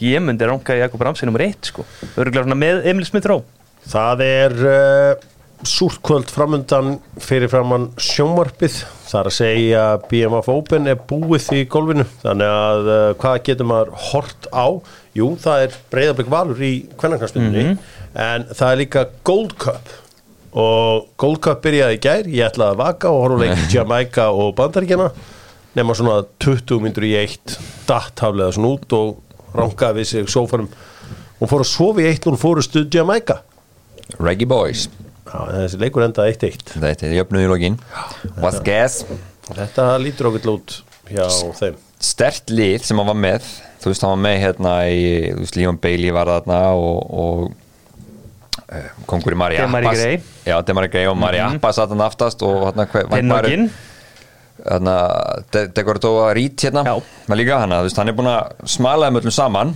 Ég 0.02 0.22
myndi 0.24 0.48
ranka 0.48 0.74
Jakob 0.78 1.02
Ramsey 1.06 1.28
nummer 1.28 1.44
eitt 1.44 1.70
sko. 1.70 1.84
Örgulega 2.16 2.46
svona 2.46 2.58
með 2.58 2.88
Emil 2.90 3.06
Smith 3.06 3.28
Rowe. 3.30 3.44
Það 3.90 4.22
er 4.24 4.54
uh, 4.64 5.24
súrkvöld 5.68 6.30
framundan 6.32 6.98
fyrir 7.22 7.50
framann 7.52 7.90
sjónvarpið. 8.00 8.80
Það 9.06 9.18
er 9.20 9.30
að 9.30 9.36
segja 9.36 9.82
BMF 10.10 10.48
Open 10.52 10.88
er 10.90 11.00
búið 11.10 11.50
í 11.58 11.64
golfinu. 11.70 12.06
Þannig 12.24 12.54
að 12.54 12.88
uh, 12.90 13.02
hvað 13.20 13.42
getur 13.48 13.68
maður 13.70 13.92
hort 14.10 14.48
á? 14.50 14.66
Jú, 15.14 15.28
það 15.40 15.66
er 15.66 15.76
breyðarblik 15.92 16.32
valur 16.32 16.64
í 16.64 16.72
kvennarknarsmyndinni 16.98 17.76
en 18.24 18.48
það 18.50 18.70
er 18.70 18.80
líka 18.80 19.04
Gold 19.26 19.54
Cup. 19.62 19.92
Og 20.54 21.08
Gold 21.18 21.40
Cup 21.44 21.62
byrjaði 21.64 21.98
í 21.98 22.02
gær. 22.02 22.28
Ég 22.30 22.48
ætlaði 22.50 22.76
að 22.76 22.82
vaka 22.82 23.14
og 23.14 23.24
horfa 23.26 23.44
leik 23.44 23.64
Jamaica 23.74 24.28
og 24.34 24.54
Bandaríkjana 24.58 25.10
nema 25.74 25.94
svona 25.98 26.20
20 26.42 26.82
myndur 26.82 27.06
í 27.06 27.14
eitt 27.18 27.56
datt 27.88 28.22
haflega 28.22 28.54
svona 28.54 28.74
út 28.76 28.94
og 28.94 29.16
rangaði 29.54 30.00
við 30.02 30.10
sig 30.10 30.30
sófanum. 30.32 30.68
Og 31.40 31.50
fór 31.50 31.64
að 31.64 31.70
sofa 31.70 32.02
í 32.04 32.08
eitt 32.10 32.26
og 32.30 32.38
fór 32.40 32.60
að 32.62 32.68
stuð 32.68 32.88
Jamaica 32.94 33.40
Reggae 34.20 34.48
Boys. 34.48 34.86
Já, 35.24 35.38
þessi 35.50 35.78
leikur 35.80 36.04
endaði 36.04 36.34
1-1 36.36 36.74
Þetta 36.76 37.06
er 37.08 37.14
jöfnuð 37.18 37.44
í 37.46 37.50
lokin. 37.50 37.78
What's 38.38 38.60
gas 38.64 39.00
Þetta 39.48 39.86
lítur 40.00 40.30
okkur 40.30 40.50
út 40.54 40.76
hjá 41.10 41.26
þeim. 41.58 41.78
Stert 42.04 42.52
lið 42.52 42.84
sem 42.86 43.00
hann 43.00 43.08
var 43.10 43.18
með. 43.18 43.48
Þú 43.82 43.90
veist, 43.92 44.04
hann 44.04 44.14
var 44.14 44.22
með 44.24 44.36
hérna 44.42 44.74
í 44.88 45.02
Þú 45.34 45.42
veist, 45.42 45.58
Leon 45.58 45.80
Bailey 45.80 46.12
var 46.16 46.30
þarna 46.32 46.60
og, 46.80 47.10
og 47.24 47.42
uh, 48.68 48.92
kongur 49.10 49.36
í 49.36 49.40
Mari 49.40 49.58
Demari 49.60 49.90
Gray. 49.92 50.20
Já, 50.48 50.56
Demari 50.64 50.92
Grey 50.92 51.08
og 51.10 51.18
Mari 51.20 51.42
Appas 51.44 51.80
satt 51.80 51.92
hann 51.92 52.04
aftast 52.04 52.44
og 52.46 52.62
hérna 52.68 52.86
hver- 52.88 53.10
var 54.64 54.78
Pinnokinn 54.80 55.44
De- 55.52 55.66
Degoradova 55.76 56.34
Rít 56.34 56.56
hérna. 56.64 56.84
Já. 56.84 56.94
var 57.28 57.36
líka 57.36 57.58
hana, 57.60 57.80
þú 57.82 57.88
veist, 57.88 57.96
hann 58.00 58.08
er 58.08 58.12
búin 58.18 58.30
að 58.32 58.68
smala 58.76 59.06
þeim 59.10 59.20
öllum 59.20 59.32
saman. 59.32 59.74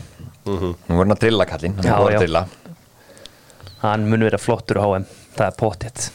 Nú 0.48 0.74
er 0.88 1.02
hann 1.04 1.12
að 1.12 1.20
drilla 1.20 1.44
kallinn 1.46 1.74
Hann 1.76 1.84
já. 1.84 1.96
að 1.98 2.18
drilla. 2.22 2.46
Hann 3.82 4.08
mun 4.10 4.24
vera 4.24 4.38
flottur 4.40 4.80
á 4.80 4.86
HM 4.88 5.04
Það 5.36 5.44
er 5.46 5.56
pottitt 5.60 6.06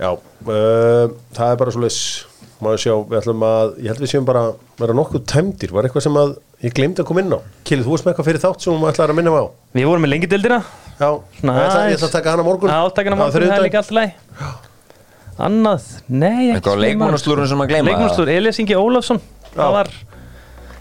Já, 0.00 0.10
uh, 0.14 1.10
það 1.34 1.50
er 1.50 1.56
bara 1.60 1.70
svo 1.74 1.82
leys 1.82 1.98
Maður 2.62 2.80
sjá, 2.80 2.94
við 3.10 3.18
ætlum 3.20 3.42
að 3.44 3.74
Ég 3.82 3.90
held 3.90 4.00
við 4.04 4.12
séum 4.14 4.24
bara 4.24 4.44
að 4.48 4.54
vera 4.80 4.94
nokkuð 4.96 5.24
tæmdir. 5.28 5.74
Var 5.74 5.84
eitthvað 5.88 6.06
sem 6.06 6.16
að 6.16 6.36
ég 6.64 6.72
glemdi 6.78 7.02
að 7.02 7.08
koma 7.10 7.20
inn 7.20 7.34
á? 7.36 7.38
Kilið, 7.68 7.84
þú 7.84 7.92
varst 7.92 8.06
með 8.06 8.12
eitthvað 8.14 8.28
fyrir 8.30 8.42
þátt 8.46 8.64
sem 8.64 8.72
þú 8.78 8.88
ætlaði 8.88 9.12
að 9.12 9.18
minna 9.18 9.34
á? 9.34 9.44
Við 9.74 9.88
vorum 9.90 10.06
með 10.06 10.12
lengidildina 10.14 10.60
Já, 10.94 11.10
ég 11.10 11.50
ætla, 11.50 11.82
ég 11.90 11.98
ætla 11.98 12.08
að 12.08 12.14
taka 12.14 12.30
hana 12.30 12.46
á 12.46 12.48
morgun. 12.48 12.70
Já, 12.70 12.80
takkina 12.94 13.18
morgun, 13.18 13.44
það 13.50 13.58
er 13.58 13.66
líka 13.66 13.82
alltaf 13.82 13.98
læg 13.98 14.72
Annað, 15.42 15.86
nei 16.06 16.52
ekki 16.52 16.56
Eitthvað 16.60 16.76
á 16.78 16.82
leikmannslúrun 16.84 17.48
sem 17.50 17.62
að 17.64 17.70
gleyma 17.72 17.88
Leikmannslúr, 17.90 18.30
Elias 18.30 18.60
Ingi 18.62 18.76
Ólafsson 18.78 19.18
var 19.56 19.90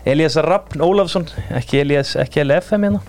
Elias 0.06 0.38
Rappn 0.46 0.84
Ólafsson 0.86 1.26
Ekki 1.58 1.82
Elias, 1.82 2.14
ekki 2.22 2.44
LFM 2.44 2.86
hérna. 2.86 3.02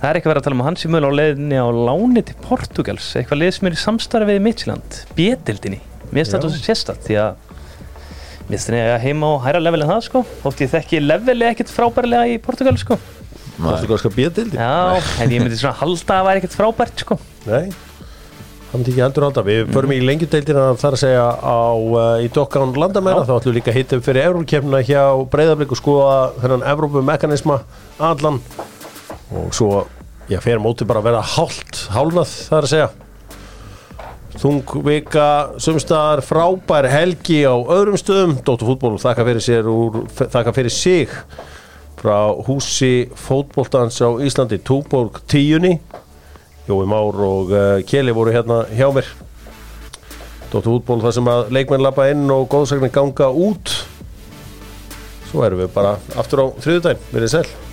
Það 0.00 0.08
er 0.08 0.18
ekki 0.18 0.30
verið 0.32 0.40
að 0.40 0.46
tala 0.48 0.56
um 0.58 0.64
hans 0.66 0.82
í 0.86 0.90
mögulega 0.90 1.12
á 1.12 1.18
leiðinni 1.20 1.60
á 1.60 1.68
láni 1.76 2.24
til 2.26 2.36
Portugals 2.42 3.10
Eitthvað 3.20 3.42
leiðis 3.42 3.60
mér 3.66 3.76
í 3.76 3.80
samstarfi 3.82 4.30
við 4.32 4.44
Midtjylland 4.48 5.00
B-dildinni 5.18 5.80
Mér 6.08 6.22
finnst 6.22 6.36
þetta 6.38 6.52
svo 6.52 6.62
sérstætt 6.64 7.06
Því 7.06 7.18
að 7.20 7.50
Mér 8.48 8.56
finnst 8.58 8.72
þetta 8.72 8.98
heima 9.04 9.28
á 9.30 9.34
hæra 9.46 9.60
level 9.62 9.84
en 9.84 9.90
það 9.92 10.00
sko. 10.08 10.20
Þótt 10.42 10.62
ég 10.64 10.70
þekki 10.72 10.98
leveli 11.04 11.46
ekkert 11.46 11.70
frábærlega 11.72 12.32
í 12.32 12.40
Portugal 12.42 12.74
sko. 12.80 12.98
Portugalska 13.62 14.10
bíðdildi 14.12 14.58
Já, 14.58 14.98
en 15.22 15.32
ég 15.32 15.44
myndi 15.44 15.58
svona 15.60 15.76
halda 15.78 16.00
að 16.02 16.10
það 16.10 16.26
væri 16.26 16.42
ekkert 16.42 16.56
frábært 16.58 17.04
sko. 17.04 17.18
Nei, 17.46 17.70
það 18.72 18.80
myndi 18.80 18.92
ekki 18.94 19.02
heldur 19.04 19.26
halda 19.26 19.42
Við 19.44 19.72
förum 19.74 19.92
í 19.92 20.00
lengjudeildina 20.00 20.64
þar 20.80 20.94
að 20.96 21.00
segja 21.02 21.24
á, 21.28 21.60
uh, 21.76 22.22
í 22.24 22.28
Dokkán 22.32 22.72
landamæra. 22.80 23.26
Þá 23.28 23.34
ætlum 23.34 23.52
við 23.52 23.58
líka 23.58 23.72
að 23.72 23.78
hitta 23.78 23.98
upp 23.98 24.06
fyrir 24.06 24.28
Eurókefnina 24.30 24.80
hjá 24.88 25.02
Breiðablík 25.34 25.74
og 25.74 25.80
skoða 25.80 26.14
þennan 26.40 26.64
Evrópumekanisma 26.72 27.58
allan. 28.00 28.40
Og 29.36 29.52
svo, 29.56 29.84
já, 30.32 30.40
fer 30.40 30.62
mótið 30.62 30.88
bara 30.88 31.04
að 31.04 31.08
vera 31.10 31.22
hálft, 31.34 31.84
hálnað 31.92 32.34
þar 32.48 32.68
að 32.68 32.72
segja. 32.72 32.90
Þungvika 34.42 35.28
sumstaðar 35.60 36.24
frábær 36.24 36.88
helgi 36.90 37.42
á 37.44 37.52
öðrum 37.52 38.00
stöðum. 38.00 38.38
Dóttur 38.40 38.72
fútból 38.72 38.96
þakka 39.02 39.28
fyrir 39.28 39.44
sér 39.44 39.68
úr, 39.68 40.06
þakka 40.16 40.56
fyrir 40.56 40.72
sig 40.72 41.12
frá 42.00 42.32
húsi 42.48 43.10
fótboltans 43.14 44.00
á 44.00 44.08
Íslandi 44.24 44.58
Túborg 44.64 45.20
tíunni 45.30 45.76
Jói 46.72 46.88
Már 46.88 47.18
og 47.20 47.52
uh, 47.52 47.82
Kjeli 47.84 48.14
voru 48.16 48.32
hérna 48.32 48.62
hjá 48.72 48.86
mér. 48.96 49.08
Dóttur 50.48 50.78
fútból 50.78 51.02
þar 51.04 51.16
sem 51.18 51.28
að 51.28 51.52
leikmenn 51.52 51.84
lappa 51.84 52.06
inn 52.12 52.24
og 52.32 52.48
góðsagnir 52.52 52.92
ganga 52.94 53.28
út. 53.28 53.74
Svo 55.28 55.44
erum 55.44 55.60
við 55.60 55.74
bara 55.76 55.98
aftur 56.16 56.44
á 56.44 56.46
þriðudaginn, 56.64 57.04
verið 57.12 57.36
sæl 57.36 57.71